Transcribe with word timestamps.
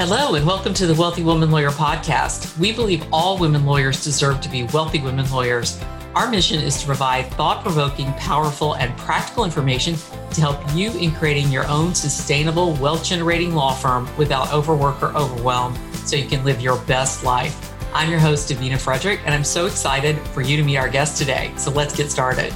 Hello, 0.00 0.34
and 0.34 0.46
welcome 0.46 0.72
to 0.72 0.86
the 0.86 0.94
Wealthy 0.94 1.22
Woman 1.22 1.50
Lawyer 1.50 1.68
podcast. 1.68 2.58
We 2.58 2.72
believe 2.72 3.04
all 3.12 3.36
women 3.36 3.66
lawyers 3.66 4.02
deserve 4.02 4.40
to 4.40 4.48
be 4.48 4.62
wealthy 4.72 4.98
women 4.98 5.30
lawyers. 5.30 5.78
Our 6.14 6.30
mission 6.30 6.58
is 6.58 6.80
to 6.80 6.86
provide 6.86 7.26
thought 7.34 7.62
provoking, 7.62 8.10
powerful, 8.14 8.76
and 8.76 8.96
practical 8.96 9.44
information 9.44 9.96
to 10.30 10.40
help 10.40 10.58
you 10.74 10.90
in 10.92 11.12
creating 11.12 11.52
your 11.52 11.68
own 11.68 11.94
sustainable, 11.94 12.72
wealth 12.76 13.04
generating 13.04 13.54
law 13.54 13.74
firm 13.74 14.08
without 14.16 14.50
overwork 14.54 15.02
or 15.02 15.14
overwhelm 15.14 15.76
so 16.06 16.16
you 16.16 16.26
can 16.26 16.42
live 16.46 16.62
your 16.62 16.78
best 16.84 17.22
life. 17.22 17.70
I'm 17.92 18.08
your 18.08 18.20
host, 18.20 18.50
Davina 18.50 18.80
Frederick, 18.80 19.20
and 19.26 19.34
I'm 19.34 19.44
so 19.44 19.66
excited 19.66 20.18
for 20.28 20.40
you 20.40 20.56
to 20.56 20.62
meet 20.62 20.78
our 20.78 20.88
guest 20.88 21.18
today. 21.18 21.52
So 21.58 21.70
let's 21.70 21.94
get 21.94 22.10
started. 22.10 22.54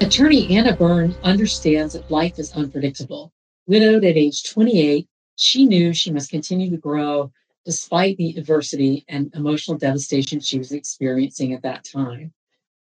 Attorney 0.00 0.56
Anna 0.56 0.74
Byrne 0.74 1.14
understands 1.22 1.92
that 1.92 2.10
life 2.10 2.40
is 2.40 2.50
unpredictable. 2.54 3.32
Widowed 3.68 4.04
at 4.04 4.16
age 4.16 4.50
28, 4.50 5.06
she 5.40 5.64
knew 5.64 5.92
she 5.92 6.12
must 6.12 6.30
continue 6.30 6.70
to 6.70 6.76
grow 6.76 7.32
despite 7.64 8.16
the 8.18 8.36
adversity 8.36 9.04
and 9.08 9.34
emotional 9.34 9.78
devastation 9.78 10.38
she 10.38 10.58
was 10.58 10.72
experiencing 10.72 11.54
at 11.54 11.62
that 11.62 11.84
time. 11.84 12.32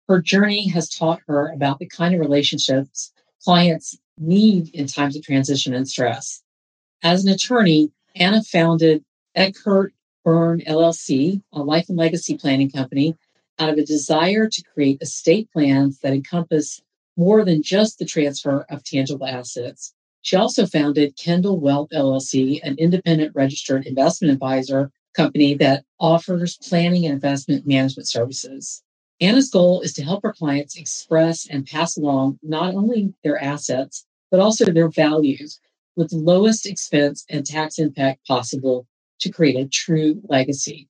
Her 0.07 0.21
journey 0.21 0.67
has 0.69 0.89
taught 0.89 1.21
her 1.27 1.49
about 1.49 1.79
the 1.79 1.87
kind 1.87 2.13
of 2.13 2.19
relationships 2.19 3.11
clients 3.43 3.97
need 4.19 4.69
in 4.69 4.85
times 4.85 5.15
of 5.15 5.23
transition 5.23 5.73
and 5.73 5.87
stress. 5.87 6.43
As 7.01 7.25
an 7.25 7.31
attorney, 7.31 7.91
Anna 8.15 8.43
founded 8.43 9.03
Eckert 9.35 9.93
Byrne 10.23 10.61
LLC, 10.61 11.41
a 11.51 11.63
life 11.63 11.89
and 11.89 11.97
legacy 11.97 12.37
planning 12.37 12.69
company, 12.69 13.15
out 13.57 13.69
of 13.69 13.77
a 13.77 13.85
desire 13.85 14.47
to 14.47 14.63
create 14.73 15.01
estate 15.01 15.51
plans 15.51 15.99
that 15.99 16.13
encompass 16.13 16.81
more 17.17 17.43
than 17.43 17.63
just 17.63 17.97
the 17.97 18.05
transfer 18.05 18.65
of 18.69 18.83
tangible 18.83 19.25
assets. 19.25 19.93
She 20.23 20.37
also 20.37 20.67
founded 20.67 21.17
Kendall 21.17 21.59
Wealth 21.59 21.89
LLC, 21.93 22.61
an 22.63 22.77
independent 22.79 23.35
registered 23.35 23.87
investment 23.87 24.33
advisor 24.33 24.91
company 25.15 25.55
that 25.55 25.85
offers 26.01 26.57
planning 26.57 27.05
and 27.05 27.15
investment 27.15 27.67
management 27.67 28.09
services. 28.09 28.83
Anna's 29.21 29.51
goal 29.51 29.81
is 29.81 29.93
to 29.95 30.03
help 30.05 30.23
her 30.23 30.33
clients 30.33 30.77
express 30.77 31.47
and 31.47 31.67
pass 31.67 31.97
along 31.97 32.39
not 32.43 32.75
only 32.75 33.13
their 33.23 33.41
assets, 33.41 34.05
but 34.31 34.41
also 34.41 34.65
their 34.65 34.89
values 34.89 35.61
with 35.97 36.11
the 36.11 36.17
lowest 36.17 36.67
expense 36.67 37.25
and 37.29 37.45
tax 37.45 37.79
impact 37.79 38.27
possible 38.27 38.87
to 39.21 39.31
create 39.31 39.57
a 39.57 39.69
true 39.69 40.21
legacy. 40.29 40.89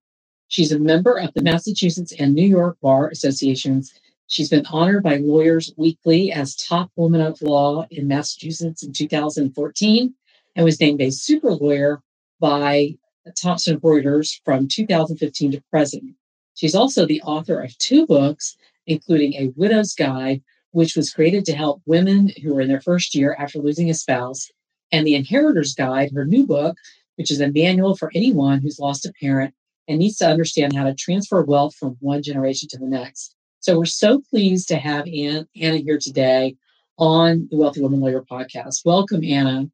She's 0.49 0.73
a 0.73 0.79
member 0.79 1.19
of 1.19 1.33
the 1.35 1.43
Massachusetts 1.43 2.13
and 2.19 2.35
New 2.35 2.47
York 2.47 2.77
Bar 2.81 3.09
Associations 3.09 3.93
She's 4.27 4.49
been 4.49 4.65
honored 4.67 5.03
by 5.03 5.17
Lawyers 5.17 5.73
Weekly 5.77 6.31
as 6.31 6.55
top 6.55 6.91
woman 6.95 7.21
of 7.21 7.41
law 7.41 7.85
in 7.91 8.07
Massachusetts 8.07 8.83
in 8.83 8.93
2014 8.93 10.13
and 10.55 10.65
was 10.65 10.79
named 10.79 11.01
a 11.01 11.11
super 11.11 11.51
lawyer 11.51 12.01
by 12.39 12.95
Thomson 13.39 13.79
Reuters 13.79 14.39
from 14.43 14.67
2015 14.67 15.51
to 15.51 15.63
present. 15.69 16.15
She's 16.55 16.75
also 16.75 17.05
the 17.05 17.21
author 17.21 17.61
of 17.61 17.77
two 17.77 18.05
books, 18.05 18.55
including 18.85 19.33
A 19.33 19.53
Widow's 19.55 19.93
Guide, 19.93 20.41
which 20.71 20.95
was 20.95 21.13
created 21.13 21.45
to 21.45 21.55
help 21.55 21.81
women 21.85 22.31
who 22.41 22.55
are 22.57 22.61
in 22.61 22.67
their 22.67 22.81
first 22.81 23.15
year 23.15 23.35
after 23.37 23.59
losing 23.59 23.89
a 23.89 23.93
spouse, 23.93 24.51
and 24.91 25.05
The 25.05 25.15
Inheritor's 25.15 25.73
Guide, 25.73 26.11
her 26.13 26.25
new 26.25 26.45
book, 26.45 26.77
which 27.15 27.31
is 27.31 27.41
a 27.41 27.51
manual 27.51 27.95
for 27.95 28.11
anyone 28.15 28.61
who's 28.61 28.79
lost 28.79 29.05
a 29.05 29.13
parent 29.19 29.53
and 29.87 29.99
needs 29.99 30.17
to 30.17 30.27
understand 30.27 30.75
how 30.75 30.85
to 30.85 30.93
transfer 30.93 31.43
wealth 31.43 31.75
from 31.75 31.97
one 31.99 32.23
generation 32.23 32.67
to 32.69 32.77
the 32.77 32.87
next. 32.87 33.35
So 33.63 33.77
we're 33.77 33.85
so 33.85 34.19
pleased 34.29 34.67
to 34.67 34.75
have 34.75 35.07
Anna 35.07 35.45
here 35.53 35.97
today 35.97 36.57
on 36.97 37.47
the 37.49 37.55
Wealthy 37.55 37.79
Woman 37.79 38.01
Lawyer 38.01 38.21
podcast. 38.21 38.81
Welcome, 38.83 39.23
Anna. 39.23 39.69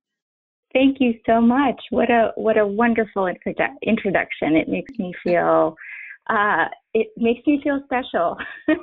Thank 0.73 0.97
you 0.99 1.15
so 1.25 1.41
much. 1.41 1.81
What 1.89 2.11
a 2.11 2.31
what 2.35 2.59
a 2.59 2.67
wonderful 2.67 3.25
introduction. 3.25 4.55
It 4.55 4.67
makes 4.67 4.91
me 4.99 5.11
feel 5.23 5.75
uh, 6.29 6.65
it 6.93 7.07
makes 7.17 7.47
me 7.47 7.61
feel 7.63 7.81
special. 7.85 8.37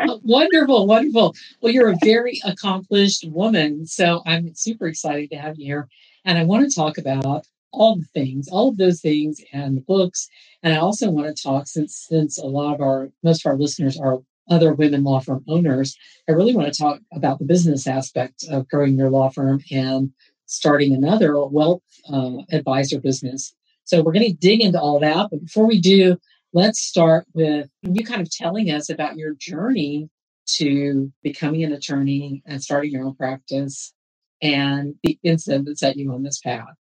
oh, 0.00 0.20
wonderful, 0.22 0.86
wonderful. 0.86 1.34
Well, 1.62 1.72
you're 1.72 1.92
a 1.92 1.98
very 2.04 2.38
accomplished 2.44 3.24
woman, 3.28 3.86
so 3.86 4.20
I'm 4.26 4.54
super 4.54 4.86
excited 4.86 5.30
to 5.30 5.36
have 5.36 5.58
you 5.58 5.64
here. 5.64 5.88
And 6.26 6.36
I 6.36 6.44
want 6.44 6.68
to 6.68 6.74
talk 6.74 6.98
about 6.98 7.46
all 7.72 7.96
the 7.96 8.04
things, 8.12 8.48
all 8.48 8.68
of 8.68 8.76
those 8.76 9.00
things, 9.00 9.40
and 9.54 9.78
the 9.78 9.80
books. 9.80 10.28
And 10.62 10.74
I 10.74 10.76
also 10.76 11.08
want 11.08 11.34
to 11.34 11.42
talk 11.42 11.68
since 11.68 11.96
since 12.06 12.36
a 12.36 12.44
lot 12.44 12.74
of 12.74 12.82
our 12.82 13.08
most 13.22 13.46
of 13.46 13.50
our 13.50 13.56
listeners 13.56 13.98
are 13.98 14.20
other 14.50 14.74
women 14.74 15.04
law 15.04 15.20
firm 15.20 15.44
owners, 15.48 15.96
I 16.28 16.32
really 16.32 16.54
want 16.54 16.72
to 16.72 16.78
talk 16.78 17.00
about 17.12 17.38
the 17.38 17.44
business 17.44 17.86
aspect 17.86 18.44
of 18.50 18.68
growing 18.68 18.96
your 18.96 19.10
law 19.10 19.30
firm 19.30 19.60
and 19.70 20.12
starting 20.46 20.92
another 20.92 21.44
wealth 21.46 21.82
uh, 22.12 22.38
advisor 22.50 23.00
business. 23.00 23.54
So 23.84 24.02
we're 24.02 24.12
going 24.12 24.26
to 24.26 24.32
dig 24.32 24.60
into 24.60 24.80
all 24.80 25.00
that. 25.00 25.28
But 25.30 25.44
before 25.44 25.66
we 25.66 25.80
do, 25.80 26.18
let's 26.52 26.80
start 26.80 27.26
with 27.34 27.68
you 27.82 28.04
kind 28.04 28.20
of 28.20 28.30
telling 28.30 28.70
us 28.70 28.90
about 28.90 29.16
your 29.16 29.34
journey 29.34 30.08
to 30.46 31.10
becoming 31.22 31.64
an 31.64 31.72
attorney 31.72 32.42
and 32.46 32.62
starting 32.62 32.90
your 32.90 33.04
own 33.04 33.14
practice 33.14 33.94
and 34.42 34.94
the 35.04 35.18
incident 35.22 35.66
that 35.66 35.78
set 35.78 35.96
you 35.96 36.12
on 36.12 36.22
this 36.22 36.40
path. 36.40 36.74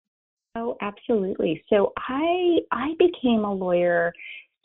Oh, 0.54 0.76
absolutely. 0.80 1.62
So 1.68 1.92
I 1.96 2.58
I 2.72 2.94
became 2.98 3.44
a 3.44 3.52
lawyer 3.52 4.12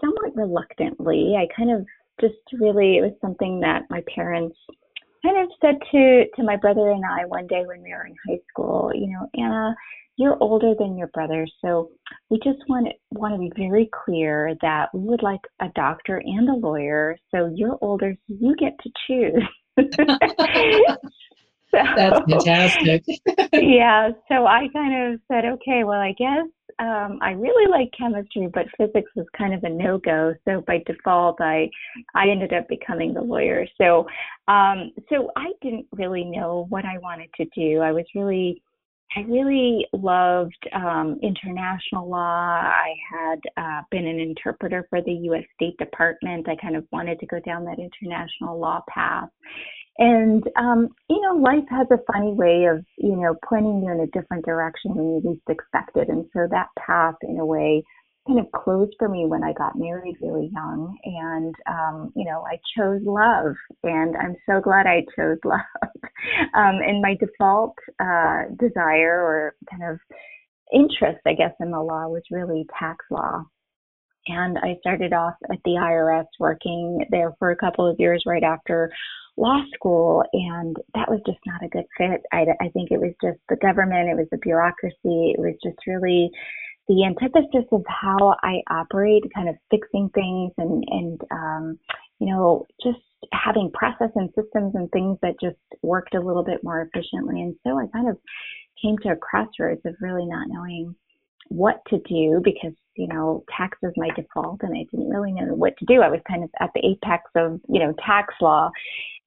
somewhat 0.02 0.36
reluctantly. 0.36 1.36
I 1.38 1.48
kind 1.56 1.72
of 1.72 1.86
just 2.24 2.62
really, 2.62 2.98
it 2.98 3.02
was 3.02 3.14
something 3.22 3.60
that 3.60 3.84
my 3.90 4.02
parents 4.14 4.56
kind 5.24 5.42
of 5.42 5.50
said 5.62 5.76
to 5.92 6.26
to 6.36 6.44
my 6.44 6.56
brother 6.56 6.92
and 6.92 7.04
I 7.06 7.26
one 7.26 7.48
day 7.48 7.64
when 7.66 7.82
we 7.82 7.92
were 7.92 8.06
in 8.06 8.16
high 8.28 8.40
school. 8.50 8.92
You 8.94 9.08
know, 9.08 9.28
Anna, 9.36 9.76
you're 10.18 10.38
older 10.42 10.74
than 10.78 10.98
your 10.98 11.08
brother, 11.08 11.46
so 11.64 11.90
we 12.30 12.38
just 12.38 12.60
want 12.68 12.88
want 13.12 13.34
to 13.34 13.40
be 13.40 13.52
very 13.58 13.90
clear 14.06 14.56
that 14.62 14.90
we 14.94 15.02
would 15.02 15.24
like 15.24 15.42
a 15.62 15.68
doctor 15.76 16.22
and 16.24 16.50
a 16.50 16.54
lawyer. 16.54 17.18
So 17.34 17.52
you're 17.54 17.78
older, 17.82 18.16
so 18.28 18.36
you 18.40 18.56
get 18.56 18.74
to 18.84 18.92
choose. 19.08 19.44
So, 21.74 21.80
That's 21.96 22.20
fantastic. 22.30 23.04
yeah. 23.54 24.10
So 24.28 24.46
I 24.46 24.68
kind 24.74 25.14
of 25.14 25.20
said, 25.28 25.46
okay, 25.46 25.84
well, 25.84 26.00
I 26.00 26.14
guess 26.18 26.46
um, 26.80 27.20
I 27.22 27.32
really 27.32 27.70
like 27.70 27.90
chemistry, 27.98 28.48
but 28.54 28.66
physics 28.78 29.12
was 29.16 29.26
kind 29.38 29.54
of 29.54 29.64
a 29.64 29.70
no 29.70 29.98
go. 29.98 30.34
So 30.46 30.64
by 30.68 30.84
default, 30.86 31.42
I 31.42 31.70
I 32.16 32.30
ended 32.30 32.54
up 32.54 32.68
becoming 32.68 33.14
the 33.14 33.22
lawyer. 33.22 33.66
So 33.80 34.06
um, 34.48 34.92
so 35.10 35.32
I 35.36 35.52
didn't 35.62 35.88
really 35.92 36.24
know 36.24 36.68
what 36.70 36.86
I 36.86 36.98
wanted 37.00 37.30
to 37.38 37.46
do. 37.56 37.80
I 37.80 37.92
was 37.92 38.06
really 38.16 38.62
I 39.16 39.22
really 39.22 39.86
loved 39.94 40.68
um, 40.74 41.20
international 41.22 42.10
law. 42.10 42.18
I 42.20 42.96
had 43.12 43.40
uh, 43.58 43.82
been 43.92 44.08
an 44.08 44.20
interpreter 44.20 44.88
for 44.90 45.02
the 45.04 45.12
U.S. 45.12 45.44
State 45.56 45.78
Department. 45.78 46.50
I 46.50 46.56
kind 46.56 46.76
of 46.76 46.86
wanted 46.92 47.20
to 47.20 47.28
go 47.28 47.40
down 47.42 47.64
that 47.66 47.78
international 47.78 48.60
law 48.60 48.82
path. 48.90 49.30
And, 49.98 50.44
um, 50.58 50.90
you 51.10 51.22
know, 51.22 51.36
life 51.36 51.68
has 51.70 51.88
a 51.92 52.12
funny 52.12 52.34
way 52.34 52.66
of, 52.66 52.84
you 52.98 53.16
know, 53.16 53.36
pointing 53.48 53.84
you 53.84 53.92
in 53.92 54.00
a 54.00 54.08
different 54.08 54.46
direction 54.46 54.96
when 54.96 55.06
you 55.06 55.22
least 55.24 55.44
expect 55.50 55.96
it. 55.96 56.10
And 56.10 56.26
so 56.34 56.48
that 56.50 56.70
path, 56.80 57.16
in 57.22 57.40
a 57.40 57.46
way, 57.46 57.84
kind 58.28 58.40
of 58.40 58.52
closed 58.52 58.96
for 58.98 59.10
me 59.10 59.26
when 59.26 59.44
I 59.44 59.54
got 59.54 59.78
married 59.78 60.16
really 60.22 60.50
young. 60.52 60.98
And, 61.04 61.56
um, 61.70 62.14
you 62.16 62.26
know, 62.26 62.44
I 62.44 62.58
chose 62.76 63.02
love. 63.06 63.56
And 63.84 64.16
I'm 64.18 64.36
so 64.50 64.62
glad 64.62 64.88
I 64.88 65.06
chose 65.16 65.38
love. 65.46 65.60
um, 66.56 66.80
and 66.82 67.02
my 67.02 67.16
default 67.20 67.76
uh, 68.00 68.44
desire 68.58 69.22
or 69.22 69.56
kind 69.70 69.84
of 69.84 70.00
interest, 70.74 71.20
I 71.28 71.34
guess, 71.34 71.54
in 71.60 71.70
the 71.70 71.82
law 71.82 72.08
was 72.08 72.24
really 72.32 72.66
tax 72.80 73.06
law. 73.12 73.44
And 74.28 74.58
I 74.60 74.78
started 74.80 75.14
off 75.14 75.36
at 75.52 75.60
the 75.66 75.72
IRS 75.72 76.28
working 76.40 77.06
there 77.10 77.34
for 77.40 77.52
a 77.52 77.58
couple 77.58 77.90
of 77.90 78.00
years 78.00 78.24
right 78.26 78.44
after 78.44 78.92
law 79.36 79.62
school, 79.74 80.24
and 80.34 80.76
that 80.94 81.10
was 81.10 81.20
just 81.26 81.40
not 81.46 81.64
a 81.64 81.70
good 81.70 81.86
fit. 81.98 82.22
I, 82.32 82.46
I 82.62 82.70
think 82.70 82.92
it 82.92 83.00
was 83.00 83.14
just 83.22 83.40
the 83.50 83.56
government, 83.58 84.10
it 84.10 84.16
was 84.16 84.28
the 84.32 84.38
bureaucracy, 84.38 85.34
it 85.34 85.40
was 85.40 85.56
just 85.64 85.78
really 85.88 86.30
the 86.88 87.06
antithesis 87.06 87.68
of 87.72 87.84
how 87.88 88.36
I 88.44 88.62
operate, 88.70 89.24
kind 89.34 89.50
of 89.50 89.56
fixing 89.72 90.10
things 90.14 90.52
and 90.58 90.84
and 90.90 91.22
um, 91.32 91.80
you 92.20 92.28
know 92.28 92.66
just 92.84 93.00
having 93.32 93.72
process 93.74 94.12
and 94.16 94.30
systems 94.36 94.76
and 94.76 94.92
things 94.92 95.18
that 95.22 95.40
just 95.42 95.58
worked 95.82 96.14
a 96.14 96.20
little 96.20 96.44
bit 96.44 96.64
more 96.64 96.82
efficiently. 96.82 97.42
And 97.42 97.56
so 97.66 97.80
I 97.80 97.88
kind 97.94 98.10
of 98.10 98.18
came 98.82 98.98
to 99.00 99.12
a 99.12 99.16
crossroads 99.16 99.82
of 99.86 99.96
really 100.02 100.26
not 100.26 100.48
knowing 100.50 100.94
what 101.50 101.82
to 101.88 101.98
do 102.08 102.42
because 102.44 102.74
you 102.96 103.08
know 103.08 103.44
tax 103.56 103.78
was 103.82 103.94
my 103.98 104.10
default 104.16 104.62
and 104.62 104.76
I 104.76 104.86
didn't 104.92 105.10
really 105.10 105.32
know 105.32 105.54
what 105.54 105.74
to 105.78 105.86
do. 105.86 106.02
I 106.02 106.10
was 106.10 106.20
kind 106.28 106.44
of 106.44 106.50
at 106.60 106.70
the 106.76 106.86
apex 106.86 107.24
of 107.36 107.60
you 107.70 107.80
know 107.80 107.94
tax 108.06 108.34
law, 108.42 108.70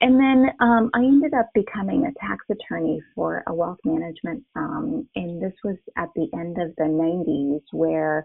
and 0.00 0.18
then 0.20 0.46
um, 0.60 0.90
I 0.94 1.00
ended 1.00 1.34
up 1.34 1.48
becoming 1.54 2.04
a 2.06 2.26
tax 2.26 2.44
attorney 2.50 3.00
for 3.14 3.42
a 3.46 3.54
wealth 3.54 3.78
management 3.84 4.44
firm, 4.52 5.08
and 5.16 5.42
this 5.42 5.54
was 5.64 5.76
at 5.96 6.08
the 6.14 6.28
end 6.34 6.58
of 6.58 6.74
the 6.76 6.84
90s 6.84 7.62
where 7.72 8.24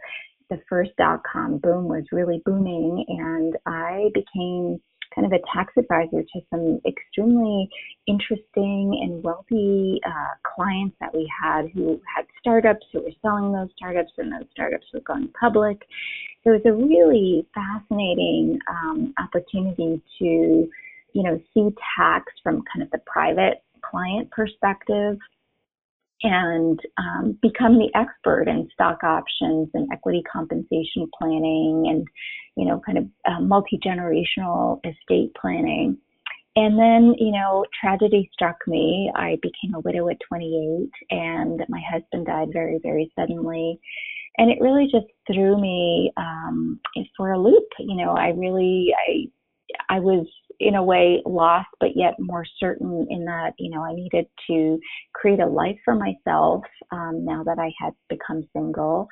the 0.50 0.60
first 0.70 0.92
dot 0.98 1.22
com 1.32 1.58
boom 1.60 1.86
was 1.86 2.04
really 2.12 2.42
booming, 2.46 3.06
and 3.08 3.56
I 3.66 4.10
became 4.14 4.82
kind 5.16 5.26
of 5.26 5.34
a 5.34 5.44
tax 5.54 5.74
advisor 5.78 6.24
to 6.24 6.42
some 6.50 6.80
extremely 6.86 7.70
interesting 8.08 9.00
and 9.02 9.24
wealthy 9.24 10.00
uh, 10.06 10.34
clients 10.56 10.96
that 11.00 11.14
we 11.14 11.30
had 11.42 11.66
who 11.74 12.00
had 12.16 12.26
startups 12.42 12.86
who 12.92 13.02
were 13.02 13.12
selling 13.22 13.54
those 13.54 13.70
startups, 13.76 14.12
and 14.18 14.32
those 14.32 14.50
startups 14.52 14.88
were 14.94 15.00
going 15.02 15.30
public. 15.40 15.82
So 16.44 16.52
it 16.52 16.64
was 16.64 16.66
a 16.66 16.74
really 16.74 17.46
fascinating 17.54 18.60
um, 18.70 19.14
opportunity 19.20 20.02
to, 20.20 20.26
you 20.26 21.24
know, 21.24 21.40
see 21.54 21.70
tax 21.96 22.26
from 22.44 22.64
kind 22.74 22.84
of 22.84 22.92
the 22.92 23.00
private 23.06 23.64
client 23.82 24.30
perspective 24.32 25.18
and 26.24 26.80
um, 26.98 27.38
become 27.42 27.78
the 27.78 27.90
expert 27.96 28.48
in 28.48 28.70
stock 28.74 29.04
options 29.04 29.70
and 29.74 29.88
equity 29.92 30.24
compensation 30.32 31.10
planning 31.18 31.86
and 31.90 32.08
you 32.56 32.66
know 32.66 32.80
kind 32.86 32.98
of 32.98 33.06
uh, 33.26 33.40
multi-generational 33.40 34.80
estate 34.86 35.32
planning 35.40 35.98
and 36.56 36.78
then 36.78 37.16
you 37.18 37.32
know 37.32 37.66
tragedy 37.80 38.30
struck 38.34 38.58
me. 38.68 39.12
I 39.16 39.38
became 39.42 39.76
a 39.76 39.80
widow 39.80 40.10
at 40.10 40.18
28 40.28 40.90
and 41.12 41.64
my 41.70 41.82
husband 41.90 42.26
died 42.26 42.50
very 42.54 42.80
very 42.84 43.12
suddenly. 43.18 43.80
And 44.38 44.50
it 44.50 44.62
really 44.62 44.86
just 44.86 45.08
threw 45.28 45.60
me 45.60 46.12
um, 46.16 46.80
for 47.18 47.32
a 47.32 47.40
loop. 47.40 47.68
You 47.80 47.96
know 47.96 48.12
i 48.12 48.30
really 48.30 48.94
i 49.08 49.96
i 49.96 50.00
was 50.00 50.26
in 50.62 50.76
a 50.76 50.84
way 50.84 51.22
lost, 51.26 51.68
but 51.80 51.90
yet 51.96 52.14
more 52.20 52.46
certain 52.60 53.08
in 53.10 53.26
that, 53.26 53.54
you 53.58 53.72
know, 53.72 53.84
I 53.84 53.94
needed 53.94 54.28
to 54.48 54.80
create 55.14 55.40
a 55.40 55.48
life 55.48 55.78
for 55.84 55.96
myself 55.96 56.64
um, 56.92 57.26
now 57.26 57.44
that 57.44 57.58
I 57.58 57.72
had 57.80 57.94
become 58.10 58.48
single. 58.56 59.08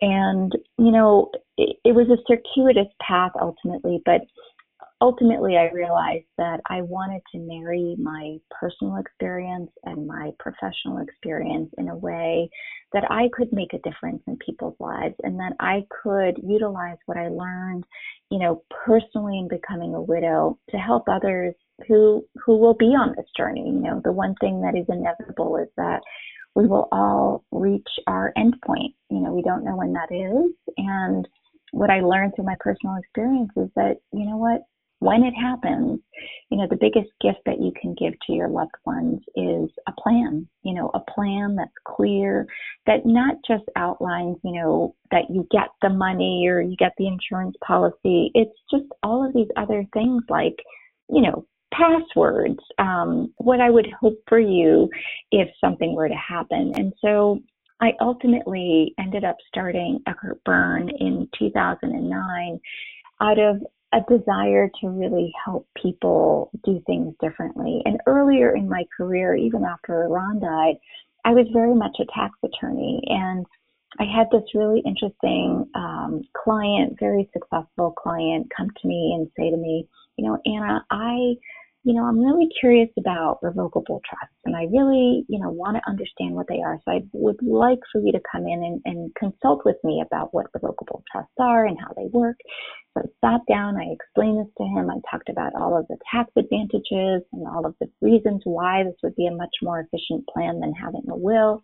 And, 0.00 0.52
you 0.78 0.92
know, 0.92 1.30
it, 1.58 1.76
it 1.84 1.92
was 1.92 2.06
a 2.08 2.22
circuitous 2.28 2.92
path 3.06 3.32
ultimately, 3.40 4.00
but 4.04 4.20
ultimately 5.02 5.56
I 5.56 5.68
realized 5.74 6.28
that 6.38 6.60
I 6.70 6.82
wanted 6.82 7.22
to 7.32 7.38
marry 7.40 7.96
my 7.98 8.36
personal 8.60 8.98
experience 8.98 9.70
and 9.82 10.06
my 10.06 10.30
professional 10.38 10.98
experience 10.98 11.70
in 11.76 11.88
a 11.88 11.96
way 11.96 12.48
that 12.92 13.10
I 13.10 13.28
could 13.32 13.48
make 13.52 13.72
a 13.74 13.80
difference 13.80 14.22
in 14.28 14.36
people's 14.36 14.76
lives 14.78 15.16
and 15.24 15.40
that 15.40 15.54
I 15.58 15.84
could 16.02 16.38
utilize 16.44 16.98
what 17.06 17.18
I 17.18 17.28
learned, 17.28 17.82
you 18.30 18.38
know, 18.38 18.62
personally 18.86 19.40
in 19.40 19.48
becoming 19.48 19.92
a 19.96 20.00
widow 20.00 20.56
to 20.70 20.76
help 20.76 21.08
others 21.08 21.54
who 21.88 22.24
who 22.46 22.56
will 22.58 22.74
be 22.74 22.94
on 22.94 23.12
this 23.16 23.26
journey. 23.36 23.66
You 23.66 23.80
know, 23.80 24.00
the 24.04 24.12
one 24.12 24.36
thing 24.40 24.62
that 24.62 24.78
is 24.78 24.86
inevitable 24.88 25.56
is 25.56 25.68
that 25.76 26.00
we 26.54 26.68
will 26.68 26.86
all 26.92 27.44
reach 27.50 27.88
our 28.06 28.32
end 28.36 28.54
point. 28.64 28.94
You 29.10 29.18
know, 29.18 29.32
we 29.32 29.42
don't 29.42 29.64
know 29.64 29.76
when 29.76 29.94
that 29.94 30.14
is 30.14 30.52
and 30.76 31.26
what 31.72 31.90
I 31.90 32.00
learned 32.00 32.34
through 32.36 32.44
my 32.44 32.56
personal 32.60 32.96
experience 32.96 33.50
is 33.56 33.70
that, 33.76 33.96
you 34.12 34.26
know 34.26 34.36
what, 34.36 34.60
when 35.02 35.24
it 35.24 35.34
happens, 35.34 35.98
you 36.48 36.56
know, 36.56 36.68
the 36.70 36.76
biggest 36.76 37.10
gift 37.20 37.40
that 37.44 37.60
you 37.60 37.72
can 37.80 37.92
give 37.94 38.12
to 38.24 38.32
your 38.32 38.48
loved 38.48 38.76
ones 38.86 39.20
is 39.34 39.68
a 39.88 39.92
plan, 40.00 40.46
you 40.62 40.74
know, 40.74 40.92
a 40.94 41.10
plan 41.10 41.56
that's 41.56 41.72
clear, 41.84 42.46
that 42.86 43.04
not 43.04 43.34
just 43.46 43.64
outlines, 43.74 44.36
you 44.44 44.52
know, 44.52 44.94
that 45.10 45.24
you 45.28 45.44
get 45.50 45.70
the 45.82 45.88
money 45.88 46.46
or 46.46 46.60
you 46.60 46.76
get 46.76 46.92
the 46.98 47.08
insurance 47.08 47.56
policy. 47.66 48.30
It's 48.34 48.56
just 48.70 48.84
all 49.02 49.26
of 49.26 49.34
these 49.34 49.48
other 49.56 49.84
things 49.92 50.22
like, 50.28 50.54
you 51.10 51.22
know, 51.22 51.46
passwords, 51.74 52.60
um, 52.78 53.32
what 53.38 53.60
I 53.60 53.70
would 53.70 53.88
hope 54.00 54.22
for 54.28 54.38
you 54.38 54.88
if 55.32 55.48
something 55.60 55.96
were 55.96 56.08
to 56.08 56.14
happen. 56.14 56.74
And 56.76 56.92
so 57.00 57.40
I 57.80 57.94
ultimately 58.00 58.94
ended 59.00 59.24
up 59.24 59.36
starting 59.48 60.00
Eckert 60.06 60.44
Byrne 60.44 60.90
in 61.00 61.28
2009 61.36 62.60
out 63.20 63.38
of 63.40 63.62
a 63.92 64.00
desire 64.08 64.70
to 64.80 64.88
really 64.88 65.32
help 65.44 65.68
people 65.80 66.50
do 66.64 66.82
things 66.86 67.14
differently. 67.20 67.82
And 67.84 68.00
earlier 68.06 68.54
in 68.56 68.68
my 68.68 68.84
career, 68.96 69.34
even 69.34 69.64
after 69.64 70.06
Ron 70.08 70.40
died, 70.40 70.76
I 71.24 71.32
was 71.32 71.46
very 71.52 71.74
much 71.74 71.96
a 72.00 72.06
tax 72.06 72.34
attorney. 72.42 73.00
And 73.06 73.44
I 74.00 74.04
had 74.04 74.28
this 74.32 74.54
really 74.54 74.82
interesting 74.86 75.68
um, 75.74 76.22
client, 76.42 76.96
very 76.98 77.28
successful 77.32 77.92
client, 77.92 78.50
come 78.56 78.68
to 78.80 78.88
me 78.88 79.12
and 79.14 79.28
say 79.38 79.50
to 79.50 79.56
me, 79.56 79.86
you 80.16 80.26
know, 80.26 80.38
Anna, 80.46 80.84
I 80.90 81.34
you 81.84 81.94
know, 81.94 82.04
I'm 82.04 82.20
really 82.20 82.48
curious 82.60 82.88
about 82.96 83.40
revocable 83.42 84.00
trusts 84.08 84.36
and 84.44 84.54
I 84.54 84.64
really, 84.70 85.24
you 85.28 85.40
know, 85.40 85.50
want 85.50 85.76
to 85.76 85.90
understand 85.90 86.34
what 86.34 86.46
they 86.48 86.60
are. 86.60 86.78
So 86.84 86.92
I 86.92 87.00
would 87.12 87.42
like 87.42 87.80
for 87.90 88.00
you 88.00 88.12
to 88.12 88.20
come 88.30 88.46
in 88.46 88.62
and, 88.62 88.80
and 88.84 89.14
consult 89.16 89.62
with 89.64 89.76
me 89.82 90.00
about 90.04 90.32
what 90.32 90.46
revocable 90.54 91.02
trusts 91.10 91.34
are 91.40 91.66
and 91.66 91.76
how 91.80 91.92
they 91.96 92.06
work. 92.12 92.36
So 92.94 93.02
I 93.02 93.26
sat 93.26 93.40
down, 93.48 93.76
I 93.76 93.90
explained 93.90 94.38
this 94.38 94.52
to 94.58 94.64
him. 94.64 94.90
I 94.90 95.00
talked 95.10 95.28
about 95.28 95.56
all 95.56 95.76
of 95.76 95.88
the 95.88 95.98
tax 96.08 96.30
advantages 96.36 97.26
and 97.32 97.48
all 97.48 97.66
of 97.66 97.74
the 97.80 97.90
reasons 98.00 98.42
why 98.44 98.84
this 98.84 98.96
would 99.02 99.16
be 99.16 99.26
a 99.26 99.34
much 99.34 99.56
more 99.60 99.80
efficient 99.80 100.24
plan 100.28 100.60
than 100.60 100.74
having 100.74 101.04
a 101.10 101.16
will. 101.16 101.62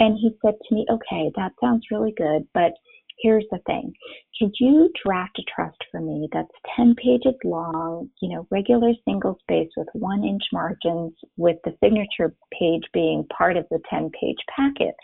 And 0.00 0.18
he 0.18 0.30
said 0.44 0.54
to 0.68 0.74
me, 0.74 0.86
okay, 0.90 1.30
that 1.36 1.52
sounds 1.60 1.86
really 1.92 2.14
good, 2.16 2.46
but 2.54 2.72
here's 3.20 3.44
the 3.50 3.58
thing. 3.66 3.92
Could 4.38 4.52
you 4.60 4.90
draft 5.04 5.38
a 5.38 5.42
trust 5.54 5.78
for 5.90 6.00
me 6.00 6.28
that's 6.32 6.48
10 6.76 6.94
pages 6.96 7.34
long, 7.44 8.08
you 8.20 8.34
know, 8.34 8.46
regular 8.50 8.92
single 9.04 9.36
space 9.42 9.68
with 9.76 9.88
one 9.92 10.24
inch 10.24 10.42
margins 10.52 11.12
with 11.36 11.56
the 11.64 11.74
signature 11.82 12.34
page 12.58 12.84
being 12.92 13.26
part 13.36 13.56
of 13.56 13.66
the 13.70 13.80
10 13.90 14.10
page 14.20 14.38
packet? 14.54 14.94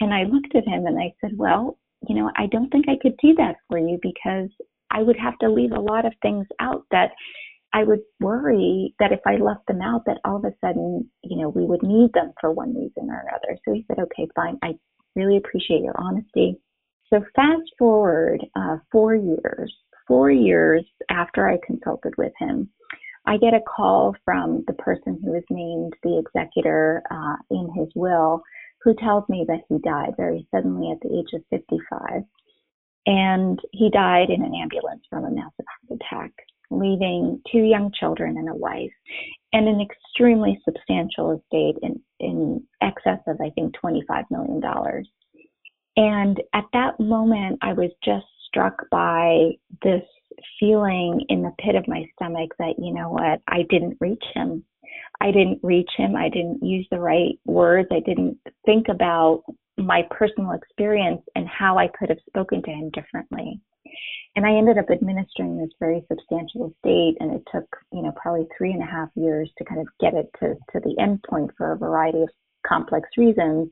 And 0.00 0.12
I 0.12 0.24
looked 0.24 0.54
at 0.54 0.66
him 0.66 0.86
and 0.86 0.98
I 0.98 1.12
said, 1.20 1.32
well, 1.36 1.78
you 2.08 2.14
know, 2.14 2.30
I 2.36 2.46
don't 2.46 2.70
think 2.70 2.86
I 2.88 2.98
could 3.00 3.16
do 3.22 3.34
that 3.34 3.56
for 3.68 3.78
you 3.78 3.98
because 4.02 4.50
I 4.90 5.02
would 5.02 5.18
have 5.18 5.38
to 5.38 5.50
leave 5.50 5.72
a 5.72 5.80
lot 5.80 6.04
of 6.06 6.12
things 6.22 6.46
out 6.60 6.84
that 6.90 7.10
I 7.72 7.82
would 7.82 8.00
worry 8.20 8.94
that 9.00 9.12
if 9.12 9.20
I 9.26 9.36
left 9.36 9.66
them 9.66 9.82
out, 9.82 10.02
that 10.06 10.20
all 10.24 10.36
of 10.36 10.44
a 10.44 10.54
sudden, 10.64 11.10
you 11.22 11.42
know, 11.42 11.48
we 11.48 11.64
would 11.64 11.82
need 11.82 12.12
them 12.12 12.32
for 12.40 12.52
one 12.52 12.74
reason 12.74 13.10
or 13.10 13.24
another. 13.28 13.58
So 13.64 13.74
he 13.74 13.84
said, 13.88 13.98
okay, 13.98 14.28
fine. 14.36 14.58
I 14.62 14.74
really 15.16 15.36
appreciate 15.36 15.82
your 15.82 15.94
honesty. 15.98 16.56
So 17.14 17.24
fast 17.36 17.70
forward 17.78 18.44
uh, 18.56 18.78
four 18.90 19.14
years, 19.14 19.72
four 20.08 20.32
years 20.32 20.84
after 21.10 21.48
I 21.48 21.58
consulted 21.64 22.12
with 22.18 22.32
him, 22.40 22.68
I 23.24 23.36
get 23.36 23.54
a 23.54 23.60
call 23.60 24.16
from 24.24 24.64
the 24.66 24.72
person 24.72 25.20
who 25.22 25.30
was 25.30 25.44
named 25.48 25.92
the 26.02 26.18
executor 26.18 27.04
uh, 27.12 27.36
in 27.52 27.72
his 27.76 27.86
will, 27.94 28.42
who 28.82 28.96
tells 28.96 29.28
me 29.28 29.44
that 29.46 29.60
he 29.68 29.78
died 29.78 30.14
very 30.16 30.48
suddenly 30.52 30.90
at 30.90 30.98
the 31.02 31.16
age 31.16 31.32
of 31.34 31.44
55. 31.50 32.24
And 33.06 33.60
he 33.70 33.90
died 33.90 34.30
in 34.30 34.42
an 34.42 34.54
ambulance 34.60 35.04
from 35.08 35.24
a 35.24 35.30
massive 35.30 35.66
heart 35.68 36.00
attack, 36.00 36.32
leaving 36.72 37.40
two 37.52 37.62
young 37.62 37.92
children 37.92 38.38
and 38.38 38.48
a 38.48 38.56
wife, 38.56 38.92
and 39.52 39.68
an 39.68 39.80
extremely 39.80 40.60
substantial 40.64 41.30
estate 41.30 41.76
in, 41.80 42.00
in 42.18 42.66
excess 42.82 43.20
of, 43.28 43.40
I 43.40 43.50
think, 43.50 43.76
$25 43.76 44.24
million. 44.32 44.60
And 45.96 46.40
at 46.54 46.64
that 46.72 46.98
moment, 46.98 47.58
I 47.62 47.72
was 47.72 47.90
just 48.04 48.26
struck 48.46 48.88
by 48.90 49.50
this 49.82 50.02
feeling 50.58 51.24
in 51.28 51.42
the 51.42 51.52
pit 51.58 51.74
of 51.74 51.88
my 51.88 52.04
stomach 52.14 52.50
that, 52.58 52.74
you 52.78 52.92
know 52.92 53.10
what, 53.10 53.40
I 53.48 53.62
didn't 53.68 53.98
reach 54.00 54.24
him. 54.34 54.64
I 55.20 55.30
didn't 55.30 55.60
reach 55.62 55.90
him. 55.96 56.16
I 56.16 56.28
didn't 56.28 56.62
use 56.62 56.86
the 56.90 57.00
right 57.00 57.38
words. 57.44 57.88
I 57.92 58.00
didn't 58.00 58.38
think 58.66 58.88
about 58.88 59.44
my 59.76 60.02
personal 60.10 60.52
experience 60.52 61.22
and 61.34 61.48
how 61.48 61.78
I 61.78 61.88
could 61.98 62.08
have 62.08 62.18
spoken 62.26 62.62
to 62.62 62.70
him 62.70 62.90
differently. 62.90 63.60
And 64.36 64.44
I 64.44 64.56
ended 64.56 64.78
up 64.78 64.90
administering 64.90 65.58
this 65.58 65.70
very 65.78 66.04
substantial 66.08 66.72
estate, 66.72 67.16
and 67.20 67.32
it 67.32 67.42
took, 67.52 67.64
you 67.92 68.02
know, 68.02 68.12
probably 68.20 68.46
three 68.56 68.72
and 68.72 68.82
a 68.82 68.86
half 68.86 69.08
years 69.14 69.48
to 69.58 69.64
kind 69.64 69.80
of 69.80 69.86
get 70.00 70.14
it 70.14 70.28
to, 70.40 70.54
to 70.72 70.80
the 70.80 70.96
end 71.00 71.22
point 71.28 71.52
for 71.56 71.72
a 71.72 71.78
variety 71.78 72.22
of 72.22 72.28
complex 72.66 73.08
reasons. 73.16 73.70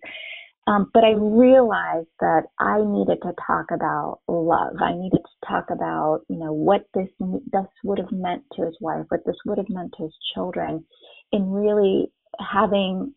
Um, 0.69 0.91
but 0.95 1.03
I 1.03 1.13
realized 1.13 2.09
that 2.21 2.45
I 2.61 2.79
needed 2.85 3.19
to 3.23 3.33
talk 3.47 3.67
about 3.73 4.21
love. 4.29 4.77
I 4.81 4.95
needed 4.95 5.19
to 5.19 5.49
talk 5.49 5.71
about, 5.71 6.21
you 6.29 6.37
know, 6.37 6.53
what 6.53 6.87
this 6.95 7.09
this 7.53 7.67
would 7.83 7.99
have 7.99 8.13
meant 8.13 8.45
to 8.55 8.67
his 8.67 8.77
wife, 8.81 9.05
what 9.09 9.25
this 9.27 9.37
would 9.45 9.59
have 9.59 9.69
meant 9.69 9.93
to 9.97 10.05
his 10.05 10.15
children, 10.35 10.85
in 11.33 11.51
really 11.51 12.13
having, 12.39 13.13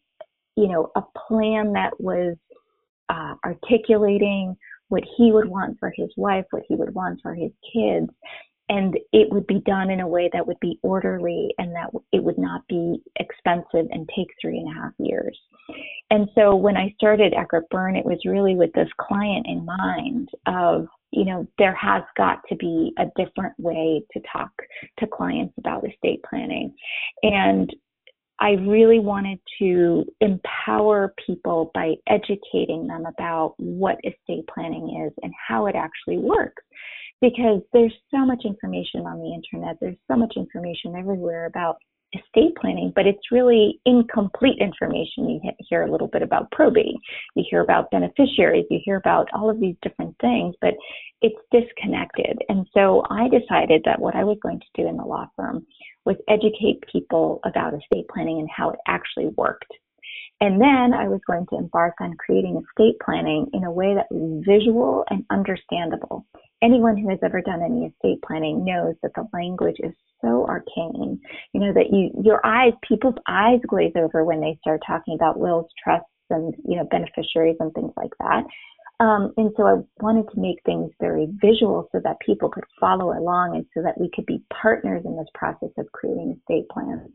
you 0.56 0.68
know, 0.68 0.92
a 0.96 1.04
plan 1.28 1.74
that 1.74 2.00
was 2.00 2.36
uh, 3.10 3.36
articulating 3.46 4.58
what 4.90 5.04
he 5.18 5.32
would 5.32 5.48
want 5.48 5.78
for 5.80 5.92
his 5.96 6.10
wife, 6.18 6.46
what 6.50 6.64
he 6.68 6.76
would 6.76 6.96
want 6.96 7.20
for 7.22 7.36
his 7.36 7.52
kids, 7.74 8.10
and 8.70 8.98
it 9.14 9.32
would 9.32 9.46
be 9.48 9.62
done 9.66 9.92
in 9.92 10.00
a 10.00 10.08
way 10.08 10.30
that 10.34 10.46
would 10.46 10.60
be 10.60 10.80
orderly 10.82 11.54
and 11.58 11.74
that 11.76 11.90
it 12.12 12.24
would 12.24 12.38
not 12.38 12.62
be 12.68 13.02
expensive 13.20 13.88
and 13.92 14.10
take 14.16 14.28
three 14.42 14.58
and 14.58 14.76
a 14.76 14.82
half 14.82 14.94
years. 14.98 15.38
And 16.10 16.28
so 16.36 16.56
when 16.56 16.76
I 16.78 16.94
started 16.98 17.34
Eckert 17.34 17.70
Byrne, 17.70 17.96
it 17.96 18.06
was 18.06 18.20
really 18.26 18.56
with 18.56 18.72
this 18.74 18.90
client 19.00 19.46
in 19.48 19.66
mind 19.66 20.30
of, 20.48 20.88
you 21.12 21.26
know, 21.26 21.48
there 21.58 21.76
has 21.76 22.04
got 22.18 22.40
to 22.50 22.56
be 22.56 22.92
a 22.98 23.06
different 23.16 23.54
way 23.60 24.04
to 24.14 24.22
talk 24.32 24.52
to 25.00 25.08
clients 25.08 25.54
about 25.60 25.88
estate 25.88 26.22
planning. 26.28 26.74
And 27.22 27.72
I 28.40 28.52
really 28.52 29.00
wanted 29.00 29.40
to 29.60 30.06
empower 30.20 31.14
people 31.26 31.72
by 31.74 31.94
educating 32.08 32.88
them 32.88 33.06
about 33.06 33.54
what 33.58 33.98
estate 34.04 34.46
planning 34.54 35.06
is 35.06 35.14
and 35.24 35.34
how 35.48 35.68
it 35.68 35.76
actually 35.76 36.18
works 36.18 36.62
because 37.22 37.62
there's 37.74 37.94
so 38.12 38.26
much 38.26 38.44
information 38.46 39.02
on 39.02 39.20
the 39.20 39.34
internet. 39.34 39.78
There's 39.80 39.98
so 40.10 40.16
much 40.16 40.34
information 40.36 40.96
everywhere 40.96 41.46
about 41.46 41.78
estate 42.14 42.56
planning, 42.60 42.92
but 42.96 43.06
it's 43.06 43.32
really 43.32 43.80
incomplete 43.86 44.58
information. 44.60 45.30
You 45.30 45.42
hear 45.70 45.84
a 45.84 45.92
little 45.92 46.08
bit 46.08 46.22
about 46.22 46.52
probate, 46.52 46.96
you 47.36 47.44
hear 47.50 47.62
about 47.62 47.92
beneficiaries, 47.92 48.66
you 48.70 48.80
hear 48.84 48.98
about 48.98 49.28
all 49.34 49.50
of 49.50 49.60
these 49.60 49.76
different 49.82 50.16
things, 50.22 50.56
but 50.62 50.76
it's 51.22 51.36
disconnected. 51.52 52.38
And 52.50 52.68
so 52.74 53.04
I 53.10 53.28
decided 53.28 53.82
that 53.86 54.00
what 54.00 54.16
I 54.16 54.24
was 54.24 54.38
going 54.42 54.60
to 54.60 54.82
do 54.82 54.88
in 54.88 54.98
the 54.98 55.04
law 55.04 55.28
firm 55.36 55.66
was 56.06 56.16
educate 56.30 56.84
people 56.92 57.40
about 57.46 57.74
estate 57.74 58.08
planning 58.14 58.40
and 58.40 58.50
how 58.56 58.70
it 58.70 58.80
actually 58.88 59.28
worked. 59.38 59.74
And 60.42 60.60
then 60.62 60.94
I 60.94 61.08
was 61.08 61.22
going 61.26 61.46
to 61.50 61.58
embark 61.58 61.96
on 62.02 62.14
creating 62.18 62.58
estate 62.58 62.96
planning 63.04 63.48
in 63.54 63.64
a 63.64 63.72
way 63.72 63.96
that 63.96 64.08
was 64.12 64.44
visual 64.46 65.06
and 65.10 65.26
understandable. 65.30 66.26
Anyone 66.64 66.98
who 66.98 67.10
has 67.10 67.20
ever 67.24 67.42
done 67.42 67.62
any 67.62 67.86
estate 67.86 68.22
planning 68.26 68.66
knows 68.66 68.96
that 69.04 69.12
the 69.16 69.28
language 69.34 69.78
is 69.80 69.94
so 70.22 70.46
arcane. 70.48 71.20
You 71.54 71.60
know, 71.60 71.74
that 71.74 71.92
you, 71.92 72.12
your 72.24 72.46
eyes, 72.46 72.74
people's 72.88 73.16
eyes 73.28 73.60
glaze 73.68 73.94
over 73.96 74.24
when 74.24 74.42
they 74.42 74.58
start 74.62 74.82
talking 74.86 75.16
about 75.16 75.40
wills, 75.40 75.68
trusts, 75.84 76.10
and, 76.30 76.56
you 76.68 76.78
know, 76.78 76.88
beneficiaries 76.90 77.58
and 77.60 77.74
things 77.74 77.92
like 77.98 78.12
that. 78.20 78.44
Um, 79.00 79.34
and 79.38 79.52
so 79.58 79.64
I 79.68 80.04
wanted 80.04 80.32
to 80.34 80.40
make 80.40 80.62
things 80.66 80.90
very 81.02 81.28
visual 81.42 81.90
so 81.92 82.00
that 82.04 82.20
people 82.26 82.50
could 82.50 82.64
follow 82.80 83.18
along 83.18 83.56
and 83.56 83.66
so 83.74 83.84
that 83.84 84.00
we 84.00 84.10
could 84.14 84.26
be 84.26 84.42
partners 84.62 85.04
in 85.06 85.18
this 85.18 85.28
process 85.34 85.70
of 85.78 85.92
creating 85.92 86.38
estate 86.40 86.70
plans. 86.70 87.12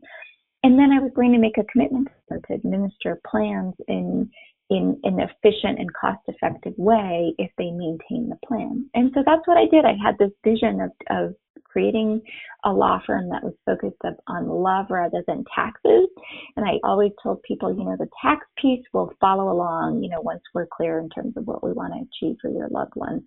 And 0.63 0.77
then 0.77 0.91
I 0.91 0.99
was 0.99 1.11
going 1.15 1.31
to 1.31 1.39
make 1.39 1.57
a 1.57 1.63
commitment 1.63 2.07
to 2.29 2.53
administer 2.53 3.19
plans 3.29 3.73
in 3.87 4.29
in 4.71 4.97
an 5.03 5.19
efficient 5.19 5.79
and 5.79 5.93
cost 5.93 6.21
effective 6.27 6.73
way 6.77 7.35
if 7.37 7.51
they 7.57 7.71
maintain 7.71 8.29
the 8.29 8.47
plan. 8.47 8.89
And 8.93 9.11
so 9.13 9.21
that's 9.25 9.45
what 9.45 9.57
I 9.57 9.67
did. 9.69 9.83
I 9.83 9.95
had 10.01 10.17
this 10.17 10.31
vision 10.45 10.79
of, 10.79 10.91
of 11.09 11.35
creating 11.65 12.21
a 12.63 12.71
law 12.71 13.01
firm 13.05 13.29
that 13.29 13.43
was 13.43 13.53
focused 13.65 14.01
on 14.27 14.47
love 14.47 14.85
rather 14.89 15.23
than 15.27 15.43
taxes. 15.53 16.07
And 16.55 16.65
I 16.65 16.79
always 16.85 17.11
told 17.21 17.43
people, 17.43 17.75
you 17.75 17.83
know, 17.83 17.97
the 17.99 18.07
tax 18.23 18.45
piece 18.61 18.83
will 18.93 19.11
follow 19.19 19.51
along, 19.51 20.03
you 20.03 20.09
know, 20.09 20.21
once 20.21 20.41
we're 20.53 20.67
clear 20.71 20.99
in 20.99 21.09
terms 21.09 21.33
of 21.35 21.45
what 21.45 21.63
we 21.63 21.73
want 21.73 21.93
to 21.93 21.99
achieve 21.99 22.37
for 22.41 22.49
your 22.49 22.69
loved 22.69 22.95
ones. 22.95 23.23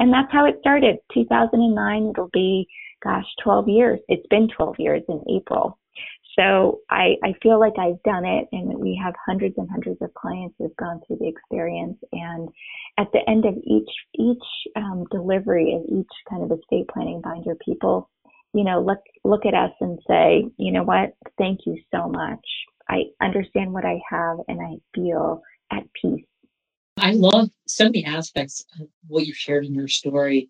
And 0.00 0.12
that's 0.12 0.32
how 0.32 0.44
it 0.46 0.56
started. 0.60 0.96
2009, 1.14 2.10
it'll 2.10 2.30
be, 2.32 2.66
gosh, 3.04 3.26
12 3.44 3.68
years. 3.68 4.00
It's 4.08 4.26
been 4.28 4.48
12 4.56 4.74
years 4.78 5.02
in 5.08 5.22
April. 5.30 5.78
So 6.38 6.80
I, 6.90 7.14
I 7.24 7.34
feel 7.42 7.58
like 7.58 7.74
I've 7.78 8.02
done 8.02 8.24
it 8.24 8.48
and 8.52 8.78
we 8.78 9.00
have 9.02 9.14
hundreds 9.26 9.54
and 9.58 9.68
hundreds 9.68 10.00
of 10.00 10.14
clients 10.14 10.54
who 10.58 10.64
have 10.64 10.76
gone 10.76 11.00
through 11.06 11.18
the 11.20 11.28
experience. 11.28 11.98
And 12.12 12.48
at 12.98 13.08
the 13.12 13.20
end 13.28 13.44
of 13.44 13.54
each, 13.64 13.90
each 14.18 14.72
um, 14.76 15.06
delivery 15.10 15.74
of 15.74 15.82
each 15.88 16.12
kind 16.28 16.42
of 16.42 16.56
estate 16.56 16.88
planning 16.88 17.20
binder, 17.20 17.56
people, 17.64 18.08
you 18.54 18.64
know, 18.64 18.80
look, 18.80 19.00
look 19.24 19.44
at 19.44 19.54
us 19.54 19.72
and 19.80 19.98
say, 20.06 20.44
you 20.56 20.72
know 20.72 20.84
what? 20.84 21.14
Thank 21.36 21.60
you 21.66 21.78
so 21.92 22.08
much. 22.08 22.44
I 22.88 23.04
understand 23.20 23.72
what 23.72 23.84
I 23.84 24.00
have 24.08 24.38
and 24.48 24.60
I 24.60 24.76
feel 24.94 25.42
at 25.72 25.84
peace. 26.00 26.24
I 26.96 27.12
love 27.12 27.50
so 27.66 27.84
many 27.84 28.04
aspects 28.04 28.64
of 28.80 28.88
what 29.08 29.26
you 29.26 29.32
shared 29.32 29.64
in 29.64 29.74
your 29.74 29.88
story 29.88 30.48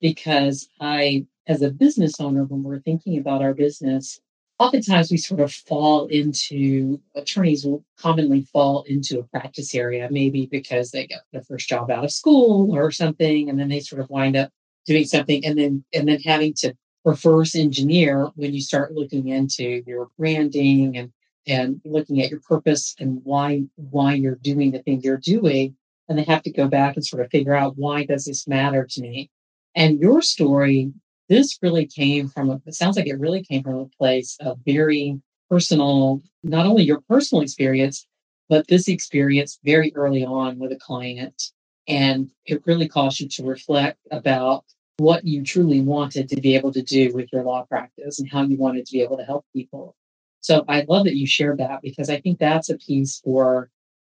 because 0.00 0.68
I, 0.80 1.26
as 1.46 1.62
a 1.62 1.70
business 1.70 2.20
owner, 2.20 2.44
when 2.44 2.62
we're 2.62 2.80
thinking 2.80 3.18
about 3.18 3.42
our 3.42 3.54
business, 3.54 4.20
oftentimes 4.62 5.10
we 5.10 5.16
sort 5.16 5.40
of 5.40 5.52
fall 5.52 6.06
into 6.06 7.00
attorneys 7.14 7.64
will 7.64 7.84
commonly 7.98 8.42
fall 8.52 8.82
into 8.84 9.18
a 9.18 9.24
practice 9.24 9.74
area 9.74 10.08
maybe 10.10 10.46
because 10.46 10.90
they 10.90 11.06
got 11.06 11.22
their 11.32 11.42
first 11.42 11.68
job 11.68 11.90
out 11.90 12.04
of 12.04 12.12
school 12.12 12.74
or 12.74 12.90
something 12.90 13.48
and 13.48 13.58
then 13.58 13.68
they 13.68 13.80
sort 13.80 14.00
of 14.00 14.08
wind 14.10 14.36
up 14.36 14.50
doing 14.86 15.04
something 15.04 15.44
and 15.44 15.58
then 15.58 15.84
and 15.92 16.08
then 16.08 16.20
having 16.20 16.54
to 16.54 16.74
reverse 17.04 17.54
engineer 17.54 18.28
when 18.36 18.54
you 18.54 18.60
start 18.60 18.94
looking 18.94 19.28
into 19.28 19.82
your 19.86 20.08
branding 20.18 20.96
and 20.96 21.12
and 21.48 21.80
looking 21.84 22.22
at 22.22 22.30
your 22.30 22.40
purpose 22.40 22.94
and 23.00 23.20
why 23.24 23.62
why 23.76 24.14
you're 24.14 24.36
doing 24.36 24.70
the 24.70 24.82
thing 24.82 25.00
you're 25.02 25.16
doing 25.16 25.74
and 26.08 26.18
they 26.18 26.24
have 26.24 26.42
to 26.42 26.52
go 26.52 26.68
back 26.68 26.94
and 26.94 27.04
sort 27.04 27.24
of 27.24 27.30
figure 27.30 27.54
out 27.54 27.76
why 27.76 28.04
does 28.04 28.26
this 28.26 28.46
matter 28.46 28.86
to 28.90 29.00
me? 29.00 29.30
And 29.74 29.98
your 29.98 30.20
story 30.20 30.92
this 31.32 31.58
really 31.62 31.86
came 31.86 32.28
from 32.28 32.50
a, 32.50 32.60
it 32.66 32.74
sounds 32.74 32.94
like 32.94 33.06
it 33.06 33.18
really 33.18 33.42
came 33.42 33.62
from 33.62 33.76
a 33.76 33.88
place 33.98 34.36
of 34.40 34.58
very 34.66 35.18
personal, 35.48 36.20
not 36.42 36.66
only 36.66 36.82
your 36.82 37.00
personal 37.08 37.40
experience, 37.40 38.06
but 38.50 38.68
this 38.68 38.86
experience 38.86 39.58
very 39.64 39.94
early 39.94 40.26
on 40.26 40.58
with 40.58 40.72
a 40.72 40.76
client. 40.76 41.42
And 41.88 42.30
it 42.44 42.62
really 42.66 42.86
caused 42.86 43.18
you 43.18 43.28
to 43.28 43.44
reflect 43.44 43.98
about 44.10 44.64
what 44.98 45.24
you 45.24 45.42
truly 45.42 45.80
wanted 45.80 46.28
to 46.28 46.40
be 46.40 46.54
able 46.54 46.70
to 46.74 46.82
do 46.82 47.10
with 47.14 47.32
your 47.32 47.44
law 47.44 47.64
practice 47.64 48.18
and 48.18 48.28
how 48.28 48.42
you 48.42 48.58
wanted 48.58 48.84
to 48.84 48.92
be 48.92 49.00
able 49.00 49.16
to 49.16 49.24
help 49.24 49.46
people. 49.56 49.96
So 50.42 50.66
I 50.68 50.84
love 50.86 51.04
that 51.04 51.16
you 51.16 51.26
shared 51.26 51.58
that 51.58 51.80
because 51.80 52.10
I 52.10 52.20
think 52.20 52.40
that's 52.40 52.68
a 52.68 52.76
piece 52.76 53.20
for 53.24 53.70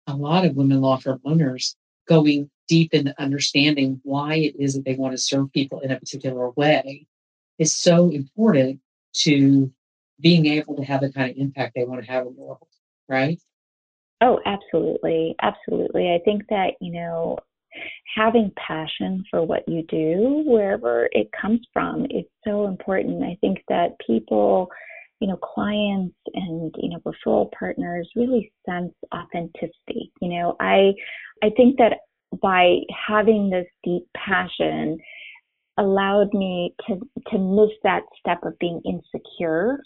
a 0.06 0.16
lot 0.16 0.46
of 0.46 0.56
women 0.56 0.82
law 0.82 0.98
firm 0.98 1.20
owners 1.26 1.76
going 2.08 2.52
deep 2.68 2.94
into 2.94 3.14
understanding 3.22 4.00
why 4.04 4.36
it 4.36 4.56
is 4.60 4.76
that 4.76 4.86
they 4.86 4.96
want 4.96 5.14
to 5.14 5.18
serve 5.18 5.52
people 5.52 5.80
in 5.82 5.92
a 5.92 6.00
particular 6.00 6.50
way 6.52 7.06
is 7.60 7.74
so 7.74 8.10
important 8.10 8.80
to 9.14 9.72
being 10.20 10.46
able 10.46 10.76
to 10.76 10.84
have 10.84 11.02
the 11.02 11.12
kind 11.12 11.32
of 11.32 11.38
impact 11.38 11.74
they 11.76 11.86
want 11.86 12.04
to 12.04 12.12
have 12.12 12.26
in 12.26 12.36
the 12.36 12.42
world, 12.42 12.68
right? 13.08 13.40
Oh, 14.22 14.40
absolutely. 14.46 15.36
Absolutely. 15.42 16.12
I 16.12 16.20
think 16.26 16.44
that, 16.50 16.74
you 16.82 16.92
know, 16.92 17.38
having 18.16 18.52
passion 18.56 19.24
for 19.30 19.44
what 19.44 19.68
you 19.68 19.84
do, 19.84 20.44
wherever 20.46 21.08
it 21.12 21.30
comes 21.40 21.62
from, 21.72 22.06
is 22.06 22.26
so 22.44 22.66
important. 22.66 23.24
I 23.24 23.38
think 23.42 23.60
that 23.70 23.92
people, 24.06 24.70
you 25.20 25.28
know, 25.28 25.38
clients 25.38 26.16
and, 26.34 26.74
you 26.80 26.90
know, 26.90 27.00
referral 27.06 27.52
partners 27.52 28.10
really 28.16 28.52
sense 28.68 28.94
authenticity. 29.14 30.12
You 30.22 30.30
know, 30.30 30.56
I 30.60 30.94
I 31.44 31.52
think 31.56 31.78
that 31.78 32.00
by 32.41 32.77
having 33.07 33.50
this 33.50 33.67
deep 33.84 34.07
passion 34.15 34.98
allowed 35.77 36.34
me 36.34 36.74
to 36.88 37.00
to 37.31 37.38
miss 37.38 37.69
that 37.84 38.01
step 38.19 38.39
of 38.43 38.57
being 38.60 38.81
insecure 38.86 39.79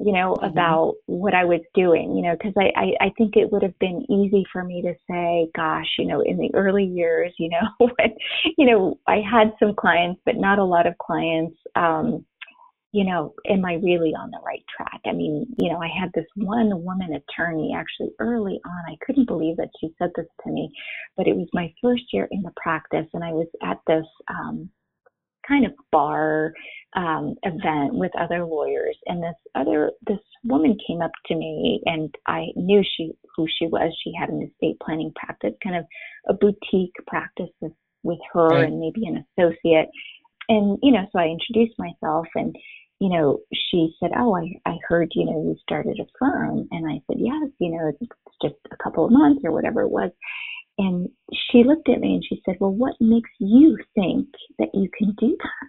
you 0.00 0.12
know 0.12 0.34
mm-hmm. 0.34 0.46
about 0.46 0.94
what 1.06 1.34
i 1.34 1.44
was 1.44 1.60
doing 1.74 2.14
you 2.14 2.22
know 2.22 2.36
because 2.36 2.52
I, 2.58 2.72
I 2.76 3.06
i 3.06 3.12
think 3.16 3.36
it 3.36 3.50
would 3.50 3.62
have 3.62 3.78
been 3.78 4.04
easy 4.10 4.44
for 4.52 4.64
me 4.64 4.82
to 4.82 4.94
say 5.10 5.48
gosh 5.56 5.88
you 5.98 6.06
know 6.06 6.20
in 6.20 6.38
the 6.38 6.50
early 6.54 6.84
years 6.84 7.32
you 7.38 7.50
know 7.50 7.68
when 7.78 8.14
you 8.56 8.66
know 8.66 8.98
i 9.06 9.16
had 9.16 9.52
some 9.58 9.74
clients 9.74 10.20
but 10.24 10.36
not 10.36 10.58
a 10.58 10.64
lot 10.64 10.86
of 10.86 10.98
clients 10.98 11.56
um 11.76 12.24
you 12.92 13.04
know, 13.04 13.34
am 13.48 13.64
I 13.64 13.74
really 13.74 14.14
on 14.14 14.30
the 14.30 14.40
right 14.44 14.64
track? 14.74 15.00
I 15.06 15.12
mean, 15.12 15.46
you 15.58 15.70
know, 15.70 15.78
I 15.78 15.88
had 15.88 16.10
this 16.14 16.26
one 16.36 16.84
woman 16.84 17.14
attorney 17.14 17.74
actually 17.76 18.10
early 18.18 18.60
on. 18.64 18.84
I 18.92 18.96
couldn't 19.04 19.26
believe 19.26 19.58
that 19.58 19.68
she 19.78 19.94
said 19.98 20.10
this 20.16 20.26
to 20.44 20.50
me, 20.50 20.70
but 21.16 21.26
it 21.26 21.36
was 21.36 21.48
my 21.52 21.72
first 21.82 22.04
year 22.12 22.28
in 22.30 22.42
the 22.42 22.52
practice, 22.56 23.06
and 23.12 23.22
I 23.22 23.32
was 23.32 23.48
at 23.62 23.78
this 23.86 24.06
um, 24.30 24.70
kind 25.46 25.66
of 25.66 25.72
bar 25.92 26.54
um, 26.96 27.34
event 27.42 27.92
with 27.92 28.12
other 28.18 28.44
lawyers, 28.46 28.96
and 29.04 29.22
this 29.22 29.36
other 29.54 29.92
this 30.06 30.20
woman 30.44 30.78
came 30.86 31.02
up 31.02 31.12
to 31.26 31.34
me, 31.34 31.82
and 31.84 32.14
I 32.26 32.46
knew 32.56 32.82
she 32.96 33.12
who 33.36 33.46
she 33.58 33.66
was. 33.66 33.92
She 34.02 34.12
had 34.18 34.30
an 34.30 34.50
estate 34.50 34.78
planning 34.82 35.12
practice, 35.14 35.52
kind 35.62 35.76
of 35.76 35.84
a 36.26 36.32
boutique 36.32 36.94
practice 37.06 37.50
with, 37.60 37.72
with 38.02 38.18
her 38.32 38.48
right. 38.48 38.64
and 38.64 38.80
maybe 38.80 39.06
an 39.06 39.26
associate 39.36 39.90
and 40.48 40.78
you 40.82 40.92
know, 40.92 41.06
so 41.12 41.18
I 41.18 41.26
introduced 41.26 41.78
myself 41.78 42.26
and 42.34 42.54
you 43.00 43.08
know, 43.08 43.38
she 43.52 43.94
said, 44.00 44.10
Oh, 44.16 44.36
I, 44.36 44.70
I 44.70 44.76
heard, 44.88 45.12
you 45.14 45.24
know, 45.24 45.42
you 45.42 45.56
started 45.62 45.98
a 46.00 46.06
firm. 46.18 46.68
And 46.70 46.86
I 46.86 47.00
said, 47.06 47.18
Yes, 47.18 47.50
you 47.58 47.70
know, 47.70 47.88
it's 47.88 48.12
just 48.42 48.54
a 48.72 48.82
couple 48.82 49.04
of 49.04 49.12
months 49.12 49.42
or 49.44 49.52
whatever 49.52 49.82
it 49.82 49.90
was. 49.90 50.10
And 50.78 51.08
she 51.32 51.64
looked 51.64 51.88
at 51.88 52.00
me 52.00 52.14
and 52.14 52.24
she 52.28 52.42
said, 52.44 52.56
Well, 52.60 52.72
what 52.72 52.94
makes 53.00 53.30
you 53.38 53.78
think 53.94 54.28
that 54.58 54.68
you 54.74 54.88
can 54.96 55.14
do 55.18 55.36
that? 55.38 55.68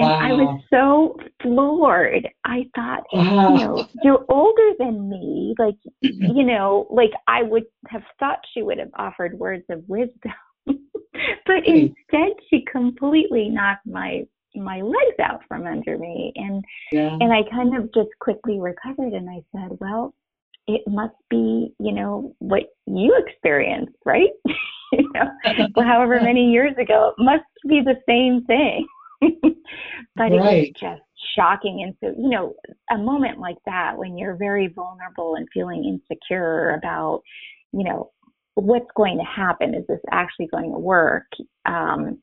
And 0.00 0.08
wow. 0.08 0.18
I 0.18 0.32
was 0.32 0.62
so 0.70 1.16
floored. 1.42 2.26
I 2.46 2.64
thought, 2.74 3.02
wow. 3.12 3.50
you 3.50 3.58
know, 3.58 3.88
you're 4.02 4.24
older 4.30 4.72
than 4.78 5.10
me. 5.10 5.54
Like, 5.58 5.76
you 6.00 6.42
know, 6.42 6.86
like 6.88 7.10
I 7.28 7.42
would 7.42 7.64
have 7.88 8.02
thought 8.18 8.38
she 8.54 8.62
would 8.62 8.78
have 8.78 8.90
offered 8.96 9.38
words 9.38 9.64
of 9.68 9.82
wisdom. 9.88 10.32
but 10.66 11.66
instead 11.66 12.32
she 12.48 12.64
completely 12.70 13.50
knocked 13.50 13.86
my 13.86 14.22
my 14.54 14.80
legs 14.80 15.18
out 15.22 15.40
from 15.48 15.66
under 15.66 15.96
me 15.96 16.32
and 16.36 16.64
yeah. 16.92 17.16
and 17.20 17.32
I 17.32 17.42
kind 17.50 17.76
of 17.76 17.92
just 17.94 18.10
quickly 18.20 18.58
recovered 18.60 19.12
and 19.12 19.28
I 19.28 19.42
said, 19.52 19.78
well, 19.80 20.14
it 20.66 20.82
must 20.86 21.14
be, 21.28 21.74
you 21.78 21.92
know, 21.92 22.34
what 22.38 22.62
you 22.86 23.14
experienced, 23.26 23.96
right? 24.04 24.30
you 24.92 25.10
know, 25.14 25.74
however 25.84 26.20
many 26.20 26.50
years 26.50 26.74
ago, 26.78 27.14
it 27.16 27.22
must 27.22 27.44
be 27.68 27.80
the 27.80 27.96
same 28.08 28.44
thing. 28.44 28.86
but 29.20 30.22
right. 30.22 30.32
it 30.32 30.40
was 30.40 30.68
just 30.80 31.02
shocking. 31.36 31.82
And 31.82 31.94
so, 32.00 32.20
you 32.20 32.30
know, 32.30 32.54
a 32.90 32.98
moment 32.98 33.38
like 33.38 33.58
that 33.66 33.96
when 33.96 34.16
you're 34.16 34.36
very 34.36 34.68
vulnerable 34.68 35.34
and 35.34 35.46
feeling 35.52 35.84
insecure 35.84 36.74
about, 36.74 37.22
you 37.72 37.84
know, 37.84 38.10
what's 38.54 38.90
going 38.96 39.18
to 39.18 39.24
happen? 39.24 39.74
Is 39.74 39.86
this 39.88 40.00
actually 40.10 40.46
going 40.46 40.72
to 40.72 40.78
work? 40.78 41.26
Um, 41.66 42.18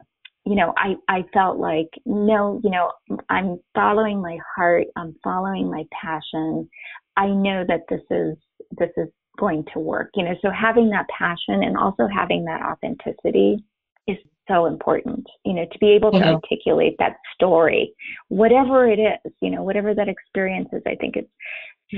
you 0.47 0.55
know, 0.55 0.73
I, 0.77 0.95
I 1.09 1.23
felt 1.33 1.57
like, 1.57 1.89
no, 2.05 2.61
you 2.63 2.69
know, 2.69 2.91
I'm 3.29 3.59
following 3.75 4.21
my 4.21 4.37
heart. 4.55 4.87
I'm 4.95 5.15
following 5.23 5.69
my 5.69 5.83
passion. 5.91 6.69
I 7.17 7.27
know 7.27 7.65
that 7.67 7.81
this 7.89 8.01
is, 8.09 8.37
this 8.77 8.91
is 8.97 9.09
going 9.37 9.65
to 9.73 9.79
work, 9.79 10.09
you 10.15 10.23
know, 10.23 10.35
so 10.41 10.49
having 10.49 10.89
that 10.89 11.05
passion 11.09 11.63
and 11.63 11.77
also 11.77 12.07
having 12.07 12.45
that 12.45 12.61
authenticity 12.61 13.63
is 14.07 14.17
so 14.47 14.65
important, 14.65 15.25
you 15.45 15.53
know, 15.53 15.65
to 15.71 15.79
be 15.79 15.89
able 15.91 16.11
to 16.11 16.23
articulate 16.23 16.95
that 16.99 17.17
story, 17.33 17.93
whatever 18.29 18.89
it 18.89 18.99
is, 18.99 19.31
you 19.41 19.49
know, 19.49 19.63
whatever 19.63 19.93
that 19.93 20.07
experience 20.07 20.69
is, 20.71 20.81
I 20.87 20.95
think 20.95 21.15
it's 21.17 21.29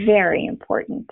very 0.05 0.45
important. 0.45 1.09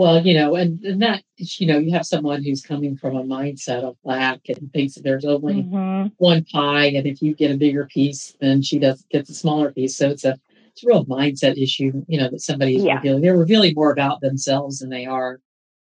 Well, 0.00 0.26
you 0.26 0.32
know, 0.32 0.54
and, 0.54 0.82
and 0.82 1.02
that, 1.02 1.22
you 1.36 1.66
know, 1.66 1.76
you 1.76 1.92
have 1.92 2.06
someone 2.06 2.42
who's 2.42 2.62
coming 2.62 2.96
from 2.96 3.16
a 3.16 3.22
mindset 3.22 3.82
of 3.82 3.98
lack 4.02 4.40
and 4.48 4.72
thinks 4.72 4.94
that 4.94 5.04
there's 5.04 5.26
only 5.26 5.62
mm-hmm. 5.62 6.06
one 6.16 6.42
pie. 6.44 6.86
And 6.86 7.06
if 7.06 7.20
you 7.20 7.34
get 7.34 7.50
a 7.50 7.58
bigger 7.58 7.84
piece, 7.84 8.34
then 8.40 8.62
she 8.62 8.78
does 8.78 9.04
gets 9.10 9.28
a 9.28 9.34
smaller 9.34 9.72
piece. 9.72 9.94
So 9.94 10.08
it's 10.08 10.24
a, 10.24 10.38
it's 10.68 10.82
a 10.82 10.86
real 10.86 11.04
mindset 11.04 11.62
issue, 11.62 12.02
you 12.08 12.18
know, 12.18 12.30
that 12.30 12.40
somebody 12.40 12.76
is 12.76 12.84
yeah. 12.84 12.94
revealing. 12.94 13.20
They're 13.20 13.36
revealing 13.36 13.74
more 13.76 13.92
about 13.92 14.22
themselves 14.22 14.78
than 14.78 14.88
they 14.88 15.04
are 15.04 15.38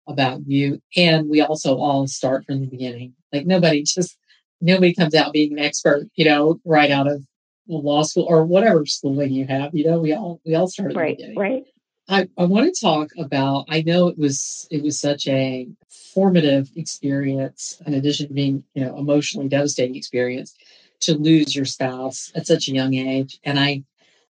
about 0.07 0.39
you. 0.47 0.81
And 0.95 1.29
we 1.29 1.41
also 1.41 1.77
all 1.77 2.07
start 2.07 2.43
from 2.43 2.61
the 2.61 2.65
beginning. 2.65 3.13
Like 3.31 3.45
nobody 3.45 3.83
just, 3.85 4.17
nobody 4.61 4.95
comes 4.95 5.13
out 5.13 5.31
being 5.31 5.53
an 5.53 5.63
expert, 5.63 6.07
you 6.15 6.25
know, 6.25 6.59
right 6.65 6.89
out 6.89 7.05
of 7.05 7.23
law 7.67 8.01
school 8.01 8.25
or 8.27 8.47
whatever 8.47 8.83
schooling 8.87 9.31
you 9.31 9.45
have. 9.45 9.75
You 9.75 9.85
know, 9.85 9.99
we 9.99 10.13
all, 10.13 10.41
we 10.43 10.55
all 10.55 10.67
start 10.67 10.93
from 10.93 11.03
the 11.03 11.11
beginning. 11.11 11.35
right, 11.37 11.37
Right. 11.37 11.63
I, 12.07 12.29
I 12.37 12.45
want 12.45 12.73
to 12.73 12.81
talk 12.81 13.09
about 13.17 13.65
I 13.69 13.81
know 13.81 14.07
it 14.07 14.17
was 14.17 14.67
it 14.71 14.81
was 14.81 14.99
such 14.99 15.27
a 15.27 15.67
formative 16.13 16.69
experience 16.75 17.81
in 17.85 17.93
addition 17.93 18.27
to 18.27 18.33
being, 18.33 18.63
you 18.73 18.85
know, 18.85 18.97
emotionally 18.97 19.49
devastating 19.49 19.95
experience 19.95 20.55
to 21.01 21.15
lose 21.15 21.55
your 21.55 21.65
spouse 21.65 22.31
at 22.33 22.47
such 22.47 22.67
a 22.67 22.73
young 22.73 22.93
age. 22.93 23.39
And 23.43 23.59
I 23.59 23.83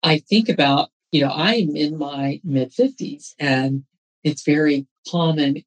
I 0.02 0.18
think 0.18 0.48
about, 0.48 0.90
you 1.12 1.20
know, 1.20 1.30
I'm 1.32 1.76
in 1.76 1.98
my 1.98 2.40
mid 2.44 2.72
50s 2.72 3.34
and 3.38 3.84
it's 4.24 4.42
very 4.42 4.86
common 5.08 5.62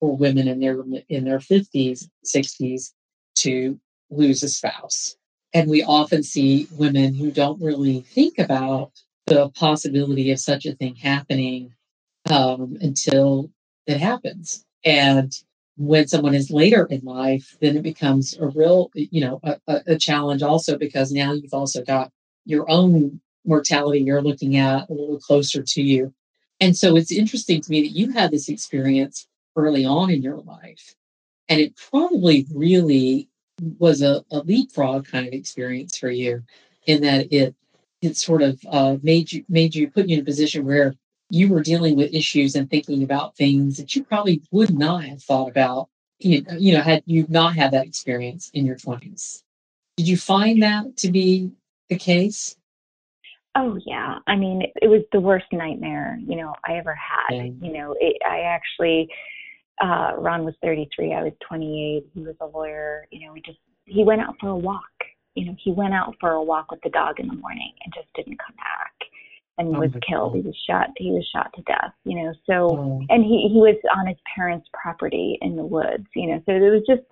for 0.00 0.16
women 0.16 0.48
in 0.48 0.60
their 0.60 0.82
in 1.08 1.24
their 1.24 1.40
50s, 1.40 2.08
60s 2.24 2.92
to 3.36 3.78
lose 4.10 4.42
a 4.42 4.48
spouse. 4.48 5.16
And 5.52 5.68
we 5.68 5.82
often 5.82 6.22
see 6.22 6.68
women 6.72 7.14
who 7.14 7.30
don't 7.30 7.60
really 7.60 8.00
think 8.00 8.38
about 8.38 8.92
the 9.26 9.48
possibility 9.50 10.30
of 10.32 10.40
such 10.40 10.66
a 10.66 10.74
thing 10.74 10.96
happening 10.96 11.72
um, 12.30 12.76
until 12.80 13.50
it 13.86 13.98
happens. 13.98 14.64
And 14.84 15.32
when 15.76 16.08
someone 16.08 16.34
is 16.34 16.50
later 16.50 16.86
in 16.86 17.00
life, 17.04 17.56
then 17.60 17.76
it 17.76 17.82
becomes 17.82 18.36
a 18.38 18.46
real, 18.46 18.90
you 18.94 19.20
know, 19.20 19.40
a, 19.42 19.80
a 19.86 19.98
challenge 19.98 20.42
also 20.42 20.76
because 20.76 21.12
now 21.12 21.32
you've 21.32 21.54
also 21.54 21.82
got 21.82 22.10
your 22.44 22.70
own 22.70 23.20
mortality 23.44 24.00
you're 24.00 24.22
looking 24.22 24.56
at 24.56 24.88
a 24.88 24.92
little 24.92 25.18
closer 25.18 25.62
to 25.62 25.82
you. 25.82 26.12
And 26.60 26.76
so 26.76 26.96
it's 26.96 27.10
interesting 27.10 27.60
to 27.62 27.70
me 27.70 27.80
that 27.82 27.96
you 27.96 28.12
had 28.12 28.30
this 28.30 28.48
experience 28.48 29.26
early 29.56 29.84
on 29.84 30.10
in 30.10 30.22
your 30.22 30.38
life. 30.38 30.94
And 31.48 31.60
it 31.60 31.74
probably 31.90 32.46
really 32.54 33.28
was 33.78 34.02
a, 34.02 34.24
a 34.30 34.40
leapfrog 34.40 35.06
kind 35.06 35.26
of 35.26 35.32
experience 35.32 35.96
for 35.96 36.10
you 36.10 36.42
in 36.86 37.02
that 37.02 37.32
it 37.32 37.54
it 38.02 38.16
sort 38.16 38.42
of 38.42 38.60
uh, 38.70 38.96
made 39.02 39.32
you 39.32 39.44
made 39.48 39.74
you 39.74 39.90
put 39.90 40.08
you 40.08 40.16
in 40.16 40.22
a 40.22 40.24
position 40.24 40.64
where 40.64 40.94
you 41.30 41.48
were 41.48 41.62
dealing 41.62 41.96
with 41.96 42.12
issues 42.12 42.56
and 42.56 42.68
thinking 42.68 43.02
about 43.02 43.36
things 43.36 43.76
that 43.76 43.94
you 43.94 44.02
probably 44.02 44.42
would 44.50 44.76
not 44.76 45.04
have 45.04 45.22
thought 45.22 45.48
about 45.48 45.88
you 46.18 46.42
know, 46.42 46.52
you 46.58 46.72
know 46.72 46.82
had 46.82 47.02
you 47.06 47.26
not 47.28 47.54
had 47.54 47.72
that 47.72 47.86
experience 47.86 48.50
in 48.54 48.66
your 48.66 48.76
20s 48.76 49.42
did 49.96 50.08
you 50.08 50.16
find 50.16 50.62
that 50.62 50.96
to 50.96 51.10
be 51.10 51.50
the 51.90 51.96
case? 51.96 52.56
Oh 53.54 53.78
yeah. 53.84 54.18
I 54.26 54.36
mean 54.36 54.62
it, 54.76 54.88
was 54.88 55.02
the 55.12 55.20
worst 55.20 55.46
nightmare 55.52 56.18
you 56.26 56.36
know 56.36 56.54
i 56.66 56.74
ever 56.74 56.94
had. 56.94 57.36
Yeah. 57.36 57.42
you 57.60 57.72
know 57.72 57.94
it, 58.00 58.16
i 58.26 58.40
actually 58.40 59.08
uh 59.82 60.12
ron 60.16 60.44
was 60.44 60.54
33 60.62 61.12
i 61.12 61.22
was 61.22 61.32
28 61.46 62.06
he 62.14 62.20
was 62.22 62.36
a 62.40 62.46
lawyer 62.46 63.06
you 63.10 63.26
know 63.26 63.32
we 63.32 63.42
just 63.42 63.58
he 63.84 64.04
went 64.04 64.20
out 64.20 64.36
for 64.40 64.48
a 64.48 64.56
walk 64.56 64.82
you 65.34 65.46
know, 65.46 65.56
he 65.62 65.72
went 65.72 65.94
out 65.94 66.14
for 66.20 66.30
a 66.30 66.42
walk 66.42 66.70
with 66.70 66.80
the 66.82 66.90
dog 66.90 67.20
in 67.20 67.28
the 67.28 67.34
morning 67.34 67.72
and 67.84 67.94
just 67.94 68.08
didn't 68.14 68.38
come 68.38 68.56
back 68.56 68.92
and 69.60 69.76
oh 69.76 69.80
was 69.80 69.90
killed. 70.08 70.34
He 70.34 70.40
was 70.40 70.56
shot. 70.68 70.88
He 70.96 71.10
was 71.10 71.28
shot 71.32 71.52
to 71.54 71.62
death. 71.62 71.92
You 72.04 72.22
know, 72.22 72.34
so 72.46 72.76
oh. 72.76 73.02
and 73.08 73.22
he 73.24 73.48
he 73.52 73.58
was 73.58 73.76
on 73.96 74.06
his 74.06 74.16
parents' 74.34 74.68
property 74.72 75.38
in 75.42 75.56
the 75.56 75.64
woods. 75.64 76.06
You 76.14 76.28
know, 76.28 76.42
so 76.46 76.52
it 76.52 76.60
was 76.60 76.82
just 76.88 77.06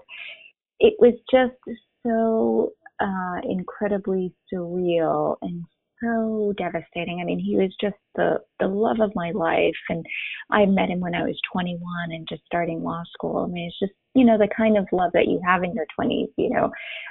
it 0.81 0.95
was 0.99 1.15
just 1.31 1.79
so 2.07 2.73
uh, 3.01 3.41
incredibly 3.49 4.33
surreal 4.53 5.37
and 5.43 5.65
so 6.03 6.55
devastating. 6.57 7.21
I 7.21 7.25
mean, 7.25 7.39
he 7.39 7.57
was 7.57 7.75
just 7.81 7.97
the 8.15 8.39
the 8.61 8.69
love 8.69 9.01
of 9.01 9.15
my 9.15 9.31
life, 9.33 9.77
and 9.89 10.05
I 10.51 10.65
met 10.67 10.89
him 10.89 11.01
when 11.01 11.15
I 11.15 11.23
was 11.23 11.39
21 11.53 11.81
and 12.11 12.27
just 12.29 12.43
starting 12.47 12.83
law 12.83 13.03
school. 13.13 13.45
I 13.49 13.53
mean, 13.53 13.67
it's 13.67 13.79
just 13.79 13.93
you 14.15 14.25
know 14.25 14.39
the 14.39 14.49
kind 14.57 14.79
of 14.79 14.87
love 14.93 15.11
that 15.15 15.29
you 15.29 15.41
have 15.45 15.63
in 15.65 15.75
your 15.75 15.87
20s. 16.01 16.29
You 16.37 16.51
know, 16.51 16.71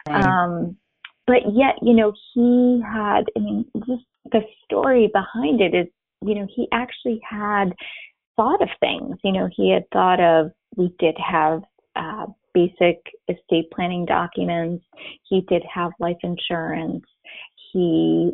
right. 0.10 0.24
um, 0.24 0.78
but 1.28 1.54
yet, 1.54 1.76
you 1.82 1.94
know, 1.94 2.14
he 2.34 2.82
had, 2.84 3.26
I 3.36 3.40
mean, 3.40 3.66
just 3.86 4.04
the 4.32 4.42
story 4.64 5.12
behind 5.14 5.62
it 5.62 5.76
is, 5.76 5.88
you 6.22 6.34
know, 6.34 6.48
he 6.50 6.68
actually 6.72 7.20
had 7.30 7.74
thought 8.38 8.62
of 8.62 8.70
things. 8.80 9.18
You 9.24 9.34
know, 9.34 9.50
he 9.54 9.72
had 9.72 9.84
thought 9.92 10.22
of, 10.22 10.52
we 10.78 10.94
did 11.00 11.16
have 11.18 11.64
uh, 11.98 12.28
basic 12.54 12.98
estate 13.28 13.70
planning 13.74 14.06
documents, 14.06 14.86
he 15.24 15.42
did 15.42 15.64
have 15.72 15.92
life 16.00 16.18
insurance. 16.24 17.04
He, 17.74 18.32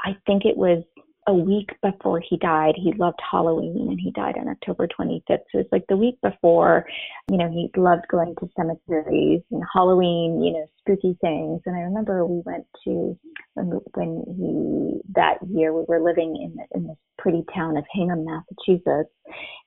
I 0.00 0.16
think 0.26 0.44
it 0.44 0.56
was 0.56 0.82
a 1.30 1.34
week 1.34 1.70
before 1.80 2.20
he 2.20 2.36
died, 2.38 2.74
he 2.76 2.92
loved 2.98 3.20
Halloween 3.30 3.86
and 3.88 4.00
he 4.00 4.10
died 4.10 4.34
on 4.36 4.48
October 4.48 4.88
25th. 4.88 5.22
So 5.52 5.60
it's 5.60 5.70
like 5.70 5.84
the 5.88 5.96
week 5.96 6.16
before, 6.22 6.84
you 7.30 7.36
know, 7.36 7.48
he 7.48 7.70
loved 7.76 8.08
going 8.10 8.34
to 8.40 8.48
cemeteries 8.56 9.40
and 9.52 9.62
Halloween, 9.72 10.42
you 10.42 10.52
know, 10.54 10.66
spooky 10.80 11.16
things. 11.20 11.60
And 11.66 11.76
I 11.76 11.82
remember 11.82 12.26
we 12.26 12.42
went 12.44 12.66
to, 12.84 13.16
when 13.54 14.24
he, 14.26 15.00
that 15.14 15.38
year 15.48 15.72
we 15.72 15.84
were 15.86 16.02
living 16.02 16.34
in, 16.34 16.56
in 16.74 16.88
this 16.88 16.96
pretty 17.16 17.44
town 17.54 17.76
of 17.76 17.84
Hingham, 17.92 18.24
Massachusetts. 18.24 19.14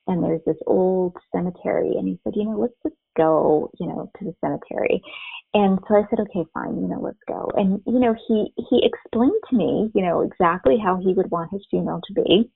And 0.06 0.22
there's 0.22 0.42
this 0.46 0.58
old 0.68 1.16
cemetery. 1.34 1.94
And 1.98 2.10
he 2.10 2.20
said, 2.26 2.34
you 2.36 2.44
know, 2.44 2.58
let's 2.58 2.74
just 2.84 2.96
go, 3.16 3.72
you 3.80 3.88
know, 3.88 4.12
to 4.20 4.26
the 4.26 4.36
cemetery. 4.42 5.02
And 5.54 5.78
so 5.88 5.96
I 5.96 6.04
said, 6.10 6.20
okay, 6.20 6.50
fine, 6.54 6.82
you 6.82 6.88
know, 6.88 7.00
let's 7.00 7.20
go. 7.28 7.52
And, 7.56 7.80
you 7.86 8.00
know, 8.00 8.16
he, 8.28 8.52
he 8.70 8.82
explained 8.84 9.40
to 9.50 9.56
me, 9.56 9.92
you 9.94 10.02
know, 10.02 10.22
exactly 10.22 10.78
how 10.84 10.98
he 10.98 11.14
would 11.14 11.30
want 11.30 11.52
his 11.52 11.62
funeral 11.70 12.02
to 12.08 12.14
be. 12.14 12.50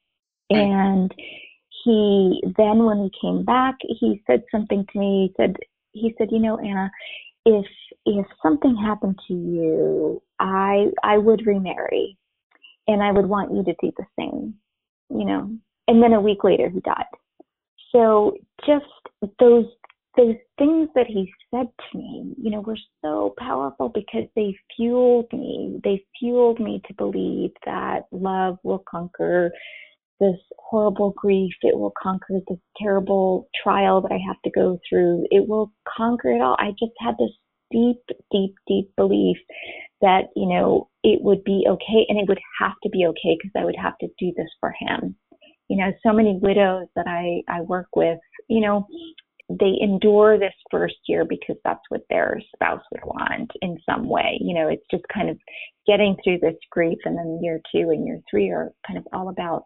And 0.49 1.13
he, 1.83 2.41
then 2.57 2.85
when 2.85 2.99
we 2.99 3.11
came 3.21 3.45
back, 3.45 3.75
he 3.81 4.21
said 4.25 4.43
something 4.51 4.85
to 4.91 4.99
me. 4.99 5.27
He 5.27 5.43
said, 5.43 5.55
he 5.91 6.15
said, 6.17 6.29
you 6.31 6.39
know, 6.39 6.57
Anna, 6.57 6.89
if, 7.45 7.65
if 8.05 8.25
something 8.41 8.75
happened 8.75 9.19
to 9.27 9.33
you, 9.33 10.23
I, 10.39 10.87
I 11.03 11.17
would 11.17 11.45
remarry 11.45 12.17
and 12.87 13.03
I 13.03 13.11
would 13.11 13.27
want 13.27 13.53
you 13.53 13.63
to 13.63 13.75
do 13.81 13.91
the 13.97 14.05
same, 14.17 14.55
you 15.09 15.25
know. 15.25 15.51
And 15.87 16.01
then 16.01 16.13
a 16.13 16.21
week 16.21 16.43
later, 16.43 16.69
he 16.69 16.79
died. 16.79 17.05
So 17.91 18.37
just 18.65 18.85
those 19.39 19.65
those 20.17 20.35
things 20.57 20.89
that 20.95 21.05
he 21.07 21.31
said 21.51 21.67
to 21.67 21.97
me, 21.97 22.33
you 22.41 22.51
know, 22.51 22.61
were 22.61 22.77
so 23.03 23.35
powerful 23.37 23.89
because 23.89 24.27
they 24.35 24.55
fueled 24.75 25.31
me. 25.31 25.79
They 25.83 26.03
fueled 26.19 26.59
me 26.59 26.81
to 26.87 26.93
believe 26.95 27.51
that 27.65 28.05
love 28.11 28.57
will 28.63 28.83
conquer 28.89 29.51
this 30.19 30.37
horrible 30.57 31.13
grief. 31.15 31.53
It 31.61 31.77
will 31.77 31.93
conquer 32.01 32.39
this 32.47 32.57
terrible 32.81 33.47
trial 33.63 34.01
that 34.01 34.11
I 34.11 34.19
have 34.27 34.41
to 34.43 34.51
go 34.51 34.79
through. 34.89 35.27
It 35.29 35.47
will 35.47 35.71
conquer 35.95 36.31
it 36.31 36.41
all. 36.41 36.57
I 36.59 36.71
just 36.71 36.93
had 36.99 37.15
this 37.19 37.31
deep, 37.71 38.01
deep, 38.31 38.55
deep 38.67 38.91
belief 38.97 39.37
that, 40.01 40.25
you 40.35 40.47
know, 40.47 40.89
it 41.03 41.21
would 41.21 41.43
be 41.43 41.65
okay 41.67 42.05
and 42.09 42.19
it 42.19 42.27
would 42.27 42.39
have 42.59 42.73
to 42.83 42.89
be 42.89 43.05
okay 43.05 43.37
because 43.37 43.51
I 43.55 43.65
would 43.65 43.77
have 43.81 43.97
to 43.99 44.07
do 44.19 44.33
this 44.35 44.49
for 44.59 44.73
him. 44.79 45.15
You 45.69 45.77
know, 45.77 45.91
so 46.05 46.13
many 46.13 46.39
widows 46.41 46.87
that 46.95 47.07
I, 47.07 47.41
I 47.47 47.61
work 47.61 47.87
with, 47.95 48.19
you 48.47 48.61
know, 48.61 48.87
they 49.49 49.75
endure 49.79 50.37
this 50.37 50.53
first 50.69 50.95
year 51.07 51.23
because 51.23 51.55
that's 51.63 51.83
what 51.89 52.01
their 52.09 52.41
spouse 52.53 52.81
would 52.91 53.05
want 53.05 53.49
in 53.61 53.77
some 53.89 54.09
way. 54.09 54.37
You 54.41 54.53
know, 54.53 54.67
it's 54.67 54.85
just 54.91 55.03
kind 55.13 55.29
of 55.29 55.37
getting 55.85 56.17
through 56.23 56.39
this 56.39 56.57
grief, 56.69 56.97
and 57.05 57.17
then 57.17 57.39
year 57.41 57.61
two 57.71 57.89
and 57.91 58.05
year 58.05 58.19
three 58.29 58.49
are 58.49 58.71
kind 58.85 58.99
of 58.99 59.07
all 59.13 59.29
about 59.29 59.63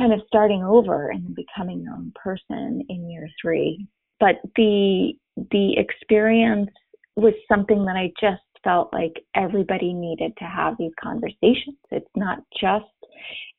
kind 0.00 0.12
of 0.12 0.20
starting 0.26 0.62
over 0.62 1.10
and 1.10 1.34
becoming 1.34 1.82
your 1.82 1.94
own 1.94 2.12
person 2.14 2.82
in 2.88 3.10
year 3.10 3.28
three. 3.40 3.86
But 4.20 4.36
the 4.56 5.14
the 5.50 5.76
experience 5.76 6.70
was 7.16 7.34
something 7.50 7.84
that 7.84 7.96
I 7.96 8.12
just 8.20 8.40
felt 8.64 8.92
like 8.92 9.24
everybody 9.34 9.92
needed 9.92 10.32
to 10.38 10.44
have 10.44 10.76
these 10.78 10.92
conversations. 11.02 11.76
It's 11.90 12.06
not 12.16 12.38
just 12.60 12.84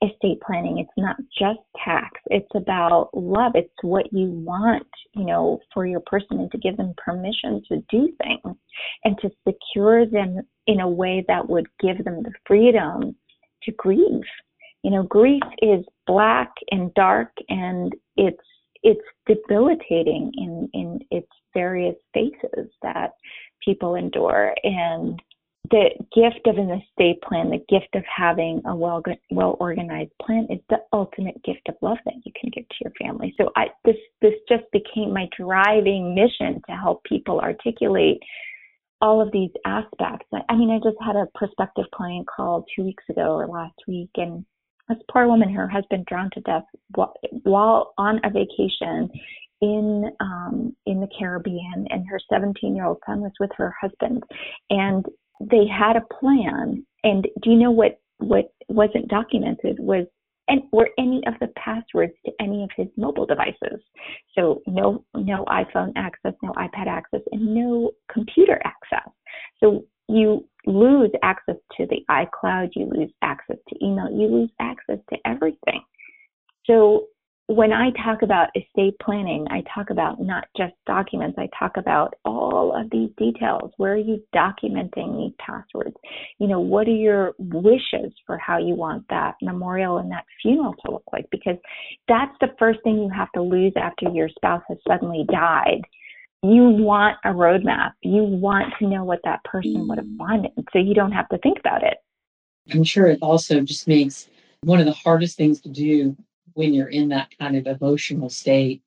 estate 0.02 0.40
planning, 0.46 0.80
it's 0.80 0.90
not 0.98 1.16
just 1.38 1.60
tax. 1.84 2.20
It's 2.28 2.50
about 2.56 3.10
love. 3.14 3.54
It's 3.56 3.70
what 3.82 4.12
you 4.12 4.30
want, 4.30 4.88
you 5.14 5.26
know, 5.26 5.60
for 5.74 5.86
your 5.86 6.02
person 6.02 6.40
and 6.40 6.52
to 6.52 6.58
give 6.58 6.78
them 6.78 6.94
permission 6.98 7.62
to 7.70 7.84
do 7.90 8.10
things 8.22 8.58
and 9.04 9.18
to 9.22 9.30
secure 9.48 10.06
them 10.06 10.42
in 10.68 10.82
a 10.82 10.90
way 10.90 11.24
that 11.28 11.48
would 11.48 11.68
give 11.80 12.04
them 12.04 12.24
the 12.24 12.32
freedom 12.46 13.16
to 13.64 13.72
grieve. 13.78 14.24
You 14.84 14.92
know, 14.92 15.04
grief 15.04 15.44
is 15.62 15.86
black 16.08 16.52
and 16.72 16.94
dark 16.94 17.32
and 17.50 17.94
it's 18.18 18.38
it's 18.84 19.02
debilitating 19.28 20.32
in 20.36 20.70
in 20.74 21.00
its 21.12 21.30
various 21.54 21.96
phases 22.14 22.70
that 22.82 23.12
people 23.64 23.96
endure 23.96 24.54
and 24.64 25.22
the 25.72 25.92
gift 26.14 26.46
of 26.46 26.58
an 26.58 26.70
estate 26.72 27.22
plan, 27.22 27.50
the 27.50 27.64
gift 27.70 27.96
of 27.96 28.04
having 28.06 28.62
a 28.66 28.76
well 28.76 29.02
well 29.32 29.56
organized 29.60 30.12
plan 30.22 30.46
is 30.50 30.60
the 30.70 30.80
ultimate 30.92 31.42
gift 31.44 31.62
of 31.70 31.76
love 31.82 31.98
that 32.06 32.16
you 32.26 32.32
can 32.40 32.52
give 32.54 32.68
to 32.68 32.76
your 32.82 32.92
family. 33.02 33.34
So 33.40 33.50
I 33.56 33.68
this 33.86 33.96
this 34.22 34.34
just 34.50 34.64
became 34.74 35.14
my 35.14 35.28
driving 35.38 36.14
mission 36.14 36.62
to 36.70 36.76
help 36.76 37.04
people 37.06 37.40
articulate 37.40 38.20
all 39.00 39.22
of 39.22 39.32
these 39.32 39.52
aspects. 39.66 40.28
I 40.50 40.56
mean, 40.56 40.70
I 40.70 40.78
just 40.78 41.02
had 41.04 41.16
a 41.16 41.28
prospective 41.36 41.86
client 41.94 42.28
call 42.28 42.66
two 42.76 42.84
weeks 42.84 43.04
ago 43.10 43.36
or 43.36 43.48
last 43.48 43.76
week, 43.88 44.10
and 44.16 44.46
this 44.94 45.04
poor 45.12 45.28
woman, 45.28 45.54
her 45.54 45.68
husband 45.68 46.06
drowned 46.06 46.34
to 46.34 46.42
death 46.42 46.64
while 47.44 47.94
on 47.98 48.20
a 48.24 48.30
vacation 48.30 49.10
in 49.62 50.12
um, 50.20 50.76
in 50.86 51.00
the 51.00 51.08
Caribbean, 51.18 51.88
and 51.90 52.08
her 52.08 52.20
17 52.32 52.76
year 52.76 52.86
old 52.86 53.00
son 53.06 53.22
was 53.22 53.32
with 53.40 53.52
her 53.58 53.74
husband, 53.80 54.24
and 54.70 55.06
they 55.40 55.66
had 55.68 55.96
a 55.96 56.16
plan. 56.20 56.86
And 57.04 57.28
do 57.42 57.50
you 57.50 57.58
know 57.58 57.72
what 57.72 58.00
what 58.20 58.54
wasn't 58.70 59.08
documented 59.08 59.78
was 59.80 60.06
and 60.48 60.62
were 60.72 60.90
any 60.98 61.22
of 61.28 61.36
the 61.40 61.48
passwords 61.56 62.14
to 62.26 62.32
any 62.40 62.64
of 62.64 62.70
his 62.76 62.88
mobile 62.98 63.26
devices. 63.26 63.80
So 64.36 64.62
no 64.68 65.06
no 65.16 65.46
iPhone 65.46 65.94
access, 65.96 66.34
no 66.42 66.52
iPad 66.52 66.88
access, 66.88 67.22
and 67.32 67.56
no 67.56 67.92
computer 68.12 68.62
access. 68.66 69.12
So 69.60 69.86
you 70.10 70.48
lose 70.66 71.12
access 71.24 71.56
to 71.78 71.86
the 71.88 72.04
iCloud, 72.10 72.70
you 72.76 72.90
lose 72.94 73.12
access 73.22 73.58
to 73.70 73.86
email, 73.86 74.10
you 74.10 74.28
lose 74.28 74.50
access 74.60 75.00
to 75.10 75.18
everything. 75.26 75.82
So 76.66 77.08
when 77.48 77.74
I 77.74 77.92
talk 78.04 78.22
about 78.22 78.50
estate 78.56 78.96
planning, 79.02 79.46
I 79.50 79.64
talk 79.74 79.90
about 79.90 80.22
not 80.22 80.46
just 80.56 80.74
documents, 80.88 81.38
I 81.38 81.50
talk 81.58 81.74
about 81.76 82.14
all 82.24 82.74
of 82.74 82.90
these 82.90 83.10
details. 83.18 83.72
Where 83.76 83.94
are 83.94 83.98
you 83.98 84.24
documenting 84.34 85.18
these 85.18 85.36
passwords? 85.46 85.96
You 86.40 86.48
know, 86.48 86.62
what 86.62 86.88
are 86.88 86.92
your 86.92 87.34
wishes 87.38 88.14
for 88.26 88.38
how 88.38 88.60
you 88.60 88.76
want 88.76 89.06
that 89.10 89.36
memorial 89.42 89.98
and 89.98 90.10
that 90.12 90.24
funeral 90.42 90.74
to 90.86 90.92
look 90.92 91.04
like? 91.12 91.26
Because 91.32 91.58
that's 92.08 92.36
the 92.40 92.56
first 92.58 92.80
thing 92.84 92.96
you 92.96 93.10
have 93.14 93.32
to 93.34 93.42
lose 93.42 93.74
after 93.76 94.08
your 94.10 94.30
spouse 94.30 94.64
has 94.70 94.78
suddenly 94.88 95.26
died. 95.30 95.82
You 96.44 96.64
want 96.64 97.18
a 97.24 97.30
roadmap. 97.30 97.94
You 98.02 98.24
want 98.24 98.74
to 98.80 98.88
know 98.88 99.06
what 99.06 99.22
that 99.24 99.44
person 99.46 99.88
would 99.88 99.98
have 99.98 100.08
wanted 100.18 100.52
so 100.74 100.80
you 100.80 100.94
don't 100.94 101.14
have 101.14 101.30
to 101.30 101.38
think 101.38 101.58
about 101.58 101.84
it. 101.84 101.98
I'm 102.72 102.84
sure 102.84 103.08
it 103.08 103.20
also 103.22 103.62
just 103.62 103.88
makes 103.88 104.28
one 104.62 104.80
of 104.80 104.86
the 104.86 104.92
hardest 104.92 105.38
things 105.38 105.62
to 105.62 105.70
do 105.70 106.18
when 106.54 106.74
you're 106.74 106.90
in 106.90 107.10
that 107.10 107.30
kind 107.40 107.56
of 107.56 107.66
emotional 107.66 108.30
state 108.30 108.82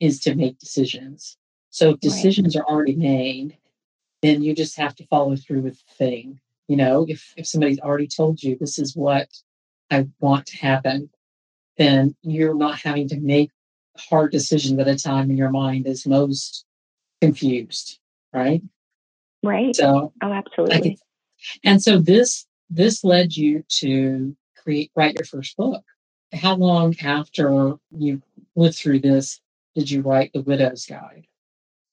is 0.00 0.20
to 0.20 0.34
make 0.34 0.58
decisions. 0.58 1.36
So 1.70 1.90
if 1.90 2.00
decisions 2.00 2.54
right. 2.54 2.62
are 2.62 2.68
already 2.68 2.94
made, 2.94 3.56
then 4.22 4.42
you 4.42 4.54
just 4.54 4.76
have 4.76 4.94
to 4.96 5.06
follow 5.06 5.36
through 5.36 5.62
with 5.62 5.78
the 5.78 5.94
thing. 5.94 6.40
You 6.68 6.76
know, 6.76 7.06
if 7.08 7.32
if 7.36 7.46
somebody's 7.46 7.80
already 7.80 8.06
told 8.06 8.42
you 8.42 8.56
this 8.56 8.78
is 8.78 8.94
what 8.94 9.28
I 9.90 10.06
want 10.20 10.46
to 10.46 10.58
happen, 10.58 11.10
then 11.78 12.14
you're 12.22 12.54
not 12.54 12.78
having 12.80 13.08
to 13.08 13.18
make 13.18 13.50
hard 13.96 14.30
decisions 14.30 14.78
at 14.78 14.88
a 14.88 14.96
time 14.96 15.30
in 15.30 15.36
your 15.36 15.50
mind 15.50 15.86
is 15.86 16.06
most 16.06 16.64
confused, 17.20 17.98
right? 18.32 18.62
Right. 19.42 19.74
So 19.74 20.12
oh 20.22 20.32
absolutely. 20.32 20.98
And 21.64 21.82
so 21.82 21.98
this 21.98 22.46
this 22.70 23.04
led 23.04 23.36
you 23.36 23.64
to 23.80 24.36
create 24.56 24.90
write 24.94 25.14
your 25.14 25.24
first 25.24 25.56
book. 25.56 25.84
How 26.32 26.56
long 26.56 26.94
after 27.02 27.74
you 27.90 28.20
went 28.54 28.74
through 28.74 29.00
this 29.00 29.40
did 29.74 29.90
you 29.90 30.02
write 30.02 30.32
The 30.32 30.42
Widow's 30.42 30.86
Guide? 30.86 31.24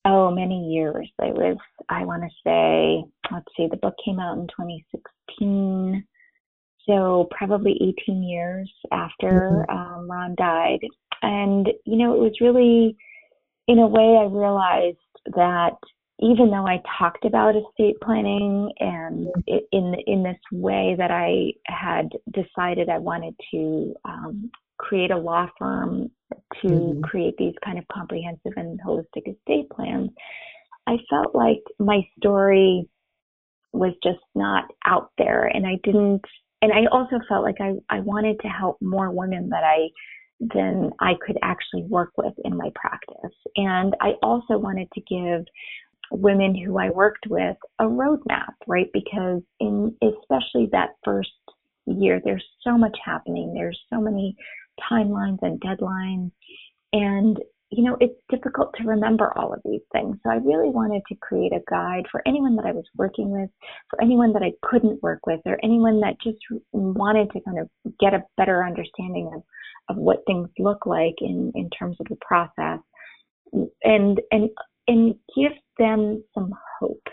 Oh, 0.06 0.32
many 0.32 0.74
years. 0.74 1.08
It 1.20 1.36
was, 1.36 1.58
I 1.90 2.04
want 2.06 2.24
to 2.24 2.30
say, 2.44 3.04
let's 3.32 3.46
see, 3.56 3.68
the 3.70 3.78
book 3.78 3.96
came 4.04 4.20
out 4.20 4.38
in 4.38 4.48
2016. 4.48 6.04
So 6.88 7.28
probably 7.32 7.96
18 8.00 8.24
years 8.24 8.72
after 8.92 9.66
mm-hmm. 9.70 9.78
um, 9.78 10.10
Ron 10.10 10.36
died. 10.36 10.80
And, 11.22 11.68
you 11.86 11.98
know, 11.98 12.14
it 12.14 12.20
was 12.20 12.34
really, 12.42 12.98
in 13.68 13.80
a 13.80 13.88
way, 13.88 14.18
I 14.20 14.26
realized 14.26 14.98
that 15.34 15.78
even 16.20 16.50
though 16.50 16.66
I 16.66 16.82
talked 16.98 17.26
about 17.26 17.56
estate 17.56 17.98
planning 18.02 18.72
and 18.80 19.28
in 19.72 19.96
in 20.08 20.24
this 20.24 20.40
way 20.52 20.96
that 20.98 21.12
I 21.12 21.52
had 21.66 22.10
decided 22.32 22.90
I 22.90 23.00
wanted 23.00 23.36
to 23.52 23.94
um, 24.06 24.50
create 24.78 25.12
a 25.12 25.18
law 25.18 25.48
firm 25.58 26.10
to 26.62 26.68
mm-hmm. 26.68 27.02
create 27.02 27.36
these 27.38 27.54
kind 27.64 27.78
of 27.78 27.86
comprehensive 27.92 28.54
and 28.56 28.80
holistic 28.82 29.28
estate 29.28 29.70
plans, 29.70 30.12
I 30.88 30.98
felt 31.10 31.36
like 31.36 31.62
my 31.80 32.02
story 32.18 32.88
was 33.74 33.94
just 34.04 34.20
not 34.36 34.66
out 34.86 35.12
there, 35.18 35.46
and 35.46 35.66
I 35.66 35.78
didn't. 35.84 36.22
And 36.62 36.72
I 36.72 36.86
also 36.92 37.20
felt 37.28 37.44
like 37.44 37.60
I 37.60 37.74
I 37.90 38.00
wanted 38.00 38.40
to 38.42 38.48
help 38.48 38.78
more 38.82 39.12
women 39.12 39.50
that 39.50 39.64
I 39.64 39.90
than 40.40 40.92
I 41.00 41.14
could 41.26 41.38
actually 41.42 41.84
work 41.84 42.12
with 42.18 42.34
in 42.44 42.58
my 42.58 42.70
practice. 42.76 43.36
And 43.56 43.96
I 44.02 44.14
also 44.22 44.58
wanted 44.58 44.90
to 44.94 45.02
give 45.02 45.46
women 46.12 46.54
who 46.56 46.78
I 46.78 46.90
worked 46.90 47.26
with 47.28 47.58
a 47.80 47.86
roadmap, 47.86 48.54
right? 48.68 48.90
Because 48.94 49.42
in 49.60 49.96
especially 50.04 50.70
that 50.72 50.96
first 51.04 51.30
year, 51.86 52.22
there's 52.24 52.46
so 52.64 52.78
much 52.78 52.98
happening. 53.04 53.54
There's 53.54 53.80
so 53.90 54.00
many 54.00 54.36
timelines 54.92 55.40
and 55.42 55.60
deadlines. 55.62 56.32
And, 56.94 57.40
you 57.72 57.84
know, 57.84 57.98
it's 58.00 58.20
difficult 58.30 58.74
to 58.78 58.88
remember 58.88 59.36
all 59.38 59.54
of 59.54 59.62
these 59.66 59.82
things. 59.92 60.18
So 60.24 60.30
I 60.30 60.36
really 60.36 60.70
wanted 60.70 61.02
to 61.10 61.16
create 61.16 61.54
a 61.54 61.64
guide 61.70 62.06
for 62.12 62.22
anyone 62.28 62.56
that 62.58 62.66
I 62.66 62.72
was 62.72 62.86
working 62.96 63.32
with, 63.32 63.50
for 63.90 64.02
anyone 64.02 64.34
that 64.34 64.44
I 64.44 64.52
couldn't 64.62 65.02
work 65.02 65.26
with, 65.26 65.40
or 65.46 65.58
anyone 65.64 66.02
that 66.02 66.22
just 66.22 66.38
wanted 66.72 67.32
to 67.32 67.40
kind 67.42 67.60
of 67.60 67.70
get 68.00 68.14
a 68.14 68.24
better 68.38 68.64
understanding 68.64 69.32
of, 69.34 69.44
of 69.90 69.98
what 69.98 70.24
things 70.26 70.50
look 70.60 70.86
like 70.86 71.16
in, 71.20 71.52
in 71.56 71.70
terms 71.70 71.98
of 72.00 72.08
the 72.10 72.18
process. 72.22 72.80
And 73.84 74.20
and 74.32 74.50
and 74.88 75.16
give 75.36 75.54
them 75.78 76.24
some 76.34 76.52
hope 76.80 77.08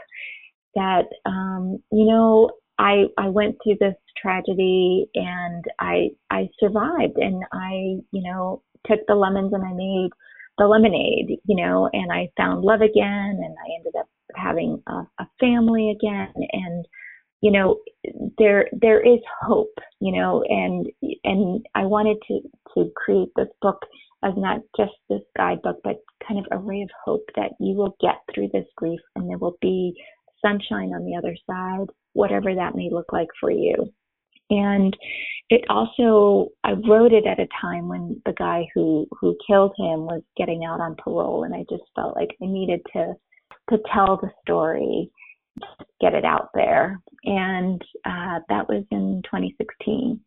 that 0.74 1.04
um, 1.26 1.78
you 1.90 2.06
know 2.06 2.50
I 2.78 3.04
I 3.18 3.28
went 3.28 3.56
through 3.62 3.76
this 3.80 3.94
tragedy 4.20 5.06
and 5.14 5.64
I 5.78 6.10
I 6.30 6.48
survived 6.58 7.16
and 7.16 7.44
I 7.52 8.00
you 8.10 8.22
know 8.22 8.62
took 8.86 9.00
the 9.06 9.14
lemons 9.14 9.52
and 9.52 9.64
I 9.64 9.72
made 9.72 10.10
the 10.58 10.66
lemonade 10.66 11.38
you 11.44 11.56
know 11.56 11.88
and 11.92 12.10
I 12.12 12.28
found 12.36 12.64
love 12.64 12.80
again 12.80 13.40
and 13.42 13.54
I 13.58 13.76
ended 13.78 13.94
up 13.98 14.08
having 14.34 14.82
a, 14.88 15.06
a 15.20 15.26
family 15.38 15.90
again 15.90 16.32
and 16.36 16.86
you 17.42 17.50
know 17.50 17.78
there 18.38 18.68
there 18.72 19.00
is 19.00 19.20
hope 19.40 19.74
you 20.00 20.12
know 20.12 20.42
and 20.48 20.86
and 21.24 21.66
I 21.74 21.84
wanted 21.84 22.16
to 22.28 22.40
to 22.74 22.90
create 22.96 23.28
this 23.36 23.48
book 23.60 23.78
as 24.24 24.32
not 24.36 24.60
just 24.76 24.92
this 25.08 25.22
guidebook, 25.36 25.78
but 25.82 25.96
kind 26.26 26.38
of 26.38 26.46
a 26.52 26.58
ray 26.58 26.82
of 26.82 26.90
hope 27.04 27.24
that 27.36 27.52
you 27.58 27.74
will 27.74 27.96
get 28.00 28.20
through 28.32 28.48
this 28.52 28.66
grief 28.76 29.00
and 29.16 29.28
there 29.28 29.38
will 29.38 29.56
be 29.60 29.94
sunshine 30.40 30.92
on 30.94 31.04
the 31.04 31.16
other 31.16 31.36
side, 31.46 31.86
whatever 32.12 32.54
that 32.54 32.74
may 32.74 32.88
look 32.90 33.12
like 33.12 33.28
for 33.40 33.50
you. 33.50 33.74
And 34.50 34.96
it 35.48 35.64
also, 35.70 36.48
I 36.62 36.72
wrote 36.72 37.12
it 37.12 37.26
at 37.26 37.40
a 37.40 37.48
time 37.60 37.88
when 37.88 38.20
the 38.26 38.34
guy 38.34 38.68
who, 38.74 39.06
who 39.18 39.36
killed 39.46 39.72
him 39.78 40.04
was 40.04 40.22
getting 40.36 40.64
out 40.64 40.80
on 40.80 40.96
parole. 40.96 41.44
And 41.44 41.54
I 41.54 41.64
just 41.70 41.84
felt 41.96 42.16
like 42.16 42.36
I 42.42 42.46
needed 42.46 42.80
to, 42.92 43.14
to 43.70 43.78
tell 43.92 44.18
the 44.18 44.30
story, 44.42 45.10
get 46.00 46.14
it 46.14 46.24
out 46.24 46.50
there. 46.54 47.00
And 47.24 47.80
uh, 48.04 48.40
that 48.48 48.68
was 48.68 48.84
in 48.90 49.22
2016. 49.24 50.20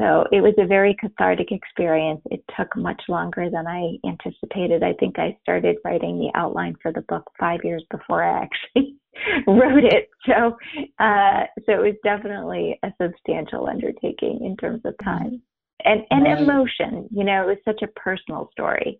So 0.00 0.24
it 0.32 0.40
was 0.40 0.54
a 0.58 0.66
very 0.66 0.96
cathartic 0.98 1.52
experience. 1.52 2.22
It 2.30 2.42
took 2.56 2.74
much 2.74 3.02
longer 3.08 3.50
than 3.50 3.66
I 3.66 3.98
anticipated. 4.08 4.82
I 4.82 4.94
think 4.94 5.18
I 5.18 5.36
started 5.42 5.76
writing 5.84 6.18
the 6.18 6.30
outline 6.34 6.74
for 6.80 6.90
the 6.90 7.02
book 7.02 7.30
five 7.38 7.60
years 7.64 7.84
before 7.90 8.24
I 8.24 8.44
actually 8.44 8.96
wrote 9.46 9.84
it. 9.84 10.08
So, 10.26 10.56
uh, 10.98 11.44
so 11.66 11.72
it 11.72 11.82
was 11.82 11.94
definitely 12.02 12.78
a 12.82 12.92
substantial 13.00 13.66
undertaking 13.66 14.40
in 14.42 14.56
terms 14.56 14.80
of 14.86 14.94
time 15.04 15.42
and 15.84 16.02
and 16.10 16.26
emotion. 16.26 17.08
You 17.10 17.24
know, 17.24 17.42
it 17.42 17.46
was 17.46 17.58
such 17.64 17.82
a 17.82 18.00
personal 18.00 18.48
story. 18.52 18.98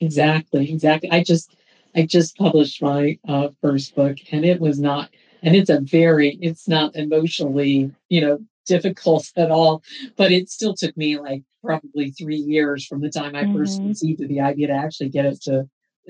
Exactly, 0.00 0.70
exactly. 0.70 1.10
I 1.10 1.22
just 1.22 1.54
I 1.94 2.02
just 2.06 2.36
published 2.36 2.82
my 2.82 3.18
uh, 3.28 3.48
first 3.60 3.94
book, 3.94 4.18
and 4.32 4.44
it 4.44 4.60
was 4.60 4.78
not 4.78 5.10
and 5.42 5.56
it's 5.56 5.70
a 5.70 5.80
very 5.80 6.38
it's 6.40 6.68
not 6.68 6.94
emotionally 6.96 7.90
you 8.08 8.20
know 8.20 8.38
difficult 8.66 9.26
at 9.36 9.50
all 9.50 9.82
but 10.16 10.32
it 10.32 10.48
still 10.48 10.74
took 10.74 10.96
me 10.96 11.18
like 11.18 11.42
probably 11.62 12.10
three 12.10 12.36
years 12.36 12.86
from 12.86 13.00
the 13.00 13.10
time 13.10 13.34
i 13.34 13.42
mm-hmm. 13.42 13.56
first 13.56 13.78
conceived 13.78 14.20
of 14.20 14.28
the 14.28 14.40
idea 14.40 14.66
to 14.66 14.72
actually 14.72 15.08
get 15.08 15.26
it 15.26 15.40
to 15.42 15.60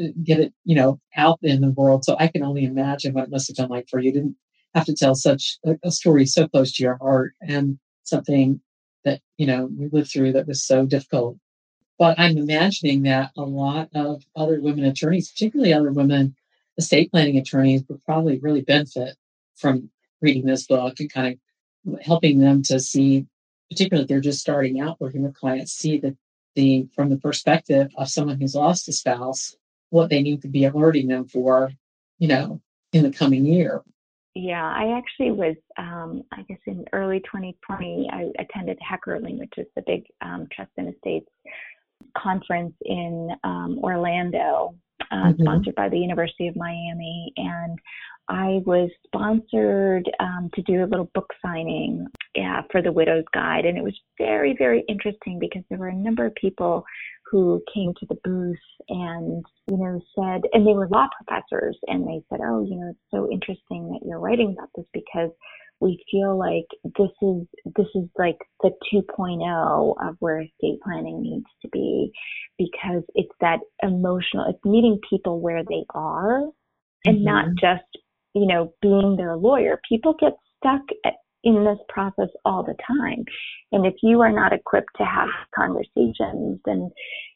uh, 0.00 0.04
get 0.22 0.40
it 0.40 0.52
you 0.64 0.74
know 0.74 1.00
out 1.16 1.38
in 1.42 1.60
the 1.60 1.70
world. 1.70 2.04
So 2.04 2.16
i 2.18 2.28
can 2.28 2.42
only 2.42 2.64
imagine 2.64 3.14
what 3.14 3.24
it 3.24 3.30
must 3.30 3.48
have 3.48 3.56
been 3.56 3.68
like 3.68 3.88
for 3.88 4.00
you 4.00 4.12
didn't 4.12 4.36
have 4.74 4.86
to 4.86 4.94
tell 4.94 5.14
such 5.14 5.58
a, 5.64 5.76
a 5.82 5.90
story 5.90 6.26
so 6.26 6.46
close 6.46 6.72
to 6.74 6.82
your 6.82 6.96
heart 6.98 7.34
and 7.40 7.78
something 8.04 8.60
that 9.04 9.20
you 9.36 9.46
know 9.46 9.68
you 9.76 9.88
lived 9.92 10.10
through 10.12 10.32
that 10.32 10.46
was 10.46 10.64
so 10.64 10.86
difficult 10.86 11.36
but 12.00 12.18
i'm 12.18 12.36
imagining 12.36 13.02
that 13.02 13.30
a 13.36 13.42
lot 13.42 13.88
of 13.94 14.24
other 14.34 14.60
women 14.60 14.84
attorneys 14.84 15.30
particularly 15.30 15.72
other 15.72 15.92
women 15.92 16.34
estate 16.78 17.10
planning 17.12 17.38
attorneys 17.38 17.84
would 17.88 18.04
probably 18.04 18.38
really 18.40 18.62
benefit 18.62 19.16
from 19.56 19.88
reading 20.20 20.44
this 20.44 20.66
book 20.66 20.98
and 20.98 21.12
kind 21.12 21.38
of 21.86 22.00
helping 22.02 22.40
them 22.40 22.62
to 22.62 22.80
see 22.80 23.24
particularly 23.70 24.02
if 24.02 24.08
they're 24.08 24.20
just 24.20 24.40
starting 24.40 24.80
out 24.80 25.00
working 25.00 25.22
with 25.22 25.34
clients 25.34 25.72
see 25.72 25.98
that 25.98 26.16
the 26.56 26.88
from 26.96 27.08
the 27.10 27.18
perspective 27.18 27.88
of 27.96 28.08
someone 28.08 28.40
who's 28.40 28.56
lost 28.56 28.88
a 28.88 28.92
spouse 28.92 29.54
what 29.90 30.10
they 30.10 30.22
need 30.22 30.42
to 30.42 30.48
be 30.48 30.64
alerting 30.64 31.06
them 31.06 31.28
for 31.28 31.70
you 32.18 32.26
know 32.26 32.60
in 32.92 33.02
the 33.02 33.10
coming 33.10 33.44
year. 33.44 33.82
Yeah, 34.34 34.62
I 34.64 34.96
actually 34.96 35.32
was, 35.32 35.56
um, 35.76 36.22
I 36.32 36.42
guess 36.42 36.58
in 36.66 36.84
early 36.92 37.18
2020, 37.20 38.08
I 38.12 38.30
attended 38.38 38.78
Heckerling, 38.78 39.38
which 39.38 39.54
is 39.56 39.66
the 39.74 39.82
big 39.82 40.04
um, 40.20 40.46
trust 40.52 40.70
and 40.76 40.94
estates 40.94 41.28
conference 42.16 42.74
in 42.82 43.30
um, 43.44 43.78
Orlando, 43.82 44.74
uh, 45.10 45.14
mm-hmm. 45.14 45.42
sponsored 45.42 45.74
by 45.74 45.88
the 45.88 45.98
University 45.98 46.48
of 46.48 46.56
Miami. 46.56 47.32
And 47.36 47.78
I 48.28 48.60
was 48.64 48.90
sponsored 49.06 50.08
um, 50.20 50.50
to 50.54 50.62
do 50.62 50.84
a 50.84 50.86
little 50.86 51.10
book 51.14 51.28
signing 51.44 52.06
yeah, 52.36 52.62
for 52.70 52.80
the 52.80 52.92
Widow's 52.92 53.24
Guide. 53.34 53.64
And 53.64 53.76
it 53.76 53.84
was 53.84 53.98
very, 54.18 54.54
very 54.56 54.84
interesting 54.88 55.38
because 55.40 55.62
there 55.68 55.78
were 55.78 55.88
a 55.88 55.94
number 55.94 56.26
of 56.26 56.34
people 56.36 56.84
who 57.30 57.62
came 57.72 57.92
to 57.94 58.06
the 58.06 58.18
booth 58.24 58.56
and, 58.88 59.44
you 59.68 59.76
know, 59.76 60.00
said, 60.16 60.42
and 60.52 60.66
they 60.66 60.72
were 60.72 60.88
law 60.88 61.06
professors, 61.24 61.78
and 61.86 62.06
they 62.06 62.20
said, 62.28 62.40
oh, 62.44 62.64
you 62.64 62.76
know, 62.76 62.90
it's 62.90 62.98
so 63.12 63.30
interesting 63.30 63.88
that 63.90 64.00
you're 64.04 64.18
writing 64.18 64.54
about 64.56 64.70
this 64.74 64.86
because 64.92 65.30
we 65.80 66.02
feel 66.10 66.38
like 66.38 66.66
this 66.98 67.10
is 67.22 67.46
this 67.76 67.86
is 67.94 68.08
like 68.18 68.38
the 68.62 68.70
2.0 68.92 70.08
of 70.08 70.16
where 70.20 70.42
estate 70.42 70.78
planning 70.82 71.22
needs 71.22 71.46
to 71.62 71.68
be 71.68 72.12
because 72.58 73.02
it's 73.14 73.34
that 73.40 73.60
emotional 73.82 74.46
it's 74.48 74.64
meeting 74.64 74.98
people 75.08 75.40
where 75.40 75.62
they 75.64 75.84
are 75.94 76.42
and 77.04 77.16
mm-hmm. 77.16 77.24
not 77.24 77.46
just 77.60 77.84
you 78.34 78.46
know 78.46 78.72
being 78.82 79.16
their 79.16 79.36
lawyer 79.36 79.80
people 79.88 80.14
get 80.20 80.32
stuck 80.58 80.82
at, 81.04 81.14
in 81.44 81.64
this 81.64 81.78
process 81.88 82.28
all 82.44 82.62
the 82.62 82.76
time. 82.86 83.24
And 83.72 83.86
if 83.86 83.94
you 84.02 84.20
are 84.20 84.32
not 84.32 84.52
equipped 84.52 84.90
to 84.98 85.04
have 85.04 85.28
conversations, 85.54 86.60
then, 86.64 86.90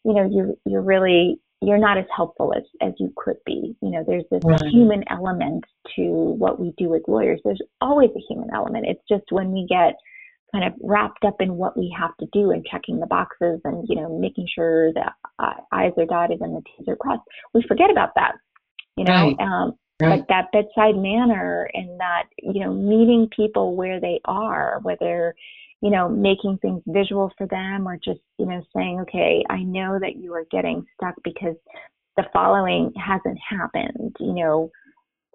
you 0.05 0.15
know, 0.15 0.29
you're, 0.31 0.55
you're 0.67 0.83
really, 0.83 1.37
you're 1.66 1.79
not 1.79 1.98
as 1.98 2.05
helpful 2.14 2.53
as, 2.57 2.62
as 2.81 2.92
you 2.98 3.12
could 3.16 3.37
be. 3.44 3.77
You 3.83 3.90
know, 3.90 4.05
there's 4.07 4.24
this 4.31 4.42
right. 4.44 4.61
human 4.70 5.05
element 5.11 5.64
to 5.96 6.03
what 6.03 6.61
we 6.61 6.72
do 6.77 6.94
as 6.94 7.03
lawyers. 7.09 7.40
There's 7.44 7.62
always 7.81 8.11
a 8.16 8.24
human 8.29 8.48
element. 8.55 8.87
It's 8.88 9.03
just 9.09 9.24
when 9.31 9.53
we 9.53 9.66
get 9.68 9.94
kind 10.53 10.64
of 10.64 10.72
wrapped 10.83 11.24
up 11.24 11.37
in 11.40 11.57
what 11.57 11.77
we 11.77 11.94
have 11.98 12.16
to 12.18 12.27
do 12.33 12.50
and 12.53 12.64
checking 12.70 13.00
the 13.00 13.07
boxes 13.07 13.61
and, 13.64 13.85
you 13.88 13.96
know, 13.96 14.18
making 14.18 14.46
sure 14.55 14.92
that 14.92 15.12
I's 15.72 15.92
are 15.98 16.07
dotted 16.07 16.40
and 16.40 16.57
the 16.57 16.62
T's 16.62 16.87
are 16.88 16.96
crossed, 16.96 17.22
we 17.53 17.64
forget 17.66 17.90
about 17.90 18.11
that. 18.14 18.35
You 18.96 19.05
know, 19.05 19.12
right. 19.12 19.40
um, 19.40 19.74
Right. 20.03 20.24
But 20.27 20.29
that 20.29 20.53
bedside 20.53 20.96
manner 20.96 21.70
and 21.72 22.00
that, 22.00 22.24
you 22.42 22.64
know, 22.64 22.74
meeting 22.74 23.29
people 23.35 23.77
where 23.77 24.00
they 24.00 24.20
are, 24.24 24.81
whether, 24.83 25.37
you 25.85 25.90
know, 25.90 26.09
making 26.09 26.59
things 26.59 26.83
visual 26.87 27.31
for 27.37 27.47
them 27.47 27.87
or 27.87 27.97
just, 27.97 28.20
you 28.38 28.47
know, 28.47 28.62
saying, 28.75 29.01
okay, 29.01 29.44
I 29.51 29.62
know 29.62 29.99
that 30.01 30.16
you 30.16 30.33
are 30.33 30.47
getting 30.51 30.85
stuck 30.94 31.14
because 31.23 31.57
the 32.16 32.25
following 32.33 32.92
hasn't 32.97 33.38
happened. 33.49 34.16
You 34.18 34.33
know, 34.33 34.70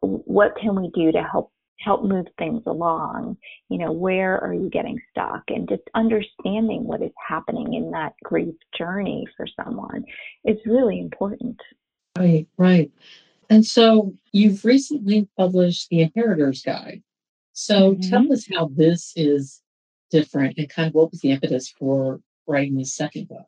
what 0.02 0.56
can 0.60 0.76
we 0.76 0.90
do 0.94 1.12
to 1.12 1.24
help 1.24 1.52
help 1.80 2.04
move 2.04 2.26
things 2.38 2.62
along 2.66 3.38
you 3.70 3.78
know 3.78 3.94
where 3.94 4.38
are 4.44 4.54
you 4.54 4.70
getting 4.70 5.00
stuck 5.12 5.42
and 5.48 5.70
just 5.70 5.84
understanding 5.96 6.84
what 6.84 7.02
is 7.02 7.12
happening 7.26 7.74
in 7.74 7.90
that 7.90 8.12
grief 8.26 8.54
journey 8.78 9.26
for 9.38 9.48
someone 9.64 10.04
is 10.44 10.58
really 10.66 11.00
important 11.00 11.58
right 12.18 12.46
right 12.58 12.92
and 13.50 13.66
so 13.66 14.14
you've 14.32 14.64
recently 14.64 15.28
published 15.36 15.90
The 15.90 16.02
Inheritor's 16.02 16.62
Guide. 16.62 17.02
So 17.54 17.94
mm-hmm. 17.94 18.10
tell 18.10 18.32
us 18.32 18.48
how 18.54 18.70
this 18.74 19.12
is 19.16 19.62
different 20.10 20.58
and 20.58 20.70
kind 20.70 20.88
of 20.88 20.94
what 20.94 21.12
was 21.12 21.22
the 21.22 21.32
impetus 21.32 21.70
for 21.70 22.20
writing 22.48 22.76
the 22.76 22.86
second 22.86 23.28
book? 23.28 23.46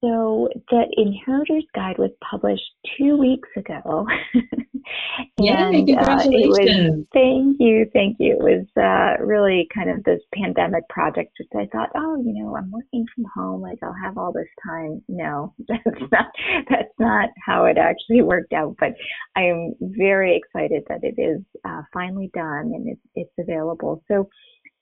So 0.00 0.48
the 0.70 0.84
Inheritor's 0.96 1.66
Guide 1.74 1.98
was 1.98 2.12
published 2.30 2.62
two 2.96 3.16
weeks 3.16 3.48
ago. 3.56 4.06
and 5.38 5.86
congratulations. 5.86 6.90
Uh, 6.90 6.96
was, 6.98 7.06
thank 7.12 7.56
you, 7.58 7.90
thank 7.92 8.16
you. 8.20 8.36
It 8.38 8.38
was 8.38 8.66
uh, 8.76 9.24
really 9.24 9.66
kind 9.74 9.90
of 9.90 10.04
this 10.04 10.20
pandemic 10.32 10.88
project. 10.88 11.32
which 11.40 11.48
I 11.56 11.66
thought, 11.72 11.90
oh, 11.96 12.16
you 12.24 12.32
know, 12.32 12.56
I'm 12.56 12.70
working 12.70 13.06
from 13.12 13.24
home, 13.34 13.60
like 13.60 13.78
I'll 13.82 13.96
have 14.00 14.16
all 14.16 14.32
this 14.32 14.46
time. 14.64 15.02
No, 15.08 15.52
that's 15.68 15.82
not 16.12 16.26
that's 16.70 16.94
not 17.00 17.30
how 17.44 17.64
it 17.64 17.76
actually 17.76 18.22
worked 18.22 18.52
out. 18.52 18.76
But 18.78 18.94
I 19.34 19.42
am 19.42 19.74
very 19.80 20.36
excited 20.36 20.84
that 20.88 21.02
it 21.02 21.20
is 21.20 21.42
uh, 21.64 21.82
finally 21.92 22.30
done 22.34 22.72
and 22.72 22.88
it's 22.88 23.02
it's 23.16 23.34
available. 23.36 24.04
So 24.06 24.28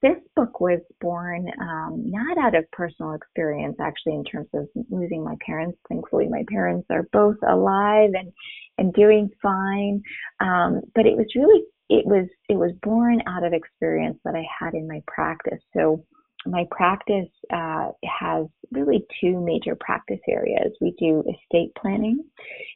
this 0.07 0.23
book 0.37 0.61
was 0.61 0.81
born 1.01 1.49
um, 1.61 2.05
not 2.07 2.39
out 2.39 2.55
of 2.55 2.71
personal 2.73 3.15
experience, 3.15 3.77
actually, 3.81 4.15
in 4.15 4.25
terms 4.25 4.49
of 4.55 4.69
losing 4.91 5.25
my 5.25 5.35
parents. 5.45 5.79
Thankfully, 5.89 6.29
my 6.29 6.45
parents 6.49 6.87
are 6.91 7.09
both 7.13 7.37
alive 7.49 8.11
and 8.15 8.33
and 8.79 8.93
doing 8.93 9.31
fine. 9.43 10.03
Um, 10.41 10.83
but 10.95 11.07
it 11.07 11.17
was 11.17 11.27
really 11.35 11.63
it 11.89 12.07
was 12.07 12.29
it 12.49 12.57
was 12.57 12.73
born 12.83 13.21
out 13.27 13.45
of 13.45 13.53
experience 13.53 14.19
that 14.25 14.35
I 14.35 14.45
had 14.61 14.75
in 14.75 14.87
my 14.87 15.03
practice. 15.07 15.61
So 15.77 16.05
my 16.45 16.65
practice 16.71 17.31
uh, 17.53 17.89
has 18.05 18.47
really 18.71 19.05
two 19.21 19.41
major 19.41 19.77
practice 19.79 20.21
areas. 20.29 20.73
We 20.81 20.95
do 20.99 21.21
estate 21.21 21.73
planning 21.81 22.23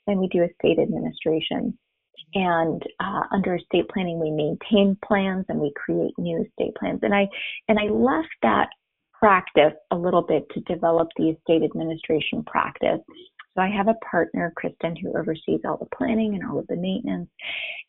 and 0.06 0.18
we 0.18 0.28
do 0.28 0.42
estate 0.42 0.78
administration. 0.80 1.78
And 2.34 2.82
uh, 3.00 3.22
under 3.32 3.56
estate 3.56 3.88
planning, 3.92 4.20
we 4.20 4.30
maintain 4.30 4.96
plans 5.04 5.46
and 5.48 5.58
we 5.58 5.72
create 5.76 6.12
new 6.18 6.44
estate 6.44 6.74
plans. 6.78 7.00
And 7.02 7.14
I 7.14 7.28
and 7.68 7.78
I 7.78 7.84
left 7.84 8.28
that 8.42 8.68
practice 9.12 9.74
a 9.90 9.96
little 9.96 10.22
bit 10.22 10.48
to 10.50 10.60
develop 10.60 11.08
the 11.16 11.30
estate 11.30 11.62
administration 11.62 12.42
practice. 12.44 13.00
So 13.54 13.62
I 13.62 13.68
have 13.68 13.88
a 13.88 13.94
partner, 14.08 14.52
Kristen, 14.56 14.94
who 14.96 15.16
oversees 15.18 15.60
all 15.64 15.76
the 15.76 15.96
planning 15.96 16.34
and 16.34 16.48
all 16.48 16.58
of 16.58 16.66
the 16.68 16.76
maintenance. 16.76 17.28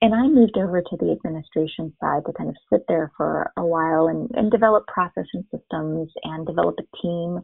And 0.02 0.14
I 0.14 0.24
moved 0.28 0.58
over 0.58 0.82
to 0.82 0.98
the 0.98 1.12
administration 1.12 1.94
side 2.02 2.24
to 2.26 2.34
kind 2.34 2.50
of 2.50 2.56
sit 2.72 2.84
there 2.88 3.12
for 3.16 3.52
a 3.58 3.66
while 3.66 4.08
and, 4.08 4.30
and 4.34 4.50
develop 4.50 4.88
process 4.88 5.26
and 5.34 5.46
systems 5.52 6.10
and 6.24 6.48
develop 6.48 6.76
a 6.80 6.98
team 7.02 7.42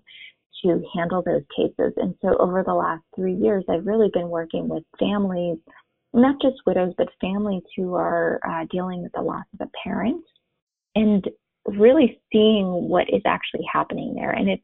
to 0.64 0.82
handle 0.96 1.22
those 1.22 1.44
cases. 1.56 1.94
And 1.98 2.16
so 2.22 2.36
over 2.40 2.64
the 2.64 2.74
last 2.74 3.04
three 3.16 3.36
years, 3.36 3.64
I've 3.70 3.86
really 3.86 4.10
been 4.12 4.30
working 4.30 4.68
with 4.68 4.84
families 5.00 5.60
not 6.14 6.36
just 6.42 6.58
widows, 6.66 6.94
but 6.98 7.10
families 7.22 7.64
who 7.76 7.94
are 7.96 8.40
uh, 8.48 8.66
dealing 8.72 9.04
with 9.04 9.12
the 9.14 9.22
loss 9.22 9.46
of 9.60 9.68
a 9.68 9.72
parent 9.84 10.24
and 10.96 11.28
really 11.66 12.20
seeing 12.32 12.90
what 12.90 13.08
is 13.10 13.22
actually 13.26 13.66
happening 13.72 14.16
there. 14.16 14.32
And 14.32 14.50
it's 14.50 14.64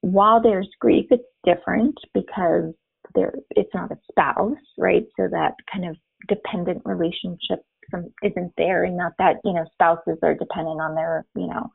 while 0.00 0.42
there's 0.42 0.68
grief, 0.80 1.06
it's 1.10 1.22
different 1.44 1.94
because 2.14 2.72
there 3.14 3.34
it's 3.50 3.72
not 3.74 3.92
a 3.92 3.98
spouse, 4.10 4.56
right? 4.76 5.04
So 5.18 5.28
that 5.30 5.54
kind 5.72 5.88
of 5.88 5.96
dependent 6.28 6.82
relationship 6.84 7.64
from, 7.90 8.12
isn't 8.22 8.52
there, 8.56 8.84
and 8.84 8.96
not 8.96 9.12
that 9.18 9.36
you 9.44 9.52
know 9.52 9.64
spouses 9.72 10.18
are 10.22 10.34
dependent 10.34 10.80
on 10.80 10.94
their 10.94 11.24
you 11.34 11.46
know 11.46 11.70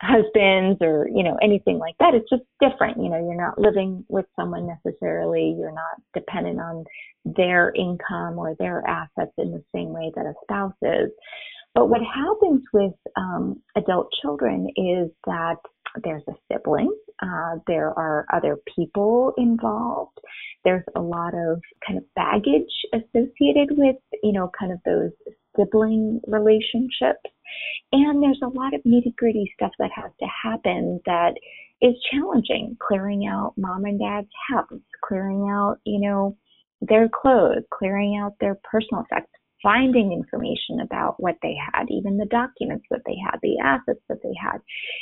husbands 0.00 0.78
or 0.80 1.08
you 1.14 1.22
know 1.22 1.36
anything 1.42 1.78
like 1.78 1.94
that. 2.00 2.14
It's 2.14 2.28
just 2.30 2.42
different 2.60 3.02
you 3.02 3.08
know 3.10 3.18
you're 3.18 3.40
not 3.40 3.58
living 3.58 4.04
with 4.08 4.26
someone 4.36 4.66
necessarily. 4.66 5.54
You're 5.58 5.72
not 5.72 6.00
dependent 6.14 6.60
on 6.60 6.84
their 7.24 7.72
income 7.76 8.38
or 8.38 8.54
their 8.58 8.82
assets 8.86 9.32
in 9.38 9.52
the 9.52 9.62
same 9.74 9.92
way 9.92 10.10
that 10.16 10.26
a 10.26 10.34
spouse 10.42 10.74
is. 10.82 11.10
But 11.74 11.88
what 11.88 12.00
happens 12.02 12.62
with 12.72 12.94
um, 13.16 13.62
adult 13.76 14.08
children 14.22 14.68
is 14.76 15.10
that 15.26 15.56
there's 16.02 16.24
a 16.28 16.34
sibling 16.50 16.92
uh, 17.22 17.56
there 17.66 17.88
are 17.88 18.24
other 18.32 18.56
people 18.74 19.32
involved. 19.36 20.18
There's 20.64 20.84
a 20.96 21.00
lot 21.00 21.34
of 21.34 21.60
kind 21.86 21.98
of 21.98 22.04
baggage 22.14 22.70
associated 22.94 23.76
with 23.76 23.96
you 24.22 24.32
know 24.32 24.50
kind 24.58 24.72
of 24.72 24.78
those 24.84 25.12
sibling 25.56 26.20
relationships 26.26 27.30
and 27.92 28.22
there's 28.22 28.40
a 28.42 28.48
lot 28.48 28.74
of 28.74 28.82
nitty 28.82 29.16
gritty 29.16 29.50
stuff 29.54 29.72
that 29.78 29.90
has 29.94 30.10
to 30.20 30.26
happen 30.42 31.00
that 31.06 31.34
is 31.82 31.94
challenging. 32.12 32.76
Clearing 32.80 33.26
out 33.26 33.54
mom 33.56 33.84
and 33.84 33.98
dad's 33.98 34.28
house, 34.48 34.80
clearing 35.04 35.48
out, 35.50 35.78
you 35.84 36.00
know, 36.00 36.36
their 36.80 37.08
clothes, 37.08 37.64
clearing 37.72 38.20
out 38.22 38.34
their 38.40 38.58
personal 38.70 39.04
effects, 39.04 39.32
finding 39.62 40.12
information 40.12 40.80
about 40.82 41.14
what 41.18 41.36
they 41.42 41.54
had, 41.72 41.86
even 41.90 42.16
the 42.16 42.26
documents 42.26 42.84
that 42.90 43.02
they 43.06 43.16
had, 43.24 43.38
the 43.42 43.58
assets 43.62 44.00
that 44.08 44.18
they 44.22 44.34
had. 44.40 44.58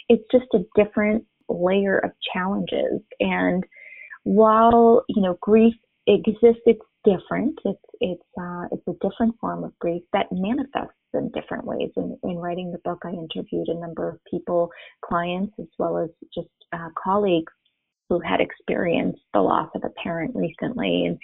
It's 0.09 0.25
just 0.33 0.47
a 0.55 0.65
different 0.83 1.25
layer 1.49 1.99
of 1.99 2.11
challenges. 2.33 3.01
And 3.21 3.65
while, 4.25 5.05
you 5.09 5.23
know, 5.23 5.37
grief 5.41 5.75
exists, 6.07 6.63
it's 6.65 6.81
different. 7.05 7.59
It's, 7.65 7.85
it's, 8.01 8.23
uh, 8.41 8.65
it's 8.73 8.87
a 8.89 9.09
different 9.09 9.35
form 9.41 9.65
of 9.65 9.79
grief 9.79 10.03
that 10.13 10.27
manifests 10.31 10.95
in 11.15 11.31
different 11.31 11.65
ways. 11.65 11.91
In, 11.97 12.19
in 12.23 12.37
writing 12.37 12.71
the 12.71 12.79
book, 12.79 13.03
I 13.05 13.11
interviewed 13.11 13.69
a 13.69 13.81
number 13.81 14.09
of 14.09 14.19
people, 14.31 14.71
clients, 15.05 15.55
as 15.59 15.69
well 15.79 15.99
as 15.99 16.11
just 16.35 16.49
uh, 16.73 16.89
colleagues 17.03 17.53
who 18.09 18.21
had 18.21 18.41
experienced 18.41 19.21
the 19.35 19.41
loss 19.41 19.69
of 19.75 19.83
a 19.85 19.91
parent 20.03 20.35
recently 20.35 21.07
and 21.07 21.19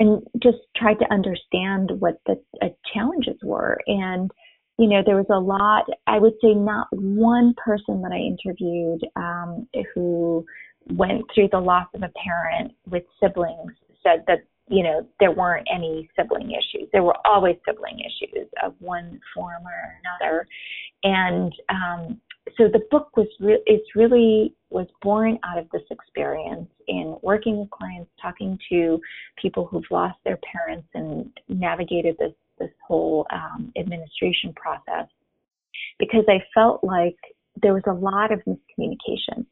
and 0.00 0.22
just 0.42 0.58
tried 0.76 0.98
to 1.00 1.12
understand 1.12 1.90
what 1.98 2.20
the 2.26 2.40
uh, 2.62 2.68
challenges 2.94 3.36
were 3.42 3.78
and 3.86 4.30
you 4.78 4.88
know 4.88 5.02
there 5.04 5.16
was 5.16 5.26
a 5.30 5.38
lot 5.38 5.84
i 6.06 6.18
would 6.18 6.34
say 6.40 6.54
not 6.54 6.86
one 6.92 7.54
person 7.56 8.00
that 8.02 8.12
i 8.12 8.18
interviewed 8.18 9.00
um, 9.16 9.66
who 9.94 10.44
went 10.90 11.22
through 11.34 11.48
the 11.50 11.58
loss 11.58 11.88
of 11.94 12.02
a 12.02 12.12
parent 12.24 12.72
with 12.88 13.02
siblings 13.20 13.72
said 14.02 14.22
that 14.26 14.38
you 14.68 14.82
know 14.82 15.06
there 15.20 15.32
weren't 15.32 15.66
any 15.72 16.08
sibling 16.16 16.50
issues. 16.52 16.88
There 16.92 17.02
were 17.02 17.16
always 17.24 17.56
sibling 17.66 17.98
issues 18.00 18.48
of 18.64 18.74
one 18.78 19.20
form 19.34 19.62
or 19.64 20.00
another. 20.02 20.46
And 21.04 21.52
um, 21.68 22.20
so 22.56 22.64
the 22.68 22.82
book 22.90 23.16
was 23.16 23.26
re- 23.40 23.62
it's 23.66 23.94
really 23.94 24.54
was 24.70 24.86
born 25.02 25.38
out 25.44 25.58
of 25.58 25.68
this 25.72 25.82
experience 25.90 26.68
in 26.86 27.16
working 27.22 27.58
with 27.58 27.70
clients, 27.70 28.10
talking 28.20 28.58
to 28.68 29.00
people 29.40 29.66
who've 29.66 29.90
lost 29.90 30.18
their 30.24 30.38
parents 30.52 30.88
and 30.94 31.30
navigated 31.48 32.16
this 32.18 32.32
this 32.58 32.70
whole 32.86 33.26
um, 33.32 33.72
administration 33.78 34.52
process, 34.54 35.06
because 35.98 36.24
I 36.28 36.42
felt 36.52 36.82
like 36.82 37.16
there 37.62 37.74
was 37.74 37.84
a 37.86 37.92
lot 37.92 38.32
of 38.32 38.40
miscommunication, 38.40 39.46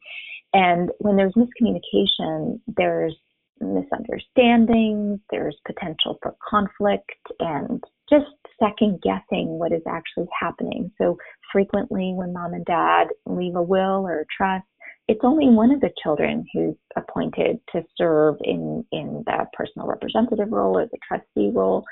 and 0.53 0.91
when 0.99 1.15
there's 1.15 1.33
miscommunication, 1.33 2.59
there's 2.75 3.15
misunderstandings, 3.61 5.19
there's 5.31 5.57
potential 5.65 6.17
for 6.21 6.35
conflict, 6.47 7.11
and 7.39 7.83
just 8.09 8.25
second 8.59 9.01
guessing 9.01 9.59
what 9.59 9.71
is 9.71 9.81
actually 9.87 10.27
happening. 10.39 10.91
So 10.97 11.17
frequently 11.51 12.13
when 12.15 12.33
mom 12.33 12.53
and 12.53 12.65
dad 12.65 13.07
leave 13.25 13.55
a 13.55 13.61
will 13.61 14.07
or 14.07 14.21
a 14.21 14.25
trust, 14.35 14.65
it's 15.07 15.21
only 15.23 15.47
one 15.47 15.71
of 15.71 15.79
the 15.79 15.91
children 16.03 16.45
who's 16.53 16.75
appointed 16.95 17.59
to 17.71 17.83
serve 17.97 18.35
in, 18.41 18.83
in 18.91 19.23
the 19.25 19.45
personal 19.53 19.87
representative 19.87 20.51
role 20.51 20.77
or 20.77 20.85
the 20.85 20.97
trustee 21.07 21.51
role. 21.53 21.85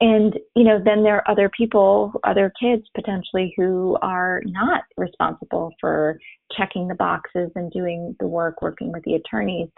And, 0.00 0.38
you 0.54 0.64
know, 0.64 0.78
then 0.84 1.02
there 1.02 1.16
are 1.16 1.30
other 1.30 1.48
people, 1.56 2.12
other 2.24 2.52
kids 2.60 2.82
potentially 2.94 3.54
who 3.56 3.96
are 4.02 4.42
not 4.44 4.82
responsible 4.98 5.72
for 5.80 6.18
checking 6.54 6.88
the 6.88 6.96
boxes 6.96 7.50
and 7.54 7.70
doing 7.70 8.14
the 8.20 8.26
work, 8.26 8.60
working 8.60 8.92
with 8.92 9.04
the 9.04 9.14
attorneys. 9.14 9.68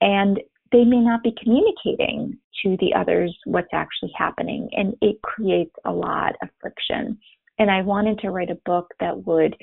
And 0.00 0.38
they 0.72 0.84
may 0.84 1.00
not 1.00 1.22
be 1.22 1.34
communicating 1.42 2.38
to 2.62 2.76
the 2.80 2.94
others 2.94 3.36
what's 3.44 3.72
actually 3.72 4.12
happening. 4.16 4.68
And 4.72 4.94
it 5.00 5.20
creates 5.22 5.74
a 5.84 5.92
lot 5.92 6.34
of 6.42 6.48
friction. 6.60 7.18
And 7.58 7.70
I 7.70 7.82
wanted 7.82 8.18
to 8.20 8.30
write 8.30 8.50
a 8.50 8.58
book 8.64 8.88
that 9.00 9.26
would 9.26 9.54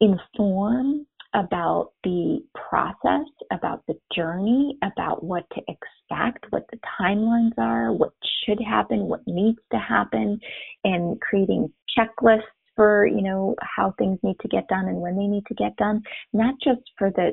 inform 0.00 1.06
about 1.34 1.92
the 2.04 2.42
process, 2.54 3.26
about 3.52 3.82
the 3.86 3.98
journey, 4.14 4.78
about 4.82 5.22
what 5.22 5.44
to 5.52 5.60
expect, 5.68 6.46
what 6.50 6.64
the 6.70 6.78
timelines 7.00 7.52
are, 7.58 7.92
what 7.92 8.12
should 8.44 8.58
happen, 8.60 9.00
what 9.00 9.20
needs 9.26 9.58
to 9.70 9.78
happen, 9.78 10.40
and 10.84 11.20
creating 11.20 11.70
checklists 11.96 12.42
for, 12.74 13.06
you 13.06 13.22
know, 13.22 13.54
how 13.76 13.92
things 13.98 14.18
need 14.22 14.38
to 14.40 14.48
get 14.48 14.68
done 14.68 14.86
and 14.86 15.00
when 15.00 15.16
they 15.16 15.26
need 15.26 15.44
to 15.46 15.54
get 15.54 15.76
done, 15.76 16.02
not 16.32 16.54
just 16.62 16.80
for 16.96 17.10
the 17.10 17.32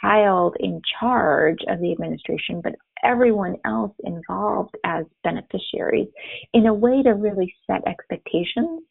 child 0.00 0.56
in 0.60 0.80
charge 1.00 1.58
of 1.68 1.80
the 1.80 1.92
administration, 1.92 2.60
but 2.62 2.74
everyone 3.04 3.56
else 3.64 3.92
involved 4.04 4.74
as 4.84 5.04
beneficiaries 5.24 6.08
in 6.54 6.66
a 6.66 6.74
way 6.74 7.02
to 7.02 7.10
really 7.10 7.54
set 7.66 7.86
expectations, 7.86 8.82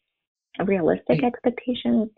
realistic 0.64 1.22
expectations 1.22 2.08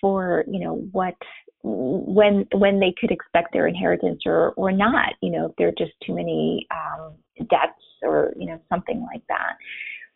for, 0.00 0.44
you 0.50 0.60
know, 0.60 0.74
what 0.92 1.14
when 1.62 2.46
when 2.54 2.78
they 2.78 2.94
could 3.00 3.10
expect 3.10 3.52
their 3.52 3.66
inheritance 3.66 4.22
or 4.24 4.52
or 4.52 4.70
not 4.70 5.14
you 5.20 5.30
know 5.30 5.46
if 5.46 5.52
there 5.58 5.68
are 5.68 5.72
just 5.76 5.92
too 6.06 6.14
many 6.14 6.66
um 6.70 7.14
debts 7.50 7.82
or 8.02 8.32
you 8.38 8.46
know 8.46 8.60
something 8.68 9.04
like 9.12 9.22
that 9.28 9.56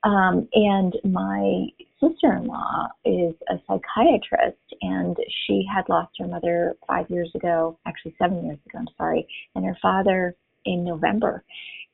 um 0.05 0.49
and 0.55 0.95
my 1.05 1.67
sister-in-law 2.01 2.88
is 3.05 3.35
a 3.49 3.55
psychiatrist 3.67 4.59
and 4.81 5.17
she 5.47 5.65
had 5.73 5.88
lost 5.88 6.12
her 6.19 6.27
mother 6.27 6.77
five 6.87 7.09
years 7.09 7.31
ago, 7.35 7.79
actually 7.87 8.15
seven 8.19 8.45
years 8.45 8.59
ago, 8.67 8.79
I'm 8.81 8.88
sorry, 8.97 9.27
and 9.55 9.65
her 9.65 9.77
father 9.81 10.35
in 10.65 10.85
November. 10.85 11.45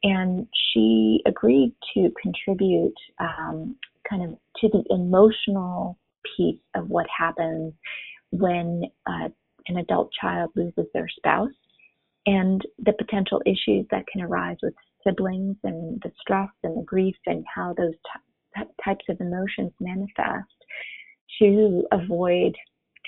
And 0.03 0.47
she 0.73 1.21
agreed 1.27 1.75
to 1.95 2.11
contribute 2.23 2.95
um, 3.19 3.77
kind 4.09 4.23
of 4.23 4.31
to 4.61 4.69
the 4.69 4.85
emotional 4.91 5.99
piece 6.37 6.61
of 6.75 6.89
what 6.89 7.07
happens 7.17 7.75
when 8.31 8.85
uh, 9.07 9.29
an 9.67 9.77
adult 9.79 10.11
child 10.19 10.51
loses 10.55 10.87
their 10.95 11.09
spouse 11.09 11.51
and 12.27 12.63
the 12.79 12.93
potential 12.93 13.43
issues 13.47 13.87
that 13.91 14.07
can 14.07 14.23
arise 14.23 14.57
with 14.63 14.75
siblings 15.07 15.57
and 15.65 16.01
the 16.03 16.13
stress 16.21 16.51
and 16.63 16.79
the 16.79 16.85
grief 16.85 17.17
and 17.27 17.45
how 17.53 17.75
those 17.77 17.93
t- 17.93 18.63
types 18.85 19.05
of 19.09 19.21
emotions 19.21 19.73
manifest 19.81 20.49
to 21.41 21.85
avoid 21.93 22.55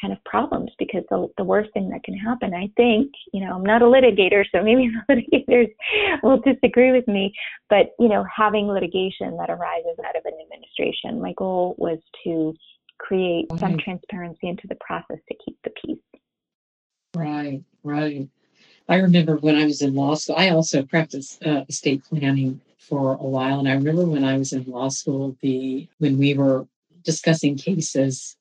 kind 0.00 0.12
of 0.12 0.24
problems 0.24 0.70
because 0.78 1.02
the, 1.10 1.28
the 1.36 1.44
worst 1.44 1.70
thing 1.74 1.90
that 1.90 2.02
can 2.04 2.14
happen, 2.14 2.54
I 2.54 2.70
think, 2.76 3.12
you 3.32 3.44
know, 3.44 3.54
I'm 3.54 3.62
not 3.62 3.82
a 3.82 3.84
litigator, 3.84 4.44
so 4.52 4.62
maybe 4.62 4.90
the 5.08 5.14
litigators 5.14 5.68
will 6.22 6.40
disagree 6.40 6.92
with 6.92 7.06
me, 7.06 7.32
but, 7.68 7.90
you 7.98 8.08
know, 8.08 8.24
having 8.34 8.66
litigation 8.66 9.36
that 9.36 9.50
arises 9.50 9.98
out 10.06 10.16
of 10.16 10.24
an 10.24 10.32
administration, 10.42 11.20
my 11.20 11.34
goal 11.36 11.74
was 11.78 11.98
to 12.24 12.54
create 12.98 13.48
mm-hmm. 13.48 13.58
some 13.58 13.78
transparency 13.78 14.48
into 14.48 14.66
the 14.68 14.76
process 14.80 15.18
to 15.28 15.34
keep 15.44 15.58
the 15.64 15.70
peace. 15.84 15.98
Right, 17.14 17.62
right. 17.82 18.28
I 18.90 18.96
remember 18.96 19.36
when 19.36 19.54
I 19.54 19.66
was 19.66 19.82
in 19.82 19.94
law 19.94 20.16
school, 20.16 20.34
I 20.36 20.48
also 20.48 20.82
practiced 20.82 21.46
uh, 21.46 21.64
estate 21.68 22.02
planning 22.04 22.60
for 22.76 23.12
a 23.12 23.28
while. 23.36 23.60
And 23.60 23.68
I 23.68 23.74
remember 23.74 24.04
when 24.04 24.24
I 24.24 24.36
was 24.36 24.52
in 24.52 24.64
law 24.64 24.88
school, 24.88 25.36
the 25.40 25.88
when 25.98 26.18
we 26.18 26.34
were 26.34 26.66
discussing 27.04 27.56
cases, 27.56 28.36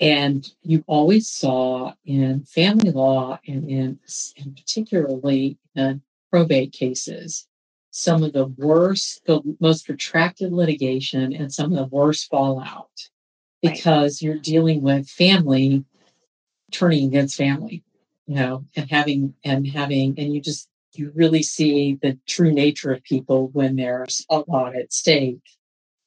and 0.00 0.50
you 0.62 0.82
always 0.88 1.28
saw 1.28 1.94
in 2.04 2.42
family 2.44 2.90
law 2.90 3.38
and 3.46 3.70
in, 3.70 4.00
in 4.34 4.54
particularly 4.54 5.56
in 5.76 6.02
probate 6.32 6.72
cases, 6.72 7.46
some 7.92 8.24
of 8.24 8.32
the 8.32 8.46
worst, 8.46 9.24
the 9.26 9.40
most 9.60 9.86
protracted 9.86 10.52
litigation 10.52 11.32
and 11.32 11.54
some 11.54 11.72
of 11.72 11.78
the 11.78 11.96
worst 11.96 12.28
fallout 12.28 13.08
because 13.62 14.20
right. 14.20 14.22
you're 14.22 14.38
dealing 14.38 14.82
with 14.82 15.08
family 15.08 15.84
turning 16.72 17.06
against 17.06 17.36
family, 17.36 17.84
you 18.26 18.36
know, 18.36 18.64
and 18.76 18.90
having 18.90 19.34
and 19.44 19.66
having 19.66 20.18
and 20.18 20.34
you 20.34 20.40
just 20.40 20.68
you 20.94 21.12
really 21.14 21.42
see 21.42 21.98
the 22.02 22.18
true 22.26 22.52
nature 22.52 22.92
of 22.92 23.02
people 23.02 23.48
when 23.48 23.76
there's 23.76 24.24
a 24.30 24.42
lot 24.46 24.76
at 24.76 24.92
stake 24.92 25.42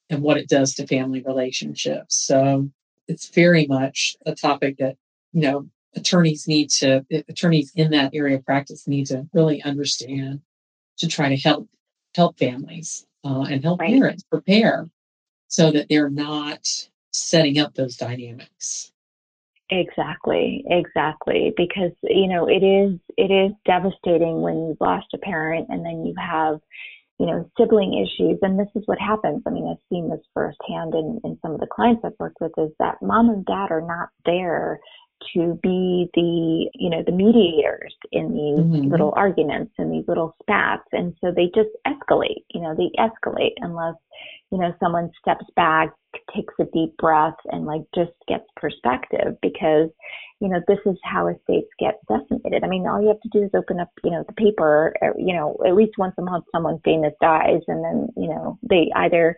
and 0.10 0.22
what 0.22 0.38
it 0.38 0.48
does 0.48 0.76
to 0.76 0.88
family 0.88 1.22
relationships. 1.26 2.16
So 2.16 2.70
it's 3.08 3.30
very 3.30 3.66
much 3.68 4.16
a 4.26 4.36
topic 4.36 4.78
that, 4.78 4.98
you 5.34 5.42
know, 5.42 5.68
attorneys 5.96 6.48
need 6.48 6.70
to, 6.70 7.06
attorneys 7.28 7.72
in 7.76 7.92
that 7.92 8.12
area 8.14 8.38
of 8.38 8.46
practice 8.46 8.88
need 8.88 9.08
to 9.08 9.28
really 9.34 9.62
understand 9.64 10.42
to 10.98 11.08
try 11.08 11.30
to 11.30 11.38
help, 11.38 11.68
help 12.16 12.38
families 12.38 13.06
uh, 13.24 13.46
and 13.50 13.64
help 13.64 13.80
right. 13.80 13.92
parents 13.92 14.24
prepare 14.24 14.88
so 15.48 15.72
that 15.72 15.88
they're 15.90 16.10
not 16.10 16.68
setting 17.12 17.58
up 17.60 17.74
those 17.76 17.98
dynamics. 17.98 18.92
Exactly, 19.72 20.64
exactly. 20.68 21.54
Because, 21.58 21.92
you 22.04 22.28
know, 22.28 22.48
it 22.48 22.64
is 22.64 23.00
it 23.18 23.32
is 23.32 23.52
devastating 23.66 24.42
when 24.42 24.68
you've 24.68 24.82
lost 24.82 25.08
a 25.14 25.18
parent 25.18 25.68
and 25.70 25.84
then 25.84 26.06
you 26.06 26.14
have, 26.20 26.60
you 27.18 27.26
know, 27.26 27.50
sibling 27.58 27.94
issues. 27.96 28.38
And 28.44 28.60
this 28.60 28.68
is 28.76 28.84
what 28.86 29.00
happens. 29.00 29.42
I 29.48 29.50
mean, 29.50 29.68
I've 29.68 29.82
seen 29.90 30.10
this 30.10 30.22
firsthand 30.36 30.94
in, 30.94 31.20
in 31.24 31.40
some 31.42 31.54
of 31.54 31.60
the 31.60 31.68
clients 31.68 32.04
I've 32.06 32.14
worked 32.20 32.38
with 32.42 32.52
is 32.60 32.72
that 32.78 33.02
mom 33.02 33.30
and 33.30 33.44
dad 33.46 33.72
are 33.72 33.82
not 33.82 34.10
there 34.26 34.80
to 35.34 35.58
be 35.64 36.10
the 36.14 36.70
you 36.74 36.90
know 36.90 37.04
the 37.06 37.12
mediators 37.12 37.96
in 38.12 38.34
these 38.34 38.60
mm-hmm. 38.60 38.92
little 38.92 39.14
arguments 39.16 39.74
and 39.78 39.92
these 39.92 40.08
little 40.08 40.36
spats 40.42 40.88
and 40.92 41.14
so 41.22 41.32
they 41.36 41.46
just 41.56 41.70
escalate 41.88 42.44
you 42.54 42.62
know 42.62 42.76
they 42.76 42.92
escalate 43.00 43.54
unless 43.58 43.96
you 44.52 44.58
know 44.58 44.74
someone 44.80 45.10
steps 45.20 45.46
back 45.56 45.94
takes 46.34 46.54
a 46.60 46.66
deep 46.74 46.96
breath 46.98 47.36
and 47.52 47.66
like 47.66 47.82
just 47.94 48.12
gets 48.28 48.46
perspective 48.56 49.36
because 49.42 49.90
you 50.40 50.50
know 50.50 50.60
this 50.68 50.80
is 50.86 50.98
how 51.04 51.28
estates 51.28 51.70
get 51.80 52.00
decimated 52.08 52.64
i 52.64 52.68
mean 52.68 52.86
all 52.88 53.02
you 53.02 53.08
have 53.08 53.22
to 53.22 53.30
do 53.32 53.44
is 53.44 53.52
open 53.56 53.80
up 53.80 53.90
you 54.04 54.12
know 54.12 54.24
the 54.28 54.34
paper 54.34 54.94
uh, 55.02 55.18
you 55.18 55.34
know 55.34 55.58
at 55.66 55.76
least 55.76 55.94
once 55.98 56.14
a 56.20 56.22
month 56.22 56.46
someone 56.52 56.80
famous 56.84 57.14
dies 57.22 57.62
and 57.68 57.84
then 57.84 58.08
you 58.18 58.28
know 58.28 58.58
they 58.70 58.92
either 58.96 59.36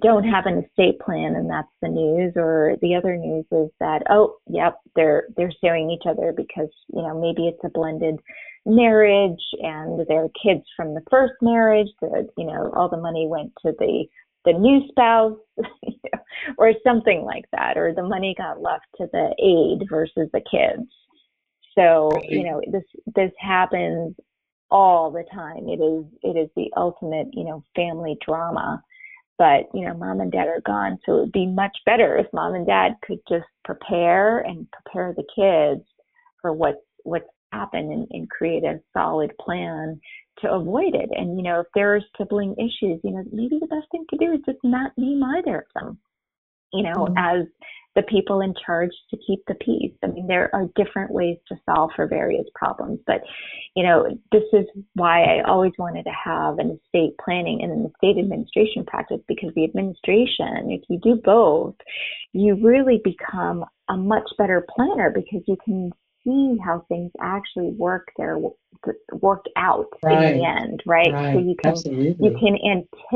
don't 0.00 0.24
have 0.24 0.46
an 0.46 0.64
estate 0.64 0.98
plan 0.98 1.36
and 1.36 1.48
that's 1.48 1.68
the 1.80 1.88
news 1.88 2.32
or 2.36 2.76
the 2.82 2.94
other 2.94 3.16
news 3.16 3.44
is 3.52 3.70
that 3.78 4.02
oh 4.10 4.36
yep 4.48 4.78
they're 4.96 5.28
they're 5.36 5.52
suing 5.60 5.90
each 5.90 6.06
other 6.08 6.32
because 6.36 6.68
you 6.92 7.02
know 7.02 7.20
maybe 7.20 7.46
it's 7.46 7.62
a 7.64 7.68
blended 7.68 8.16
marriage 8.64 9.40
and 9.60 10.04
there 10.08 10.24
are 10.24 10.30
kids 10.42 10.64
from 10.76 10.92
the 10.92 11.02
first 11.08 11.34
marriage 11.40 11.88
that 12.00 12.26
you 12.36 12.44
know 12.44 12.72
all 12.74 12.88
the 12.88 12.96
money 12.96 13.28
went 13.28 13.52
to 13.64 13.72
the 13.78 14.04
the 14.46 14.52
new 14.52 14.80
spouse 14.88 15.36
or 16.58 16.72
something 16.84 17.22
like 17.22 17.44
that 17.52 17.76
or 17.76 17.92
the 17.92 18.02
money 18.02 18.34
got 18.38 18.62
left 18.62 18.86
to 18.96 19.06
the 19.12 19.34
aide 19.42 19.86
versus 19.90 20.30
the 20.32 20.40
kids. 20.50 20.88
So 21.76 22.10
you 22.26 22.44
know 22.44 22.62
this 22.72 22.84
this 23.14 23.32
happens 23.38 24.14
all 24.70 25.10
the 25.10 25.24
time. 25.34 25.68
It 25.68 25.80
is 25.82 26.04
it 26.22 26.38
is 26.38 26.48
the 26.56 26.70
ultimate 26.76 27.28
you 27.32 27.44
know 27.44 27.62
family 27.74 28.16
drama 28.24 28.82
but 29.38 29.68
you 29.74 29.86
know 29.86 29.94
mom 29.94 30.20
and 30.20 30.32
dad 30.32 30.48
are 30.48 30.62
gone 30.64 30.98
so 31.04 31.16
it 31.16 31.20
would 31.20 31.32
be 31.32 31.46
much 31.46 31.76
better 31.84 32.16
if 32.16 32.26
mom 32.32 32.54
and 32.54 32.66
dad 32.66 32.92
could 33.02 33.18
just 33.28 33.46
prepare 33.64 34.40
and 34.40 34.66
prepare 34.70 35.14
the 35.16 35.24
kids 35.34 35.86
for 36.40 36.52
what's 36.52 36.78
what's 37.04 37.26
happened 37.52 37.92
and, 37.92 38.06
and 38.10 38.30
create 38.30 38.64
a 38.64 38.80
solid 38.92 39.32
plan 39.40 40.00
to 40.38 40.50
avoid 40.50 40.94
it 40.94 41.08
and 41.12 41.36
you 41.36 41.42
know 41.42 41.60
if 41.60 41.66
there 41.74 41.94
are 41.94 42.00
sibling 42.18 42.54
issues 42.58 43.00
you 43.02 43.10
know 43.10 43.24
maybe 43.32 43.58
the 43.60 43.66
best 43.66 43.86
thing 43.90 44.04
to 44.10 44.16
do 44.18 44.32
is 44.32 44.40
just 44.44 44.58
not 44.62 44.92
name 44.96 45.22
either 45.22 45.58
of 45.58 45.82
them 45.82 45.98
you 46.72 46.82
know 46.82 47.06
mm-hmm. 47.06 47.18
as 47.18 47.46
the 47.96 48.02
people 48.02 48.42
in 48.42 48.54
charge 48.64 48.92
to 49.10 49.16
keep 49.26 49.40
the 49.48 49.54
peace. 49.54 49.92
I 50.04 50.08
mean, 50.08 50.26
there 50.26 50.54
are 50.54 50.68
different 50.76 51.10
ways 51.10 51.38
to 51.48 51.56
solve 51.64 51.90
for 51.96 52.06
various 52.06 52.44
problems, 52.54 53.00
but 53.06 53.22
you 53.74 53.82
know, 53.82 54.06
this 54.30 54.44
is 54.52 54.66
why 54.94 55.24
I 55.24 55.42
always 55.48 55.72
wanted 55.78 56.04
to 56.04 56.12
have 56.24 56.58
an 56.58 56.78
estate 56.78 57.16
planning 57.24 57.60
and 57.62 57.72
an 57.72 57.90
estate 57.90 58.22
administration 58.22 58.84
practice 58.86 59.20
because 59.26 59.50
the 59.56 59.64
administration, 59.64 60.70
if 60.70 60.82
you 60.88 61.00
do 61.02 61.20
both, 61.24 61.74
you 62.32 62.56
really 62.62 63.00
become 63.02 63.64
a 63.88 63.96
much 63.96 64.28
better 64.36 64.66
planner 64.76 65.10
because 65.10 65.42
you 65.46 65.56
can 65.64 65.90
see 66.22 66.58
how 66.62 66.84
things 66.88 67.10
actually 67.22 67.70
work 67.78 68.08
their 68.18 68.36
work 69.12 69.44
out 69.56 69.86
right. 70.04 70.32
in 70.32 70.38
the 70.38 70.44
end, 70.44 70.82
right? 70.84 71.12
right. 71.12 71.34
So 71.34 71.38
you 71.38 71.54
can 71.62 71.70
Absolutely. 71.72 72.16
you 72.20 72.36
can 72.38 72.58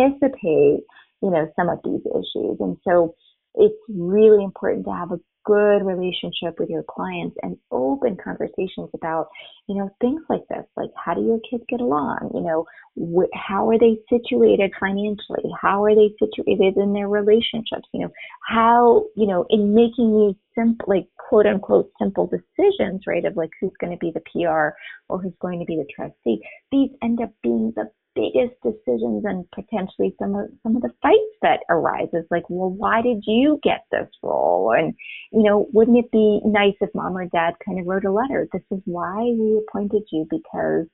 anticipate, 0.01 0.85
you 1.22 1.31
know, 1.31 1.51
some 1.55 1.68
of 1.68 1.81
these 1.85 2.01
issues, 2.07 2.57
and 2.61 2.78
so 2.89 3.14
it's 3.55 3.74
really 3.88 4.44
important 4.44 4.84
to 4.86 4.92
have 4.92 5.12
a 5.12 5.20
good 5.46 5.84
relationship 5.84 6.59
with 6.59 6.68
your 6.68 6.84
clients 6.88 7.36
and 7.42 7.57
open 7.70 8.16
conversations 8.22 8.90
about 8.94 9.28
you 9.68 9.74
know 9.74 9.90
things 10.01 10.22
like 10.28 10.46
this. 10.48 10.64
Like 10.76 10.90
how 11.03 11.14
do 11.14 11.22
your 11.22 11.40
kids 11.51 11.64
get 11.68 11.80
along? 11.80 12.30
You 12.34 12.42
know 12.42 12.66
wh- 12.96 13.36
how 13.36 13.68
are 13.70 13.78
they 13.78 13.98
situated 14.11 14.72
financially? 14.78 15.51
How 15.61 15.84
are 15.84 15.94
they 15.94 16.14
situated 16.18 16.76
in 16.76 16.92
their 16.92 17.09
relationships? 17.09 17.88
You 17.92 18.03
know 18.03 18.12
how 18.46 19.07
you 19.16 19.26
know 19.26 19.46
in 19.51 19.74
making 19.74 20.14
these 20.14 20.36
simple 20.55 20.84
like 20.86 21.07
quote 21.16 21.46
unquote 21.46 21.90
simple 21.98 22.26
decisions 22.28 23.03
right 23.07 23.24
of 23.24 23.36
like 23.36 23.51
who's 23.61 23.72
going 23.80 23.92
to 23.92 23.98
be 23.98 24.12
the 24.12 24.20
pr 24.20 24.74
or 25.09 25.22
who's 25.22 25.32
going 25.40 25.59
to 25.61 25.64
be 25.64 25.76
the 25.76 25.86
trustee 25.94 26.40
these 26.72 26.90
end 27.03 27.20
up 27.22 27.30
being 27.42 27.72
the 27.76 27.88
biggest 28.14 28.54
decisions 28.62 29.24
and 29.24 29.44
potentially 29.52 30.14
some 30.18 30.34
of 30.34 30.48
some 30.62 30.76
of 30.76 30.82
the 30.82 30.92
fights 31.02 31.36
that 31.42 31.61
arises 31.68 32.24
like 32.30 32.42
well 32.48 32.70
why 32.70 33.00
did 33.02 33.22
you 33.26 33.58
get 33.62 33.84
this 33.90 34.08
role? 34.22 34.72
And 34.76 34.94
you 35.32 35.42
know 35.42 35.68
wouldn't 35.72 35.98
it 35.98 36.11
be 36.11 36.40
nice 36.44 36.74
if 36.80 36.90
mom 36.94 37.16
or 37.16 37.26
dad 37.26 37.54
kind 37.64 37.78
of 37.78 37.86
wrote 37.86 38.04
a 38.04 38.12
letter 38.12 38.48
this 38.52 38.62
is 38.70 38.80
why 38.84 39.22
we 39.22 39.61
appointed 39.68 40.02
you 40.11 40.26
because 40.30 40.86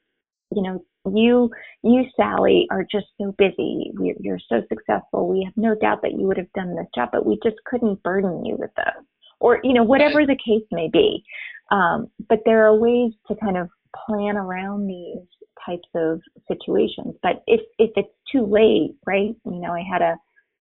you 0.55 0.63
know 0.63 0.85
you 1.13 1.51
you 1.83 2.05
sally 2.17 2.67
are 2.71 2.85
just 2.91 3.07
so 3.21 3.35
busy. 3.39 3.93
We're, 3.95 4.17
you're 4.21 4.41
so 4.49 4.63
successful. 4.69 5.29
We 5.29 5.45
have 5.45 5.57
no 5.57 5.75
doubt 5.75 6.03
that 6.03 6.13
you 6.13 6.27
would 6.27 6.37
have 6.37 6.53
done 6.55 6.75
this 6.75 6.87
job 6.95 7.11
but 7.13 7.27
we 7.27 7.39
just 7.43 7.57
couldn't 7.65 8.03
burden 8.03 8.45
you 8.45 8.57
with 8.59 8.71
this. 8.77 9.05
Or 9.41 9.61
you 9.63 9.73
know 9.73 9.85
whatever 9.85 10.27
the 10.27 10.37
case 10.37 10.67
may 10.71 10.89
be. 10.93 11.23
Um, 11.71 12.09
but 12.29 12.41
there 12.45 12.67
are 12.67 12.77
ways 12.77 13.13
to 13.29 13.35
kind 13.37 13.57
of 13.57 13.69
plan 14.07 14.37
around 14.37 14.87
these 14.87 15.27
types 15.65 15.89
of 15.95 16.21
situations. 16.49 17.15
But 17.23 17.43
if 17.47 17.61
if 17.79 17.91
it's 17.97 18.09
too 18.31 18.45
late, 18.47 18.97
right? 19.07 19.35
You 19.45 19.61
know, 19.61 19.73
I 19.73 19.83
had 19.91 20.03
a 20.03 20.17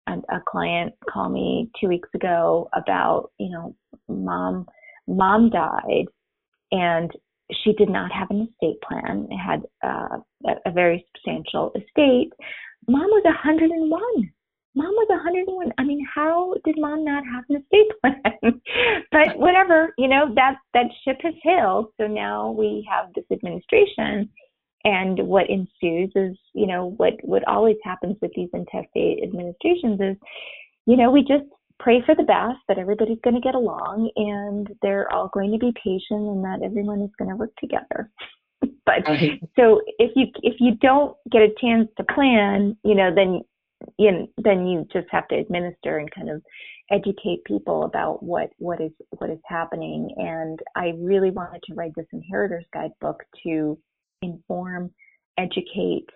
a, 0.07 0.37
a 0.37 0.41
client 0.47 0.93
call 1.09 1.29
me 1.29 1.69
two 1.79 1.87
weeks 1.87 2.09
ago 2.13 2.69
about 2.73 3.31
you 3.39 3.49
know 3.49 3.75
mom 4.07 4.65
mom 5.07 5.49
died 5.49 6.05
and 6.71 7.11
she 7.63 7.73
did 7.73 7.89
not 7.89 8.11
have 8.11 8.29
an 8.29 8.47
estate 8.47 8.79
plan. 8.81 9.27
It 9.31 9.37
had 9.37 9.63
uh, 9.83 10.17
a, 10.45 10.69
a 10.69 10.71
very 10.71 11.03
substantial 11.11 11.71
estate. 11.75 12.31
Mom 12.87 13.07
was 13.07 13.23
101 13.25 14.31
mom 14.75 14.91
was 14.91 15.07
101. 15.09 15.73
I 15.77 15.83
mean, 15.83 16.05
how 16.13 16.55
did 16.65 16.75
mom 16.77 17.03
not 17.03 17.23
have 17.25 17.43
an 17.49 17.57
estate 17.57 17.91
plan? 18.01 18.61
but 19.11 19.37
whatever, 19.37 19.93
you 19.97 20.07
know, 20.07 20.33
that 20.35 20.55
that 20.73 20.85
ship 21.03 21.17
has 21.23 21.33
sailed. 21.43 21.87
So 21.99 22.07
now 22.07 22.51
we 22.51 22.87
have 22.89 23.13
this 23.13 23.25
administration, 23.31 24.29
and 24.83 25.19
what 25.27 25.49
ensues 25.49 26.11
is, 26.15 26.37
you 26.53 26.67
know, 26.67 26.93
what 26.97 27.13
what 27.23 27.47
always 27.47 27.77
happens 27.83 28.17
with 28.21 28.31
these 28.35 28.49
intestate 28.53 29.23
administrations 29.23 29.99
is, 29.99 30.15
you 30.85 30.95
know, 30.95 31.11
we 31.11 31.21
just 31.21 31.45
pray 31.79 32.01
for 32.05 32.15
the 32.15 32.23
best 32.23 32.59
that 32.67 32.77
everybody's 32.77 33.19
going 33.23 33.35
to 33.35 33.41
get 33.41 33.55
along 33.55 34.09
and 34.15 34.67
they're 34.81 35.11
all 35.11 35.29
going 35.33 35.51
to 35.51 35.57
be 35.57 35.73
patient 35.83 36.27
and 36.27 36.43
that 36.43 36.59
everyone 36.63 37.01
is 37.01 37.09
going 37.17 37.29
to 37.29 37.35
work 37.35 37.55
together. 37.57 38.09
but 38.85 39.05
so 39.55 39.81
if 39.97 40.11
you 40.15 40.27
if 40.43 40.55
you 40.59 40.75
don't 40.81 41.15
get 41.31 41.41
a 41.41 41.53
chance 41.59 41.89
to 41.97 42.03
plan, 42.13 42.77
you 42.83 42.95
know, 42.95 43.13
then 43.13 43.41
you 43.97 44.11
know, 44.11 44.27
then 44.37 44.67
you 44.67 44.85
just 44.91 45.07
have 45.09 45.27
to 45.29 45.35
administer 45.35 45.97
and 45.97 46.11
kind 46.11 46.29
of 46.29 46.41
educate 46.91 47.43
people 47.45 47.83
about 47.83 48.23
what 48.23 48.49
what 48.57 48.81
is 48.81 48.91
what 49.17 49.29
is 49.29 49.39
happening. 49.45 50.13
And 50.17 50.59
I 50.75 50.93
really 50.97 51.31
wanted 51.31 51.61
to 51.63 51.73
write 51.73 51.93
this 51.95 52.07
inheritors 52.11 52.65
guidebook 52.73 53.23
to 53.43 53.77
inform, 54.21 54.91
educate, 55.37 56.07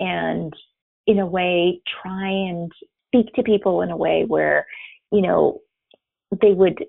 and 0.00 0.52
in 1.06 1.18
a 1.18 1.26
way 1.26 1.80
try 2.02 2.28
and 2.28 2.72
speak 3.06 3.32
to 3.34 3.42
people 3.42 3.82
in 3.82 3.90
a 3.90 3.96
way 3.96 4.24
where 4.26 4.66
you 5.12 5.20
know 5.20 5.60
they 6.40 6.52
would 6.52 6.84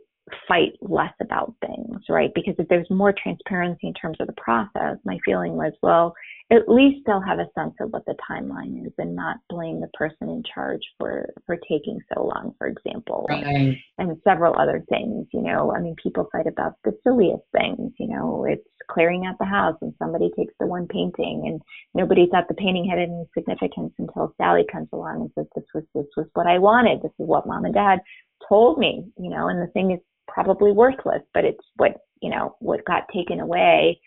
fight 0.48 0.74
less 0.82 1.14
about 1.22 1.54
things, 1.62 2.02
right? 2.10 2.32
Because 2.34 2.56
if 2.58 2.68
there's 2.68 2.90
more 2.90 3.14
transparency 3.14 3.88
in 3.88 3.94
terms 3.94 4.18
of 4.20 4.28
the 4.28 4.34
process, 4.34 4.98
my 5.06 5.20
feeling 5.24 5.54
was, 5.54 5.74
well, 5.84 6.16
at 6.52 6.70
least 6.70 7.00
they'll 7.06 7.22
have 7.22 7.40
a 7.40 7.50
sense 7.58 7.74
of 7.80 7.90
what 7.90 8.06
the 8.06 8.16
timeline 8.30 8.86
is 8.86 8.94
and 9.00 9.16
not 9.16 9.38
blame 9.50 9.82
the 9.82 9.88
person 9.94 10.30
in 10.30 10.44
charge 10.54 10.82
for 11.00 11.28
for 11.46 11.58
taking 11.68 12.00
so 12.14 12.24
long 12.24 12.54
for 12.60 12.68
example 12.68 13.26
right. 13.30 13.76
and 13.98 14.18
several 14.24 14.58
other 14.60 14.84
things 14.90 15.26
you 15.34 15.42
know. 15.42 15.74
I 15.76 15.82
mean 15.82 15.96
people 16.02 16.30
fight 16.32 16.46
about 16.46 16.74
the 16.84 16.96
silliest 17.04 17.44
things 17.52 17.94
you 18.00 18.08
know. 18.08 18.46
It's 18.48 18.68
clearing 18.92 19.26
out 19.26 19.38
the 19.40 19.46
house 19.46 19.76
and 19.82 19.94
somebody 19.98 20.30
takes 20.38 20.54
the 20.60 20.68
one 20.68 20.88
painting 20.88 21.44
and 21.48 21.62
nobody 21.96 22.28
thought 22.30 22.48
the 22.48 22.54
painting 22.54 22.88
had 22.88 23.00
any 23.00 23.26
significance 23.36 23.94
until 23.98 24.34
sally 24.38 24.66
comes 24.72 24.90
along 24.94 25.22
and 25.22 25.32
says 25.34 25.48
this 25.56 25.66
was 25.74 25.84
this 25.96 26.12
was 26.16 26.28
what 26.34 26.48
i 26.48 26.60
wanted. 26.60 27.02
This 27.02 27.12
is 27.20 27.28
what 27.28 27.48
mom 27.48 27.66
and 27.66 27.74
dad 27.74 28.00
told 28.48 28.78
me 28.78 29.06
you 29.18 29.32
know. 29.32 29.48
And 29.48 29.62
the 29.62 29.72
thing 29.72 29.92
is 29.92 30.00
probably 30.28 30.72
worthless 30.72 31.22
but 31.34 31.44
it's 31.44 31.66
what 31.78 31.98
you 32.22 32.30
know 32.30 32.56
what 32.60 32.86
got 32.86 33.04
taken 33.14 33.40
away 33.40 34.00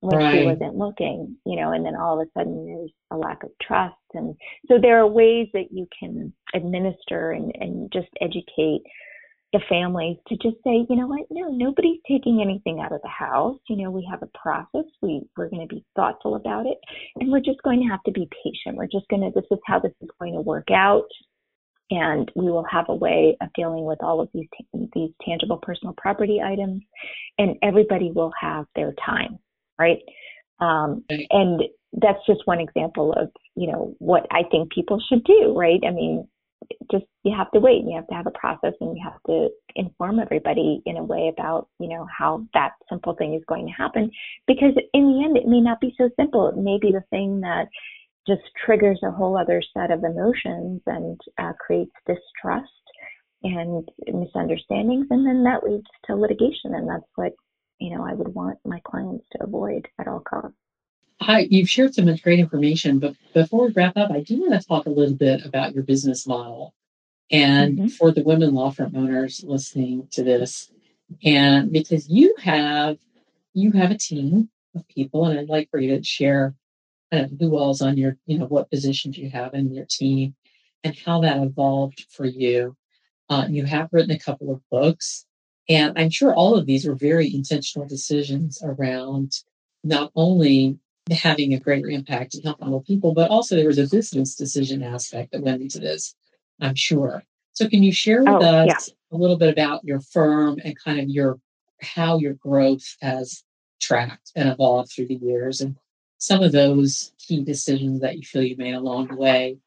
when 0.00 0.18
right. 0.18 0.38
she 0.38 0.44
wasn't 0.44 0.76
looking, 0.76 1.36
you 1.44 1.56
know, 1.56 1.72
and 1.72 1.84
then 1.84 1.96
all 1.96 2.20
of 2.20 2.26
a 2.26 2.30
sudden 2.38 2.66
there's 2.66 2.92
a 3.10 3.16
lack 3.16 3.42
of 3.42 3.50
trust. 3.60 3.96
And 4.14 4.36
so 4.68 4.78
there 4.80 5.00
are 5.00 5.06
ways 5.06 5.48
that 5.54 5.72
you 5.72 5.88
can 5.98 6.32
administer 6.54 7.32
and, 7.32 7.52
and 7.58 7.90
just 7.92 8.08
educate 8.20 8.82
the 9.52 9.60
families 9.68 10.18
to 10.28 10.36
just 10.36 10.56
say, 10.62 10.86
you 10.88 10.96
know 10.96 11.06
what, 11.06 11.26
no, 11.30 11.48
nobody's 11.48 12.00
taking 12.06 12.40
anything 12.42 12.80
out 12.80 12.92
of 12.92 13.00
the 13.02 13.08
house. 13.08 13.58
You 13.68 13.76
know, 13.76 13.90
we 13.90 14.06
have 14.10 14.22
a 14.22 14.38
process. 14.38 14.84
We 15.00 15.22
we're 15.36 15.48
going 15.48 15.66
to 15.66 15.74
be 15.74 15.84
thoughtful 15.96 16.36
about 16.36 16.66
it, 16.66 16.78
and 17.16 17.32
we're 17.32 17.40
just 17.40 17.62
going 17.62 17.80
to 17.80 17.88
have 17.88 18.02
to 18.04 18.12
be 18.12 18.28
patient. 18.44 18.76
We're 18.76 18.86
just 18.86 19.08
going 19.08 19.22
to. 19.22 19.30
This 19.34 19.48
is 19.50 19.58
how 19.64 19.78
this 19.80 19.94
is 20.02 20.10
going 20.20 20.34
to 20.34 20.42
work 20.42 20.70
out, 20.70 21.08
and 21.90 22.30
we 22.36 22.50
will 22.50 22.66
have 22.70 22.90
a 22.90 22.94
way 22.94 23.38
of 23.40 23.48
dealing 23.54 23.84
with 23.84 24.02
all 24.02 24.20
of 24.20 24.28
these 24.34 24.48
these 24.94 25.10
tangible 25.26 25.56
personal 25.56 25.94
property 25.96 26.42
items, 26.44 26.82
and 27.38 27.56
everybody 27.62 28.12
will 28.14 28.32
have 28.38 28.66
their 28.76 28.92
time 29.04 29.38
right? 29.78 29.98
Um, 30.60 31.04
and 31.08 31.62
that's 31.92 32.24
just 32.26 32.46
one 32.46 32.60
example 32.60 33.12
of 33.12 33.30
you 33.54 33.70
know 33.70 33.94
what 33.98 34.26
I 34.30 34.42
think 34.50 34.72
people 34.72 35.00
should 35.08 35.24
do, 35.24 35.54
right? 35.56 35.80
I 35.86 35.90
mean, 35.90 36.28
just 36.90 37.04
you 37.22 37.34
have 37.36 37.50
to 37.52 37.60
wait 37.60 37.80
and 37.80 37.90
you 37.90 37.96
have 37.96 38.06
to 38.08 38.14
have 38.14 38.26
a 38.26 38.38
process 38.38 38.74
and 38.80 38.96
you 38.96 39.02
have 39.02 39.20
to 39.26 39.48
inform 39.76 40.18
everybody 40.18 40.82
in 40.86 40.96
a 40.96 41.04
way 41.04 41.30
about 41.32 41.68
you 41.78 41.88
know 41.88 42.06
how 42.16 42.44
that 42.54 42.72
simple 42.88 43.14
thing 43.14 43.34
is 43.34 43.42
going 43.48 43.66
to 43.66 43.72
happen 43.72 44.10
because 44.46 44.74
in 44.92 45.12
the 45.12 45.24
end 45.24 45.36
it 45.36 45.46
may 45.46 45.60
not 45.60 45.80
be 45.80 45.94
so 45.96 46.08
simple 46.18 46.48
it 46.48 46.56
may 46.56 46.78
be 46.80 46.92
the 46.92 47.04
thing 47.10 47.40
that 47.40 47.66
just 48.26 48.42
triggers 48.64 49.00
a 49.04 49.10
whole 49.10 49.38
other 49.38 49.62
set 49.74 49.90
of 49.90 50.04
emotions 50.04 50.82
and 50.86 51.20
uh, 51.38 51.52
creates 51.58 51.92
distrust 52.06 52.68
and 53.42 53.88
misunderstandings 54.12 55.06
and 55.10 55.26
then 55.26 55.44
that 55.44 55.62
leads 55.62 55.86
to 56.04 56.14
litigation 56.14 56.74
and 56.74 56.88
that's 56.88 57.10
what 57.14 57.32
you 57.78 57.90
know 57.90 58.06
I 58.06 58.14
would 58.14 58.28
want 58.28 58.58
my 58.64 58.80
clients 58.84 59.26
to 59.32 59.42
avoid 59.42 59.88
at 59.98 60.08
all 60.08 60.20
costs. 60.20 60.56
Hi, 61.20 61.48
you've 61.50 61.68
shared 61.68 61.94
so 61.94 62.04
much 62.04 62.22
great 62.22 62.38
information, 62.38 63.00
but 63.00 63.14
before 63.34 63.66
we 63.66 63.72
wrap 63.72 63.96
up, 63.96 64.10
I 64.10 64.20
do 64.20 64.40
want 64.40 64.60
to 64.60 64.66
talk 64.66 64.86
a 64.86 64.90
little 64.90 65.16
bit 65.16 65.44
about 65.44 65.74
your 65.74 65.82
business 65.82 66.26
model. 66.26 66.74
And 67.30 67.76
mm-hmm. 67.76 67.86
for 67.88 68.12
the 68.12 68.22
women 68.22 68.54
law 68.54 68.70
firm 68.70 68.94
owners 68.96 69.44
listening 69.44 70.08
to 70.12 70.22
this, 70.22 70.70
and 71.24 71.72
because 71.72 72.08
you 72.08 72.34
have 72.38 72.98
you 73.52 73.72
have 73.72 73.90
a 73.90 73.98
team 73.98 74.48
of 74.74 74.86
people, 74.88 75.26
and 75.26 75.38
I'd 75.38 75.48
like 75.48 75.70
for 75.70 75.80
you 75.80 75.96
to 75.96 76.04
share 76.04 76.54
kind 77.10 77.24
of 77.24 77.38
who 77.38 77.56
all's 77.56 77.82
on 77.82 77.96
your, 77.96 78.16
you 78.26 78.38
know, 78.38 78.46
what 78.46 78.70
positions 78.70 79.18
you 79.18 79.30
have 79.30 79.54
in 79.54 79.74
your 79.74 79.86
team 79.86 80.34
and 80.84 80.96
how 80.96 81.20
that 81.20 81.42
evolved 81.42 82.06
for 82.10 82.24
you. 82.26 82.76
Uh, 83.28 83.46
you 83.48 83.64
have 83.64 83.88
written 83.92 84.10
a 84.10 84.18
couple 84.18 84.50
of 84.50 84.60
books, 84.70 85.26
and 85.68 85.98
I'm 85.98 86.10
sure 86.10 86.34
all 86.34 86.56
of 86.56 86.66
these 86.66 86.86
were 86.86 86.94
very 86.94 87.32
intentional 87.32 87.86
decisions 87.86 88.62
around 88.62 89.32
not 89.84 90.10
only 90.16 90.78
having 91.10 91.54
a 91.54 91.60
greater 91.60 91.88
impact 91.88 92.34
and 92.34 92.44
helping 92.44 92.68
more 92.68 92.82
people, 92.82 93.14
but 93.14 93.30
also 93.30 93.56
there 93.56 93.66
was 93.66 93.78
a 93.78 93.88
business 93.88 94.34
decision 94.34 94.82
aspect 94.82 95.32
that 95.32 95.42
went 95.42 95.62
into 95.62 95.78
this, 95.78 96.14
I'm 96.60 96.74
sure. 96.74 97.22
So 97.52 97.68
can 97.68 97.82
you 97.82 97.92
share 97.92 98.20
with 98.20 98.28
oh, 98.28 98.40
us 98.40 98.88
yeah. 98.88 99.16
a 99.16 99.18
little 99.18 99.36
bit 99.36 99.50
about 99.50 99.84
your 99.84 100.00
firm 100.00 100.58
and 100.64 100.78
kind 100.78 101.00
of 101.00 101.08
your 101.08 101.38
how 101.80 102.18
your 102.18 102.34
growth 102.34 102.96
has 103.00 103.44
tracked 103.80 104.32
and 104.34 104.48
evolved 104.48 104.90
through 104.90 105.06
the 105.06 105.14
years 105.14 105.60
and 105.60 105.76
some 106.18 106.42
of 106.42 106.50
those 106.52 107.12
key 107.18 107.44
decisions 107.44 108.00
that 108.00 108.16
you 108.16 108.22
feel 108.22 108.42
you 108.42 108.56
made 108.56 108.74
along 108.74 109.08
the 109.08 109.16
way 109.16 109.58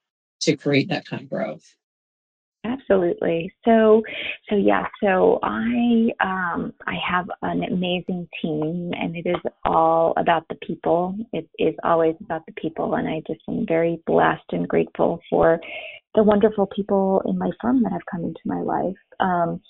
to 0.42 0.58
create 0.58 0.90
that 0.90 1.06
kind 1.06 1.24
of 1.24 1.30
growth? 1.30 1.76
Absolutely. 2.64 3.52
So, 3.66 4.04
so 4.50 4.56
yeah. 4.56 4.86
So 5.04 5.40
I 5.42 6.10
um, 6.20 6.74
I 6.86 6.96
have 7.10 7.28
an 7.42 7.64
amazing 7.64 8.28
team, 8.42 8.92
and 9.00 9.16
it 9.16 9.28
is 9.28 9.42
all 9.66 10.14
about 10.18 10.48
the 10.48 10.56
people. 10.68 11.16
It 11.34 11.50
is 11.58 11.74
always 11.84 12.16
about 12.22 12.46
the 12.46 12.54
people, 12.54 12.96
and 12.96 13.08
I 13.08 13.22
just 13.28 13.42
am 13.50 13.66
very 13.68 14.00
blessed 14.06 14.46
and 14.52 14.68
grateful 14.68 15.20
for 15.30 15.60
the 16.14 16.24
wonderful 16.24 16.68
people 16.68 17.24
in 17.26 17.38
my 17.38 17.50
firm 17.62 17.82
that 17.84 17.92
have 17.94 18.06
come 18.12 18.26
into 18.26 18.42
my 18.46 18.62
life. 18.62 18.98
Um, 19.20 19.62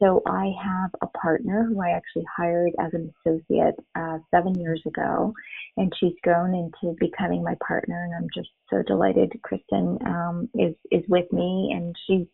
so 0.00 0.22
I 0.26 0.52
have 0.62 0.90
a 1.02 1.06
partner 1.18 1.64
who 1.68 1.80
I 1.80 1.90
actually 1.90 2.26
hired 2.36 2.72
as 2.78 2.92
an 2.92 3.12
associate 3.26 3.74
uh, 3.96 4.18
seven 4.30 4.54
years 4.60 4.82
ago, 4.86 5.32
and 5.78 5.92
she's 5.98 6.12
grown 6.22 6.54
into 6.54 6.94
becoming 7.00 7.42
my 7.42 7.56
partner, 7.66 8.04
and 8.04 8.14
I'm 8.14 8.28
just 8.34 8.50
so 8.70 8.82
delighted. 8.82 9.32
Kristen 9.42 9.98
um, 10.06 10.48
is 10.54 10.74
is 10.90 11.02
with 11.08 11.30
me, 11.32 11.72
and 11.74 11.94
she's 12.06 12.26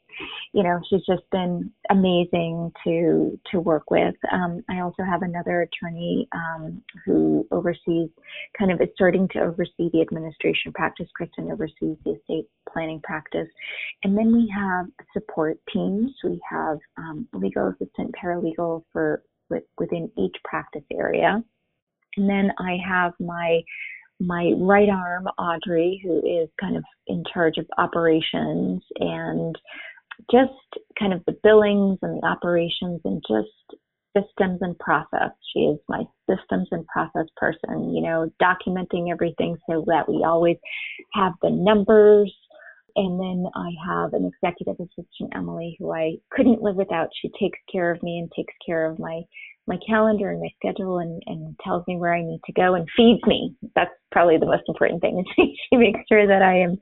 you 0.53 0.63
know, 0.63 0.81
she's 0.89 1.05
just 1.07 1.29
been 1.31 1.71
amazing 1.91 2.73
to 2.85 3.39
to 3.51 3.61
work 3.61 3.91
with. 3.91 4.15
Um, 4.31 4.63
I 4.69 4.81
also 4.81 5.03
have 5.03 5.23
another 5.23 5.63
attorney 5.63 6.29
um, 6.33 6.83
who 7.05 7.47
oversees, 7.51 8.09
kind 8.59 8.71
of 8.71 8.81
is 8.81 8.89
starting 8.95 9.29
to 9.29 9.41
oversee 9.41 9.91
the 9.93 10.01
administration 10.01 10.73
practice. 10.73 11.09
Kristen 11.15 11.51
oversees 11.51 11.97
the 12.05 12.13
estate 12.13 12.49
planning 12.71 13.01
practice, 13.03 13.49
and 14.05 14.17
then 14.17 14.33
we 14.33 14.53
have 14.55 14.87
support 15.13 15.59
teams. 15.73 16.13
We 16.25 16.41
have 16.51 16.79
um, 16.99 17.29
legal 17.33 17.69
assistant, 17.69 18.15
paralegal 18.23 18.85
for 18.93 19.23
within 19.79 20.11
each 20.17 20.37
practice 20.45 20.85
area, 20.93 21.43
and 22.17 22.29
then 22.29 22.51
I 22.59 22.79
have 22.87 23.13
my 23.21 23.63
my 24.27 24.53
right 24.59 24.89
arm, 24.89 25.27
Audrey, 25.39 26.01
who 26.03 26.19
is 26.19 26.49
kind 26.61 26.77
of 26.77 26.85
in 27.07 27.25
charge 27.33 27.59
of 27.59 27.67
operations 27.79 28.83
and 28.99 29.57
just 30.31 30.53
kind 30.99 31.13
of 31.13 31.23
the 31.27 31.37
billings 31.43 31.99
and 32.03 32.23
the 32.23 32.27
operations 32.27 33.01
and 33.05 33.23
just 33.29 33.81
systems 34.17 34.59
and 34.61 34.79
process. 34.79 35.31
She 35.53 35.61
is 35.61 35.79
my 35.89 36.03
systems 36.29 36.69
and 36.71 36.87
process 36.87 37.27
person, 37.37 37.95
you 37.95 38.03
know, 38.03 38.31
documenting 38.41 39.11
everything 39.11 39.57
so 39.69 39.85
that 39.89 40.09
we 40.09 40.25
always 40.25 40.57
have 41.15 41.33
the 41.43 41.51
numbers. 41.51 42.33
And 42.95 43.19
then 43.19 43.47
I 43.55 43.71
have 43.87 44.13
an 44.13 44.31
executive 44.31 44.77
assistant, 44.79 45.33
Emily, 45.35 45.77
who 45.79 45.93
I 45.93 46.17
couldn't 46.31 46.63
live 46.63 46.77
without. 46.77 47.09
She 47.21 47.31
takes 47.41 47.59
care 47.71 47.91
of 47.91 48.03
me 48.03 48.19
and 48.19 48.31
takes 48.37 48.55
care 48.65 48.85
of 48.85 48.99
my 48.99 49.23
my 49.73 49.79
calendar 49.87 50.31
and 50.31 50.41
my 50.41 50.51
schedule 50.57 50.99
and, 50.99 51.23
and 51.27 51.57
tells 51.65 51.87
me 51.87 51.97
where 51.97 52.15
I 52.15 52.23
need 52.23 52.41
to 52.45 52.53
go 52.53 52.75
and 52.75 52.87
feeds 52.97 53.21
me. 53.27 53.55
That's 53.75 53.91
probably 54.11 54.37
the 54.37 54.47
most 54.47 54.65
important 54.69 55.01
thing. 55.01 55.25
she 55.37 55.77
makes 55.77 56.01
sure 56.09 56.27
that 56.27 56.43
I 56.43 56.59
am 56.59 56.79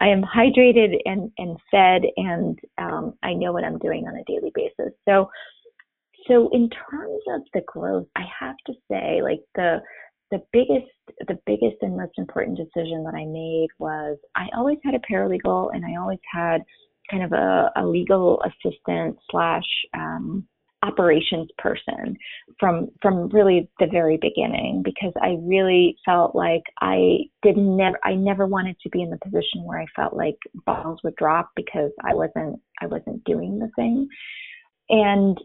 I 0.00 0.08
am 0.08 0.22
hydrated 0.22 0.96
and, 1.06 1.30
and 1.38 1.56
fed 1.70 2.02
and 2.16 2.58
um, 2.78 3.14
I 3.22 3.32
know 3.32 3.52
what 3.52 3.64
I'm 3.64 3.78
doing 3.78 4.04
on 4.06 4.16
a 4.16 4.24
daily 4.24 4.52
basis. 4.54 4.92
So 5.08 5.30
so 6.28 6.50
in 6.52 6.68
terms 6.70 7.22
of 7.28 7.42
the 7.52 7.62
growth, 7.66 8.06
I 8.16 8.24
have 8.40 8.56
to 8.66 8.74
say 8.90 9.22
like 9.22 9.40
the 9.54 9.80
the 10.30 10.42
biggest 10.52 10.86
the 11.28 11.38
biggest 11.46 11.76
and 11.82 11.96
most 11.96 12.18
important 12.18 12.58
decision 12.58 13.04
that 13.04 13.14
I 13.14 13.24
made 13.24 13.68
was 13.78 14.18
I 14.34 14.48
always 14.56 14.78
had 14.84 14.94
a 14.94 15.00
paralegal 15.10 15.70
and 15.74 15.84
I 15.84 16.00
always 16.00 16.20
had 16.30 16.62
kind 17.10 17.22
of 17.22 17.32
a, 17.32 17.70
a 17.76 17.86
legal 17.86 18.42
assistant 18.42 19.18
slash 19.30 19.66
um, 19.94 20.46
operations 20.84 21.48
person 21.58 22.16
from 22.60 22.88
from 23.00 23.28
really 23.28 23.68
the 23.80 23.86
very 23.86 24.18
beginning 24.20 24.82
because 24.84 25.12
I 25.20 25.36
really 25.40 25.96
felt 26.04 26.34
like 26.34 26.62
I 26.80 27.18
did 27.42 27.56
never 27.56 27.98
I 28.04 28.14
never 28.14 28.46
wanted 28.46 28.76
to 28.80 28.90
be 28.90 29.02
in 29.02 29.10
the 29.10 29.18
position 29.18 29.64
where 29.64 29.80
I 29.80 29.86
felt 29.96 30.14
like 30.14 30.36
balls 30.66 31.00
would 31.04 31.16
drop 31.16 31.50
because 31.56 31.90
I 32.04 32.14
wasn't 32.14 32.60
I 32.80 32.86
wasn't 32.86 33.24
doing 33.24 33.58
the 33.58 33.70
thing. 33.76 34.08
And 34.90 35.38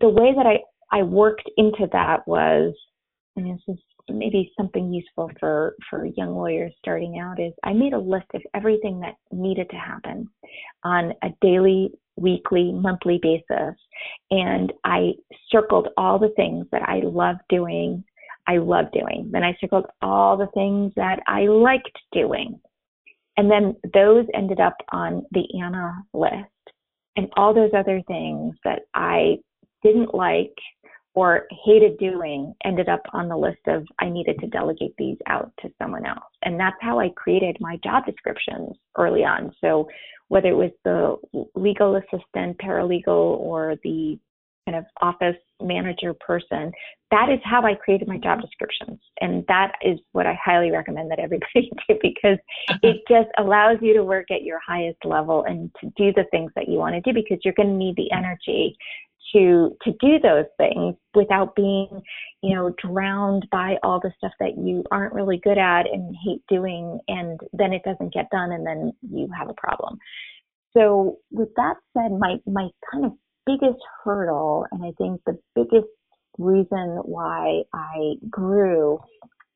the 0.00 0.08
way 0.08 0.34
that 0.36 0.46
I 0.46 0.58
I 0.96 1.02
worked 1.02 1.50
into 1.56 1.88
that 1.92 2.26
was 2.26 2.74
and 3.36 3.46
this 3.46 3.62
is 3.68 3.78
maybe 4.10 4.52
something 4.56 4.92
useful 4.92 5.30
for 5.40 5.74
for 5.88 6.04
young 6.04 6.34
lawyers 6.34 6.74
starting 6.78 7.18
out 7.18 7.40
is 7.40 7.52
I 7.64 7.72
made 7.72 7.92
a 7.92 7.98
list 7.98 8.26
of 8.34 8.42
everything 8.54 9.00
that 9.00 9.14
needed 9.30 9.70
to 9.70 9.76
happen 9.76 10.28
on 10.84 11.12
a 11.22 11.28
daily 11.40 11.92
weekly, 12.16 12.72
monthly 12.72 13.18
basis. 13.22 13.74
And 14.30 14.72
I 14.84 15.12
circled 15.50 15.88
all 15.96 16.18
the 16.18 16.32
things 16.36 16.66
that 16.72 16.82
I 16.82 17.00
love 17.04 17.36
doing, 17.48 18.04
I 18.46 18.56
love 18.58 18.86
doing. 18.92 19.30
Then 19.32 19.44
I 19.44 19.56
circled 19.60 19.86
all 20.00 20.36
the 20.36 20.48
things 20.54 20.92
that 20.96 21.20
I 21.26 21.42
liked 21.42 21.98
doing. 22.12 22.60
And 23.36 23.50
then 23.50 23.76
those 23.94 24.26
ended 24.34 24.60
up 24.60 24.76
on 24.92 25.24
the 25.30 25.46
Anna 25.60 26.04
list. 26.12 26.48
And 27.16 27.28
all 27.36 27.54
those 27.54 27.70
other 27.76 28.02
things 28.08 28.54
that 28.64 28.82
I 28.94 29.36
didn't 29.82 30.14
like 30.14 30.54
or 31.14 31.46
hated 31.64 31.98
doing 31.98 32.54
ended 32.64 32.88
up 32.88 33.02
on 33.12 33.28
the 33.28 33.36
list 33.36 33.60
of 33.66 33.84
I 33.98 34.08
needed 34.08 34.38
to 34.40 34.46
delegate 34.46 34.94
these 34.96 35.18
out 35.26 35.52
to 35.60 35.70
someone 35.78 36.06
else. 36.06 36.24
And 36.42 36.58
that's 36.58 36.76
how 36.80 36.98
I 36.98 37.10
created 37.10 37.56
my 37.60 37.78
job 37.84 38.06
descriptions 38.06 38.76
early 38.96 39.24
on. 39.24 39.54
So 39.60 39.88
whether 40.28 40.48
it 40.48 40.54
was 40.54 40.70
the 40.84 41.16
legal 41.54 41.96
assistant, 41.96 42.58
paralegal, 42.58 43.06
or 43.08 43.76
the 43.84 44.18
kind 44.66 44.78
of 44.78 44.84
office 45.02 45.36
manager 45.60 46.14
person, 46.14 46.72
that 47.10 47.28
is 47.28 47.40
how 47.44 47.62
I 47.66 47.74
created 47.74 48.08
my 48.08 48.16
job 48.16 48.40
descriptions. 48.40 48.98
And 49.20 49.44
that 49.48 49.72
is 49.82 49.98
what 50.12 50.26
I 50.26 50.38
highly 50.42 50.70
recommend 50.70 51.10
that 51.10 51.18
everybody 51.18 51.70
do 51.88 51.98
because 52.00 52.38
it 52.82 53.02
just 53.08 53.28
allows 53.38 53.78
you 53.82 53.92
to 53.94 54.04
work 54.04 54.30
at 54.30 54.42
your 54.42 54.60
highest 54.66 55.04
level 55.04 55.44
and 55.44 55.70
to 55.80 55.86
do 55.96 56.12
the 56.14 56.24
things 56.30 56.52
that 56.56 56.68
you 56.68 56.78
want 56.78 56.94
to 56.94 57.00
do 57.02 57.12
because 57.12 57.38
you're 57.44 57.54
going 57.54 57.68
to 57.68 57.74
need 57.74 57.96
the 57.96 58.10
energy 58.12 58.76
to 59.32 59.76
to 59.82 59.92
do 60.00 60.18
those 60.22 60.46
things 60.56 60.94
without 61.14 61.54
being 61.54 61.88
you 62.42 62.54
know 62.54 62.74
drowned 62.82 63.46
by 63.50 63.76
all 63.82 64.00
the 64.00 64.12
stuff 64.18 64.32
that 64.40 64.56
you 64.58 64.84
aren't 64.90 65.14
really 65.14 65.40
good 65.42 65.58
at 65.58 65.86
and 65.90 66.14
hate 66.24 66.42
doing 66.48 66.98
and 67.08 67.40
then 67.52 67.72
it 67.72 67.82
doesn't 67.84 68.12
get 68.12 68.30
done 68.30 68.52
and 68.52 68.66
then 68.66 68.92
you 69.10 69.28
have 69.36 69.48
a 69.48 69.54
problem. 69.54 69.98
So 70.74 71.18
with 71.30 71.48
that 71.56 71.76
said 71.96 72.12
my 72.12 72.36
my 72.46 72.68
kind 72.90 73.04
of 73.04 73.12
biggest 73.46 73.80
hurdle 74.04 74.66
and 74.70 74.84
i 74.84 74.92
think 74.98 75.20
the 75.26 75.38
biggest 75.54 75.88
reason 76.38 77.00
why 77.04 77.62
i 77.74 78.14
grew 78.30 78.98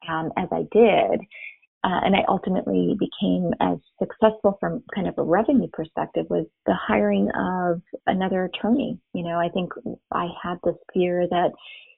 um, 0.09 0.31
as 0.37 0.49
i 0.53 0.65
did 0.73 1.21
uh, 1.85 2.01
and 2.05 2.17
I 2.17 2.25
ultimately 2.29 2.97
became 2.99 3.53
as 3.61 3.79
successful 3.99 4.57
from 4.59 4.83
kind 4.95 5.07
of 5.07 5.15
a 5.19 5.23
revenue 5.23 5.69
perspective 5.73 6.27
was 6.29 6.47
the 6.67 6.75
hiring 6.75 7.31
of 7.39 7.81
another 8.07 8.45
attorney. 8.45 8.99
You 9.15 9.23
know, 9.23 9.39
I 9.39 9.49
think 9.49 9.73
I 10.13 10.29
had 10.43 10.59
this 10.65 10.75
fear 10.93 11.29
that, 11.31 11.51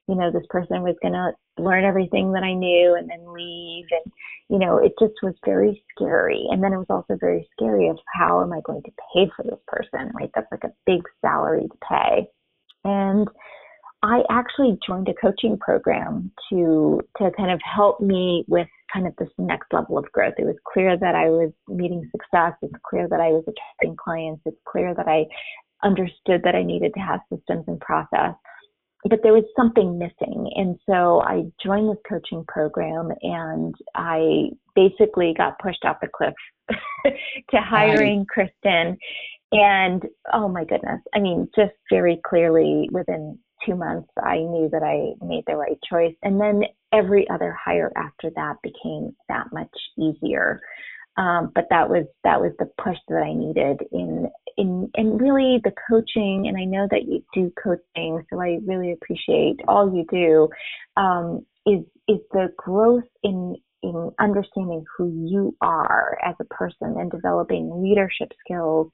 you 0.07 0.15
know, 0.15 0.31
this 0.31 0.45
person 0.49 0.83
was 0.83 0.95
going 1.01 1.13
to 1.13 1.31
learn 1.57 1.85
everything 1.85 2.31
that 2.33 2.43
I 2.43 2.53
knew 2.53 2.95
and 2.95 3.09
then 3.09 3.33
leave. 3.33 3.85
And, 3.91 4.13
you 4.49 4.59
know, 4.59 4.77
it 4.77 4.93
just 4.99 5.15
was 5.23 5.33
very 5.45 5.83
scary. 5.95 6.45
And 6.51 6.63
then 6.63 6.73
it 6.73 6.77
was 6.77 6.85
also 6.89 7.17
very 7.19 7.47
scary 7.53 7.87
of 7.87 7.97
how 8.13 8.43
am 8.43 8.53
I 8.53 8.61
going 8.61 8.83
to 8.83 8.91
pay 9.13 9.31
for 9.35 9.43
this 9.43 9.59
person, 9.67 10.11
right? 10.13 10.29
That's 10.35 10.51
like 10.51 10.65
a 10.65 10.73
big 10.85 11.01
salary 11.21 11.67
to 11.67 11.77
pay. 11.87 12.27
And 12.83 13.27
I 14.01 14.23
actually 14.29 14.77
joined 14.85 15.09
a 15.09 15.13
coaching 15.13 15.57
program 15.57 16.31
to 16.49 17.01
to 17.17 17.31
kind 17.35 17.51
of 17.51 17.59
help 17.63 17.99
me 17.99 18.45
with 18.47 18.67
kind 18.93 19.05
of 19.05 19.13
this 19.17 19.29
next 19.37 19.71
level 19.73 19.97
of 19.97 20.11
growth. 20.11 20.35
It 20.37 20.45
was 20.45 20.55
clear 20.71 20.97
that 20.97 21.15
I 21.15 21.29
was 21.29 21.51
meeting 21.67 22.09
success. 22.11 22.53
It's 22.61 22.73
clear 22.89 23.07
that 23.09 23.19
I 23.19 23.29
was 23.29 23.43
attracting 23.47 23.97
clients. 23.97 24.41
It's 24.45 24.57
clear 24.67 24.93
that 24.95 25.07
I 25.07 25.25
understood 25.83 26.41
that 26.43 26.55
I 26.55 26.63
needed 26.63 26.93
to 26.93 26.99
have 26.99 27.19
systems 27.31 27.65
and 27.67 27.79
process. 27.79 28.35
But 29.09 29.19
there 29.23 29.33
was 29.33 29.45
something 29.55 29.97
missing. 29.97 30.51
And 30.55 30.77
so 30.89 31.21
I 31.21 31.43
joined 31.63 31.89
this 31.89 32.01
coaching 32.07 32.43
program 32.47 33.11
and 33.21 33.73
I 33.95 34.49
basically 34.75 35.33
got 35.37 35.59
pushed 35.59 35.85
off 35.85 35.97
the 36.01 36.09
cliff 36.13 36.33
to 37.05 37.61
hiring 37.61 38.25
Kristen 38.25 38.97
And 39.51 40.03
oh 40.33 40.47
my 40.47 40.63
goodness, 40.65 40.99
I 41.15 41.19
mean, 41.19 41.49
just 41.55 41.73
very 41.89 42.19
clearly 42.27 42.89
within 42.91 43.39
two 43.65 43.75
months, 43.75 44.09
I 44.23 44.37
knew 44.37 44.69
that 44.71 44.83
I 44.83 45.13
made 45.25 45.43
the 45.47 45.55
right 45.55 45.77
choice. 45.89 46.15
And 46.23 46.39
then 46.39 46.63
every 46.93 47.29
other 47.29 47.55
hire 47.63 47.91
after 47.95 48.31
that 48.35 48.55
became 48.63 49.15
that 49.27 49.47
much 49.51 49.75
easier. 49.97 50.61
Um, 51.17 51.51
but 51.53 51.65
that 51.69 51.89
was 51.89 52.05
that 52.23 52.39
was 52.39 52.53
the 52.59 52.69
push 52.81 52.97
that 53.09 53.21
I 53.21 53.33
needed 53.33 53.81
in 53.91 54.29
in 54.57 54.89
and 54.95 55.19
really 55.19 55.59
the 55.63 55.73
coaching. 55.89 56.47
And 56.47 56.57
I 56.57 56.63
know 56.63 56.87
that 56.91 57.03
you 57.03 57.23
do 57.33 57.51
coaching, 57.61 58.23
so 58.29 58.39
I 58.39 58.59
really 58.65 58.93
appreciate 58.93 59.59
all 59.67 59.93
you 59.93 60.05
do. 60.09 60.49
Um, 60.95 61.45
is 61.65 61.83
is 62.07 62.19
the 62.31 62.53
growth 62.57 63.03
in 63.23 63.55
in 63.81 64.11
understanding 64.19 64.83
who 64.97 65.09
you 65.09 65.55
are 65.61 66.17
as 66.23 66.35
a 66.39 66.45
person 66.45 66.95
and 66.97 67.11
developing 67.11 67.81
leadership 67.81 68.29
skills, 68.43 68.91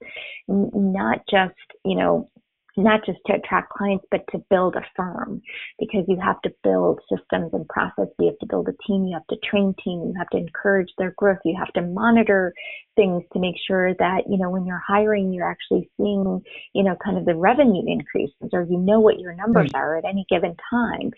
not 0.48 1.18
just, 1.28 1.54
you 1.84 1.96
know, 1.96 2.30
not 2.76 3.04
just 3.04 3.18
to 3.26 3.34
attract 3.34 3.70
clients, 3.70 4.04
but 4.10 4.20
to 4.32 4.38
build 4.50 4.76
a 4.76 4.82
firm 4.94 5.40
because 5.78 6.04
you 6.08 6.18
have 6.22 6.40
to 6.42 6.50
build 6.62 7.00
systems 7.08 7.50
and 7.52 7.66
process. 7.68 8.08
You 8.18 8.26
have 8.26 8.38
to 8.40 8.46
build 8.46 8.68
a 8.68 8.74
team. 8.86 9.06
You 9.06 9.14
have 9.14 9.26
to 9.28 9.48
train 9.48 9.74
team. 9.82 10.02
You 10.06 10.14
have 10.18 10.30
to 10.30 10.38
encourage 10.38 10.90
their 10.98 11.14
growth. 11.16 11.38
You 11.44 11.56
have 11.58 11.72
to 11.74 11.82
monitor 11.82 12.52
things 12.94 13.22
to 13.32 13.38
make 13.38 13.56
sure 13.66 13.94
that, 13.94 14.22
you 14.28 14.38
know, 14.38 14.50
when 14.50 14.66
you're 14.66 14.82
hiring, 14.86 15.32
you're 15.32 15.48
actually 15.48 15.90
seeing, 15.96 16.42
you 16.74 16.82
know, 16.82 16.96
kind 17.04 17.18
of 17.18 17.24
the 17.24 17.34
revenue 17.34 17.84
increases 17.86 18.50
or 18.52 18.66
you 18.68 18.78
know 18.78 19.00
what 19.00 19.20
your 19.20 19.34
numbers 19.34 19.70
right. 19.74 19.80
are 19.80 19.96
at 19.96 20.04
any 20.04 20.26
given 20.28 20.56
time 20.70 21.12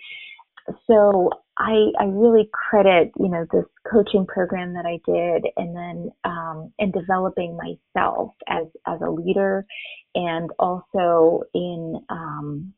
so 0.87 1.31
I, 1.59 1.91
I 1.99 2.05
really 2.05 2.49
credit, 2.53 3.11
you 3.19 3.29
know, 3.29 3.47
this 3.53 3.64
coaching 3.91 4.27
program 4.27 4.75
that 4.75 4.87
I 4.87 5.01
did 5.11 5.51
and 5.57 5.77
then, 5.77 6.11
um, 6.25 6.73
in 6.79 6.93
developing 6.93 7.57
myself 7.57 8.33
as, 8.49 8.66
as 8.87 9.01
a 9.01 9.11
leader 9.11 9.66
and 10.14 10.51
also 10.59 11.43
in, 11.55 12.01
um, 12.11 12.73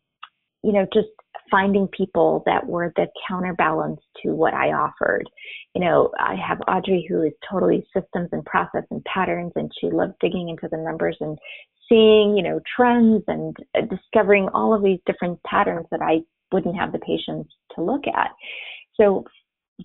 you 0.63 0.73
know, 0.73 0.87
just 0.93 1.09
finding 1.51 1.89
people 1.89 2.43
that 2.47 2.67
were 2.67 2.93
the 2.97 3.07
counterbalance 3.29 4.01
to 4.23 4.31
what 4.31 4.55
I 4.55 4.73
offered. 4.73 5.25
You 5.75 5.83
know, 5.83 6.11
I 6.19 6.37
have 6.37 6.61
Audrey 6.69 7.07
who 7.09 7.23
is 7.23 7.33
totally 7.51 7.87
systems 7.95 8.29
and 8.33 8.45
process 8.45 8.85
and 8.91 9.05
patterns 9.05 9.53
and 9.57 9.71
she 9.81 9.91
loves 9.91 10.15
digging 10.21 10.49
into 10.49 10.69
the 10.71 10.79
numbers 10.79 11.17
and 11.21 11.39
seeing, 11.89 12.37
you 12.37 12.43
know, 12.43 12.61
trends 12.77 13.25
and 13.27 13.57
uh, 13.77 13.83
discovering 13.83 14.49
all 14.55 14.73
of 14.73 14.83
these 14.83 15.01
different 15.07 15.43
patterns 15.43 15.87
that 15.91 16.01
I 16.03 16.21
wouldn't 16.53 16.77
have 16.77 16.93
the 16.93 16.99
patience 16.99 17.49
to 17.77 17.83
look 17.83 18.07
at. 18.07 18.31
So 18.95 19.25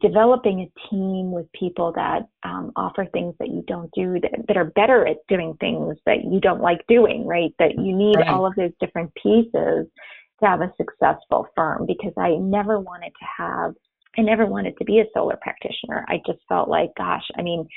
developing 0.01 0.61
a 0.61 0.89
team 0.89 1.31
with 1.31 1.51
people 1.53 1.93
that 1.95 2.27
um, 2.43 2.71
offer 2.75 3.05
things 3.13 3.33
that 3.39 3.49
you 3.49 3.63
don't 3.67 3.89
do 3.93 4.19
that, 4.21 4.47
that, 4.47 4.57
are 4.57 4.65
better 4.75 5.07
at 5.07 5.17
doing 5.27 5.55
things 5.59 5.95
that 6.05 6.23
you 6.23 6.39
don't 6.39 6.61
like 6.61 6.79
doing 6.87 7.25
right 7.25 7.53
that 7.59 7.71
you 7.77 7.95
need 7.95 8.15
right. 8.17 8.27
all 8.27 8.45
of 8.45 8.53
those 8.55 8.71
different 8.79 9.13
pieces 9.15 9.87
to 10.39 10.45
have 10.45 10.61
a 10.61 10.73
successful 10.77 11.47
firm 11.55 11.85
because 11.85 12.13
i 12.17 12.31
never 12.35 12.79
wanted 12.79 13.11
to 13.11 13.25
have 13.37 13.73
i 14.17 14.21
never 14.21 14.45
wanted 14.45 14.75
to 14.77 14.85
be 14.85 14.99
a 14.99 15.05
solo 15.13 15.35
practitioner 15.41 16.05
i 16.09 16.17
just 16.25 16.39
felt 16.49 16.67
like 16.67 16.89
gosh 16.97 17.23
i 17.37 17.41
mean 17.41 17.67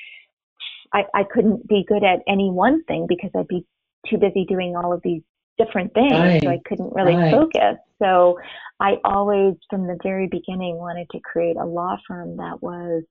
i, 0.93 1.03
I 1.15 1.23
couldn't 1.33 1.69
be 1.69 1.85
good 1.87 2.03
at 2.03 2.21
any 2.27 2.51
one 2.51 2.83
thing 2.85 3.07
because 3.09 3.31
i'd 3.37 3.49
be 3.49 3.65
too 4.09 4.17
busy 4.17 4.45
doing 4.45 4.75
all 4.77 4.93
of 4.93 5.03
these 5.05 5.23
different 5.59 5.93
things 5.95 6.13
right. 6.13 6.43
so 6.43 6.51
i 6.51 6.59
couldn't 6.67 6.93
really 6.95 7.15
right. 7.15 7.33
focus 7.33 7.77
so 8.01 8.39
I 8.81 8.95
always, 9.05 9.55
from 9.69 9.87
the 9.87 9.99
very 10.03 10.29
beginning, 10.29 10.77
wanted 10.77 11.09
to 11.11 11.21
create 11.21 11.57
a 11.57 11.65
law 11.65 11.97
firm 12.07 12.37
that 12.37 12.63
was 12.63 13.03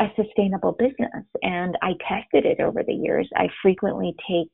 a 0.00 0.06
sustainable 0.16 0.72
business. 0.72 1.24
And 1.42 1.76
I 1.82 1.92
tested 2.06 2.44
it 2.44 2.60
over 2.60 2.82
the 2.82 2.92
years. 2.92 3.28
I 3.34 3.48
frequently 3.62 4.14
take 4.28 4.52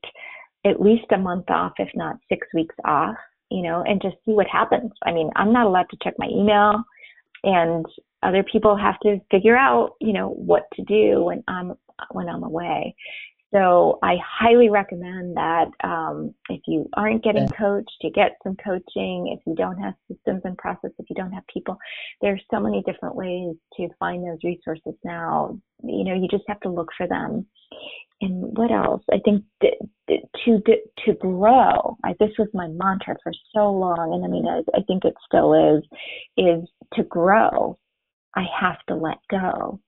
at 0.65 0.81
least 0.81 1.05
a 1.11 1.17
month 1.17 1.49
off, 1.49 1.73
if 1.77 1.89
not 1.93 2.17
six 2.29 2.47
weeks 2.53 2.75
off, 2.85 3.15
you 3.51 3.61
know, 3.61 3.83
and 3.85 4.01
just 4.01 4.15
see 4.25 4.31
what 4.31 4.47
happens. 4.47 4.91
I 5.05 5.11
mean, 5.11 5.29
I'm 5.35 5.53
not 5.53 5.67
allowed 5.67 5.89
to 5.91 5.97
check 6.01 6.13
my 6.17 6.27
email 6.27 6.83
and 7.43 7.85
other 8.23 8.43
people 8.43 8.75
have 8.75 8.99
to 9.01 9.19
figure 9.29 9.57
out, 9.57 9.91
you 10.01 10.13
know, 10.13 10.29
what 10.29 10.63
to 10.73 10.83
do 10.83 11.25
when 11.25 11.43
I'm 11.47 11.73
when 12.11 12.27
I'm 12.27 12.43
away. 12.43 12.95
So 13.53 13.99
I 14.03 14.15
highly 14.23 14.69
recommend 14.69 15.37
that 15.37 15.67
um, 15.83 16.33
if 16.49 16.61
you 16.67 16.89
aren't 16.97 17.23
getting 17.23 17.47
coached, 17.49 17.95
you 18.01 18.11
get 18.11 18.37
some 18.43 18.55
coaching. 18.57 19.37
If 19.37 19.39
you 19.45 19.55
don't 19.55 19.77
have 19.77 19.93
systems 20.11 20.41
and 20.43 20.57
process, 20.57 20.91
if 20.97 21.09
you 21.09 21.15
don't 21.15 21.31
have 21.31 21.45
people, 21.47 21.77
there's 22.21 22.41
so 22.51 22.59
many 22.59 22.83
different 22.85 23.15
ways 23.15 23.55
to 23.77 23.87
find 23.99 24.25
those 24.25 24.39
resources 24.43 24.95
now. 25.03 25.59
You 25.83 26.03
know, 26.03 26.15
you 26.15 26.27
just 26.29 26.43
have 26.47 26.59
to 26.61 26.69
look 26.69 26.89
for 26.97 27.07
them. 27.07 27.45
And 28.21 28.57
what 28.57 28.71
else? 28.71 29.03
I 29.11 29.19
think 29.23 29.43
to 29.59 30.61
to 31.05 31.13
grow. 31.19 31.97
I, 32.03 32.15
this 32.19 32.31
was 32.39 32.47
my 32.53 32.67
mantra 32.67 33.15
for 33.21 33.33
so 33.53 33.71
long, 33.71 34.13
and 34.13 34.23
I 34.23 34.27
mean, 34.27 34.47
I, 34.47 34.61
I 34.77 34.81
think 34.87 35.05
it 35.05 35.13
still 35.27 35.53
is, 35.53 35.83
is 36.37 36.67
to 36.93 37.03
grow 37.03 37.77
I 38.35 38.43
have 38.59 38.77
to 38.87 38.95
let 38.95 39.17
go, 39.29 39.79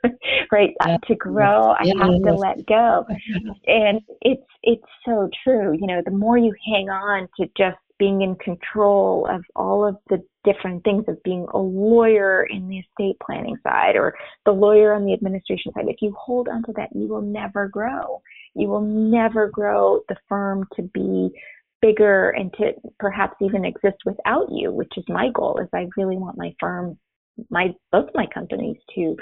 right? 0.52 0.70
Yeah. 0.86 0.98
To 1.08 1.14
grow, 1.16 1.70
I 1.72 1.84
yeah. 1.84 1.94
have 1.98 2.22
to 2.22 2.34
let 2.34 2.66
go. 2.66 3.04
And 3.66 4.00
it's, 4.20 4.46
it's 4.62 4.84
so 5.04 5.28
true. 5.42 5.76
You 5.78 5.86
know, 5.86 6.02
the 6.04 6.12
more 6.12 6.38
you 6.38 6.54
hang 6.72 6.88
on 6.88 7.28
to 7.38 7.46
just 7.56 7.78
being 7.98 8.22
in 8.22 8.36
control 8.36 9.26
of 9.28 9.42
all 9.56 9.84
of 9.86 9.96
the 10.08 10.22
different 10.44 10.84
things 10.84 11.04
of 11.08 11.20
being 11.24 11.46
a 11.52 11.58
lawyer 11.58 12.44
in 12.44 12.68
the 12.68 12.78
estate 12.78 13.16
planning 13.24 13.56
side 13.62 13.96
or 13.96 14.14
the 14.44 14.52
lawyer 14.52 14.94
on 14.94 15.04
the 15.04 15.12
administration 15.12 15.72
side, 15.72 15.86
if 15.88 15.96
you 16.00 16.14
hold 16.18 16.48
on 16.48 16.62
to 16.64 16.72
that, 16.76 16.90
you 16.94 17.08
will 17.08 17.22
never 17.22 17.68
grow. 17.68 18.22
You 18.54 18.68
will 18.68 18.82
never 18.82 19.48
grow 19.48 20.00
the 20.08 20.16
firm 20.28 20.66
to 20.76 20.82
be 20.82 21.30
bigger 21.82 22.30
and 22.30 22.52
to 22.54 22.72
perhaps 22.98 23.34
even 23.40 23.64
exist 23.64 23.96
without 24.04 24.46
you, 24.50 24.72
which 24.72 24.92
is 24.96 25.04
my 25.08 25.28
goal 25.34 25.58
is 25.58 25.68
I 25.74 25.88
really 25.96 26.16
want 26.16 26.38
my 26.38 26.54
firm 26.60 26.98
my 27.50 27.74
both 27.92 28.08
my 28.14 28.26
companies 28.26 28.76
to 28.94 29.16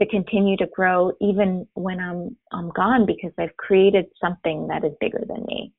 to 0.00 0.06
continue 0.06 0.56
to 0.56 0.66
grow 0.74 1.12
even 1.20 1.66
when 1.74 2.00
I'm 2.00 2.36
I'm 2.52 2.70
gone 2.70 3.06
because 3.06 3.32
I've 3.38 3.56
created 3.56 4.06
something 4.20 4.68
that 4.68 4.84
is 4.84 4.92
bigger 5.00 5.22
than 5.26 5.44
me. 5.46 5.72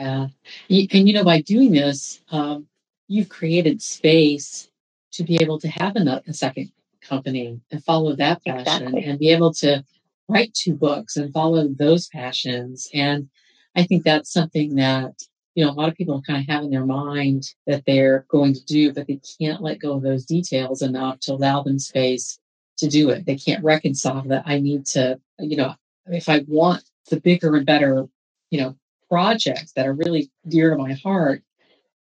Yeah, 0.00 0.28
and 0.68 1.08
you 1.08 1.12
know 1.12 1.24
by 1.24 1.40
doing 1.40 1.72
this, 1.72 2.20
um, 2.30 2.66
you've 3.08 3.28
created 3.28 3.82
space 3.82 4.70
to 5.12 5.24
be 5.24 5.36
able 5.40 5.58
to 5.60 5.68
have 5.68 5.96
a, 5.96 6.22
a 6.26 6.32
second 6.32 6.70
company 7.02 7.60
and 7.70 7.84
follow 7.84 8.14
that 8.14 8.44
passion 8.44 8.88
exactly. 8.88 9.04
and 9.04 9.18
be 9.18 9.30
able 9.30 9.52
to 9.54 9.84
write 10.28 10.52
two 10.54 10.74
books 10.74 11.16
and 11.16 11.32
follow 11.32 11.66
those 11.68 12.06
passions. 12.08 12.88
And 12.92 13.28
I 13.74 13.84
think 13.84 14.04
that's 14.04 14.32
something 14.32 14.74
that 14.76 15.14
you 15.58 15.64
know, 15.64 15.72
a 15.72 15.74
lot 15.74 15.88
of 15.88 15.96
people 15.96 16.22
kind 16.22 16.40
of 16.40 16.46
have 16.46 16.62
in 16.62 16.70
their 16.70 16.86
mind 16.86 17.52
that 17.66 17.82
they're 17.84 18.24
going 18.28 18.54
to 18.54 18.64
do, 18.64 18.92
but 18.92 19.08
they 19.08 19.20
can't 19.40 19.60
let 19.60 19.80
go 19.80 19.94
of 19.94 20.02
those 20.02 20.24
details 20.24 20.82
enough 20.82 21.18
to 21.18 21.32
allow 21.32 21.64
them 21.64 21.80
space 21.80 22.38
to 22.76 22.86
do 22.86 23.10
it. 23.10 23.26
They 23.26 23.34
can't 23.34 23.64
reconcile 23.64 24.22
that 24.28 24.44
I 24.46 24.60
need 24.60 24.86
to, 24.86 25.18
you 25.40 25.56
know, 25.56 25.74
if 26.06 26.28
I 26.28 26.44
want 26.46 26.84
the 27.10 27.18
bigger 27.18 27.56
and 27.56 27.66
better, 27.66 28.06
you 28.50 28.60
know, 28.60 28.76
projects 29.08 29.72
that 29.72 29.84
are 29.88 29.94
really 29.94 30.30
dear 30.46 30.70
to 30.70 30.76
my 30.76 30.92
heart, 30.92 31.42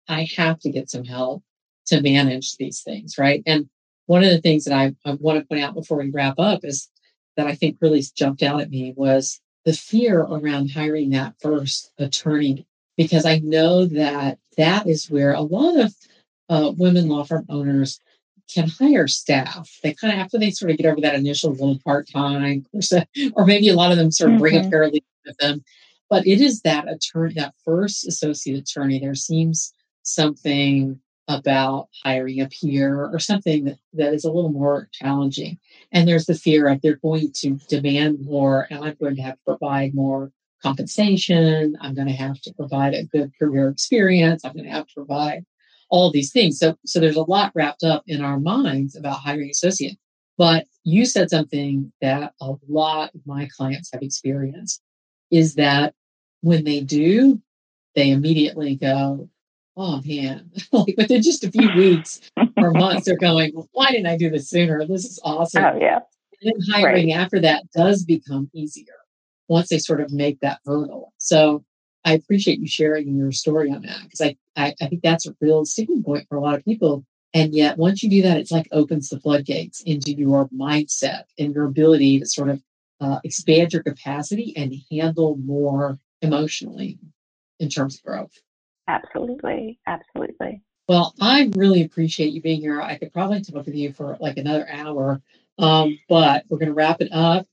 I 0.09 0.27
have 0.35 0.59
to 0.61 0.71
get 0.71 0.89
some 0.89 1.05
help 1.05 1.43
to 1.89 2.01
manage 2.01 2.57
these 2.57 2.81
things, 2.81 3.19
right? 3.19 3.43
And 3.45 3.69
one 4.07 4.25
of 4.25 4.31
the 4.31 4.41
things 4.41 4.65
that 4.65 4.75
I, 4.75 4.95
I 5.05 5.13
want 5.21 5.39
to 5.41 5.45
point 5.45 5.63
out 5.63 5.75
before 5.75 5.99
we 5.99 6.09
wrap 6.09 6.39
up 6.39 6.61
is 6.65 6.89
that 7.37 7.47
I 7.47 7.55
think 7.55 7.77
really 7.83 8.03
jumped 8.17 8.43
out 8.43 8.63
at 8.63 8.71
me 8.71 8.95
was 8.97 9.43
the 9.67 9.75
fear 9.75 10.21
around 10.23 10.71
hiring 10.71 11.11
that 11.11 11.35
first 11.39 11.93
attorney 11.99 12.67
because 12.97 13.25
I 13.25 13.39
know 13.39 13.87
that 13.87 14.39
that 14.57 14.87
is 14.87 15.11
where 15.11 15.33
a 15.33 15.41
lot 15.41 15.79
of 15.79 15.95
uh, 16.49 16.73
women 16.77 17.09
law 17.09 17.25
firm 17.25 17.47
owners 17.49 18.01
can 18.53 18.69
hire 18.69 19.09
staff. 19.09 19.79
They 19.83 19.95
kind 19.95 20.13
of 20.13 20.19
after 20.19 20.39
they 20.39 20.51
sort 20.51 20.71
of 20.71 20.77
get 20.77 20.87
over 20.87 21.01
that 21.01 21.15
initial 21.15 21.53
little 21.53 21.79
part 21.85 22.09
time, 22.11 22.67
or 23.35 23.47
maybe 23.47 23.69
a 23.69 23.75
lot 23.75 23.93
of 23.93 23.99
them 23.99 24.11
sort 24.11 24.31
of 24.31 24.35
mm-hmm. 24.35 24.41
bring 24.41 24.57
a 24.57 24.69
paralegal 24.69 25.03
with 25.25 25.37
them. 25.39 25.65
But 26.11 26.27
it 26.27 26.41
is 26.41 26.61
that 26.63 26.91
attorney, 26.91 27.35
that 27.35 27.55
first 27.65 28.07
associate 28.07 28.59
attorney. 28.59 28.99
There 28.99 29.15
seems 29.15 29.73
something 30.03 31.01
about 31.29 31.89
hiring 32.05 32.41
a 32.41 32.49
peer 32.49 33.07
or 33.07 33.19
something 33.19 33.65
that, 33.65 33.79
that 33.95 34.13
is 34.13 34.25
a 34.25 34.31
little 34.31 34.53
more 34.53 34.89
challenging. 34.93 35.59
And 35.93 36.07
there's 36.07 36.27
the 36.27 36.35
fear 36.35 36.69
of 36.69 36.83
they're 36.83 36.97
going 36.97 37.33
to 37.37 37.59
demand 37.69 38.25
more, 38.27 38.67
and 38.71 38.85
I'm 38.85 38.97
going 39.01 39.17
to 39.17 39.23
have 39.23 39.37
to 39.37 39.57
provide 39.57 39.95
more 39.95 40.33
compensation. 40.63 41.77
I'm 41.81 41.95
going 41.95 42.09
to 42.09 42.15
have 42.15 42.41
to 42.43 42.53
provide 42.55 42.95
a 42.95 43.05
good 43.05 43.33
career 43.39 43.69
experience. 43.69 44.45
I'm 44.45 44.53
going 44.53 44.65
to 44.65 44.71
have 44.71 44.87
to 44.87 44.95
provide 44.95 45.45
all 45.91 46.11
these 46.11 46.33
things. 46.33 46.59
So, 46.59 46.77
so 46.87 47.01
there's 47.01 47.17
a 47.17 47.23
lot 47.23 47.53
wrapped 47.55 47.83
up 47.85 48.03
in 48.07 48.23
our 48.23 48.41
minds 48.41 48.97
about 48.97 49.21
hiring 49.21 49.51
associate. 49.51 49.99
But 50.39 50.67
you 50.85 51.05
said 51.05 51.31
something 51.31 51.93
that 52.01 52.33
a 52.41 52.55
lot 52.69 53.15
of 53.15 53.21
my 53.27 53.49
clients 53.55 53.91
have 53.93 54.03
experienced 54.03 54.81
is 55.31 55.55
that 55.57 55.95
when 56.41 56.65
they 56.65 56.81
do, 56.81 57.41
they 57.95 58.11
immediately 58.11 58.77
go, 58.77 59.29
oh 59.77 60.01
man, 60.05 60.51
like 60.73 60.95
within 60.97 61.23
just 61.23 61.45
a 61.45 61.51
few 61.51 61.71
weeks 61.77 62.21
or 62.57 62.71
months, 62.73 63.07
they're 63.07 63.17
going, 63.17 63.53
why 63.73 63.91
didn't 63.91 64.07
I 64.07 64.17
do 64.17 64.31
this 64.31 64.49
sooner? 64.49 64.87
This 64.87 65.05
is 65.05 65.21
awesome. 65.25 65.65
Oh, 65.65 65.79
yeah. 65.79 66.01
And 66.41 66.53
then 66.55 66.75
hiring 66.75 67.11
right. 67.11 67.21
after 67.21 67.39
that 67.41 67.65
does 67.75 68.03
become 68.03 68.51
easier 68.55 69.02
once 69.53 69.69
they 69.69 69.79
sort 69.79 70.01
of 70.01 70.13
make 70.13 70.41
that 70.41 70.61
hurdle. 70.65 71.13
So 71.19 71.65
I 72.05 72.15
appreciate 72.15 72.59
you 72.59 72.67
sharing 72.67 73.17
your 73.17 73.33
story 73.33 73.71
on 73.71 73.83
that 73.83 74.01
because 74.03 74.21
I, 74.21 74.37
I, 74.57 74.75
I 74.81 74.89
think 74.89 75.03
that's 75.03 75.27
a 75.27 75.37
real 75.41 75.65
sticking 75.65 76.03
point 76.03 76.27
for 76.29 76.37
a 76.37 76.41
lot 76.41 76.55
of 76.55 76.65
people. 76.65 77.05
And 77.35 77.55
yet, 77.55 77.79
once 77.79 78.03
you 78.03 78.11
do 78.11 78.23
that, 78.23 78.37
it's 78.39 78.51
like 78.51 78.69
opens 78.73 79.09
the 79.09 79.21
floodgates 79.21 79.83
into 79.83 80.13
your 80.13 80.49
mindset 80.49 81.25
and 81.39 81.55
your 81.55 81.65
ability 81.65 82.19
to 82.19 82.27
sort 82.27 82.51
of 82.51 82.63
uh, 83.01 83.21
expand 83.25 83.73
your 83.73 83.83
capacity 83.83 84.53
and 84.57 84.75
handle 84.91 85.37
more 85.37 85.99
emotionally 86.21 86.99
in 87.59 87.69
terms 87.69 87.97
of 87.97 88.03
growth. 88.03 88.33
Absolutely. 88.89 89.79
Absolutely. 89.87 90.63
Well, 90.89 91.15
I 91.21 91.51
really 91.57 91.85
appreciate 91.85 92.33
you 92.33 92.43
being 92.43 92.61
here. 92.61 92.83
I 92.83 92.99
could 92.99 93.13
probably 93.13 93.41
talk 93.41 93.67
with 93.67 93.75
you 93.75 93.93
for 93.93 94.17
like 94.21 94.37
another 94.37 94.69
hour, 94.71 95.23
um, 95.59 95.99
but 96.09 96.45
we're 96.49 96.59
going 96.59 96.69
to 96.69 96.75
wrap 96.75 97.01
it 97.01 97.13
up. 97.13 97.47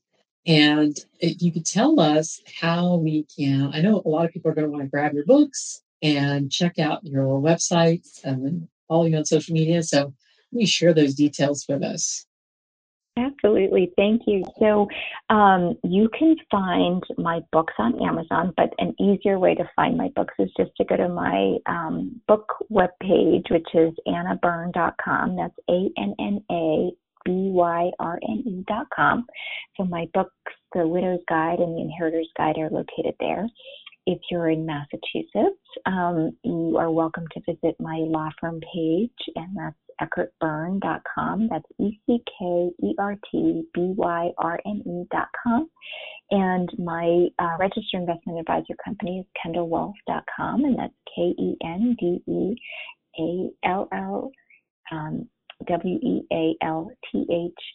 And 0.46 0.96
if 1.20 1.42
you 1.42 1.52
could 1.52 1.66
tell 1.66 2.00
us 2.00 2.40
how 2.60 2.96
we 2.96 3.26
can, 3.36 3.70
I 3.74 3.80
know 3.80 4.02
a 4.04 4.08
lot 4.08 4.24
of 4.24 4.32
people 4.32 4.50
are 4.50 4.54
going 4.54 4.66
to 4.66 4.70
want 4.70 4.84
to 4.84 4.88
grab 4.88 5.12
your 5.12 5.26
books 5.26 5.82
and 6.02 6.50
check 6.50 6.78
out 6.78 7.04
your 7.04 7.40
websites 7.40 8.24
and 8.24 8.68
follow 8.88 9.04
you 9.04 9.16
on 9.16 9.24
social 9.24 9.54
media. 9.54 9.82
So 9.82 9.98
let 10.52 10.58
me 10.58 10.66
share 10.66 10.94
those 10.94 11.14
details 11.14 11.66
with 11.68 11.82
us. 11.82 12.26
Absolutely. 13.16 13.92
Thank 13.96 14.22
you. 14.26 14.44
So 14.58 14.88
um, 15.28 15.76
you 15.84 16.08
can 16.18 16.36
find 16.50 17.02
my 17.18 17.40
books 17.52 17.74
on 17.78 18.00
Amazon, 18.02 18.54
but 18.56 18.72
an 18.78 18.94
easier 19.00 19.38
way 19.38 19.54
to 19.54 19.68
find 19.76 19.96
my 19.96 20.08
books 20.14 20.34
is 20.38 20.50
just 20.56 20.70
to 20.76 20.84
go 20.84 20.96
to 20.96 21.08
my 21.08 21.56
um, 21.66 22.20
book 22.28 22.54
webpage, 22.70 23.50
which 23.50 23.66
is 23.74 23.92
annabyrne.com. 24.06 25.36
That's 25.36 25.54
A 25.68 25.88
N 25.98 26.14
N 26.18 26.44
A 26.50 26.90
B 27.30 27.50
Y 27.52 27.90
R 28.00 28.18
N 28.28 28.42
E.com. 28.44 29.24
So 29.76 29.84
my 29.84 30.08
books, 30.12 30.32
The 30.74 30.86
Widow's 30.86 31.20
Guide 31.28 31.60
and 31.60 31.76
The 31.76 31.82
Inheritor's 31.82 32.30
Guide, 32.36 32.58
are 32.58 32.70
located 32.70 33.14
there. 33.20 33.48
If 34.06 34.18
you're 34.30 34.50
in 34.50 34.66
Massachusetts, 34.66 35.62
um, 35.86 36.36
you 36.42 36.76
are 36.76 36.90
welcome 36.90 37.24
to 37.32 37.40
visit 37.46 37.76
my 37.78 37.98
law 37.98 38.30
firm 38.40 38.60
page, 38.74 39.12
and 39.36 39.56
that's 39.56 39.76
eckertbyrne.com. 40.02 41.48
That's 41.48 41.64
E 41.78 42.00
C 42.06 42.18
K 42.38 42.70
E 42.82 42.94
R 42.98 43.14
T 43.30 43.62
B 43.74 43.94
Y 43.96 44.30
R 44.38 44.58
N 44.66 44.82
E.com. 44.84 45.70
And 46.32 46.68
my 46.78 47.28
uh, 47.38 47.56
registered 47.60 48.00
investment 48.00 48.40
advisor 48.40 48.74
company 48.84 49.20
is 49.20 49.26
kendallwealth.com, 49.46 50.64
and 50.64 50.78
that's 50.78 50.94
K 51.14 51.22
E 51.38 51.56
N 51.62 51.96
D 52.00 52.22
E 52.26 52.56
A 53.20 53.68
L 53.68 53.88
L. 53.92 54.32
Um, 56.62 56.88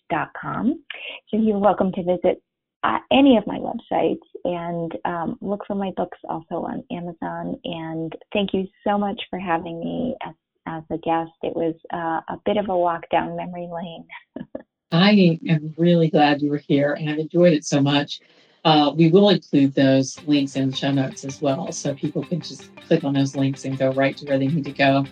dot 0.09 0.29
com. 0.39 0.83
So 1.29 1.38
you're 1.38 1.59
welcome 1.59 1.91
to 1.93 2.03
visit 2.03 2.41
uh, 2.83 2.99
any 3.11 3.38
of 3.38 3.47
my 3.47 3.57
websites 3.57 4.19
and 4.43 4.91
um, 5.05 5.38
look 5.41 5.61
for 5.65 5.75
my 5.75 5.91
books 5.97 6.17
also 6.29 6.55
on 6.55 6.83
Amazon. 6.91 7.59
And 7.63 8.13
thank 8.31 8.53
you 8.53 8.67
so 8.86 8.97
much 8.97 9.19
for 9.29 9.39
having 9.39 9.79
me 9.79 10.15
as, 10.25 10.36
as 10.67 10.83
a 10.91 10.97
guest. 10.97 11.31
It 11.41 11.55
was 11.55 11.73
uh, 11.93 12.21
a 12.29 12.39
bit 12.45 12.57
of 12.57 12.69
a 12.69 12.77
walk 12.77 13.09
down 13.11 13.36
memory 13.36 13.67
lane. 13.71 14.05
I 14.91 15.39
am 15.49 15.73
really 15.77 16.09
glad 16.09 16.41
you 16.41 16.51
were 16.51 16.57
here 16.57 16.93
and 16.93 17.09
I've 17.09 17.17
enjoyed 17.17 17.53
it 17.53 17.65
so 17.65 17.81
much. 17.81 18.21
Uh, 18.63 18.91
we 18.95 19.09
will 19.09 19.29
include 19.29 19.73
those 19.73 20.21
links 20.27 20.55
in 20.55 20.69
the 20.69 20.75
show 20.75 20.91
notes 20.91 21.23
as 21.23 21.39
well, 21.39 21.71
so 21.71 21.93
people 21.93 22.23
can 22.23 22.39
just 22.39 22.75
click 22.88 23.03
on 23.03 23.13
those 23.13 23.36
links 23.36 23.65
and 23.65 23.77
go 23.77 23.91
right 23.93 24.17
to 24.17 24.25
where 24.25 24.39
they 24.39 24.47
need 24.47 24.65
to 24.65 24.71
go. 24.71 25.05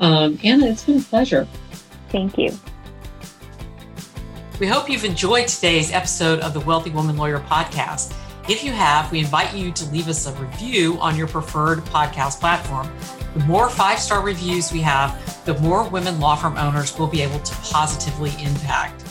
Um, 0.00 0.38
Anna, 0.44 0.66
it's 0.66 0.84
been 0.84 0.98
a 0.98 1.02
pleasure. 1.02 1.48
Thank 2.08 2.38
you. 2.38 2.56
We 4.60 4.66
hope 4.66 4.90
you've 4.90 5.04
enjoyed 5.04 5.46
today's 5.46 5.92
episode 5.92 6.40
of 6.40 6.52
the 6.52 6.60
Wealthy 6.60 6.90
Woman 6.90 7.16
Lawyer 7.16 7.38
podcast. 7.40 8.14
If 8.48 8.64
you 8.64 8.72
have, 8.72 9.12
we 9.12 9.20
invite 9.20 9.54
you 9.54 9.70
to 9.72 9.84
leave 9.90 10.08
us 10.08 10.26
a 10.26 10.32
review 10.32 10.98
on 11.00 11.16
your 11.16 11.28
preferred 11.28 11.80
podcast 11.80 12.40
platform. 12.40 12.90
The 13.34 13.44
more 13.44 13.68
five 13.68 13.98
star 13.98 14.22
reviews 14.22 14.72
we 14.72 14.80
have, 14.80 15.44
the 15.44 15.58
more 15.60 15.88
women 15.88 16.18
law 16.18 16.34
firm 16.34 16.56
owners 16.56 16.98
will 16.98 17.06
be 17.06 17.20
able 17.20 17.38
to 17.40 17.54
positively 17.56 18.30
impact. 18.42 19.04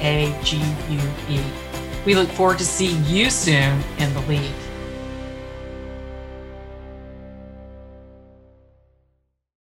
We 2.05 2.15
look 2.15 2.29
forward 2.29 2.57
to 2.57 2.65
seeing 2.65 3.05
you 3.05 3.29
soon 3.29 3.83
in 3.99 4.11
the 4.13 4.21
league. 4.21 4.55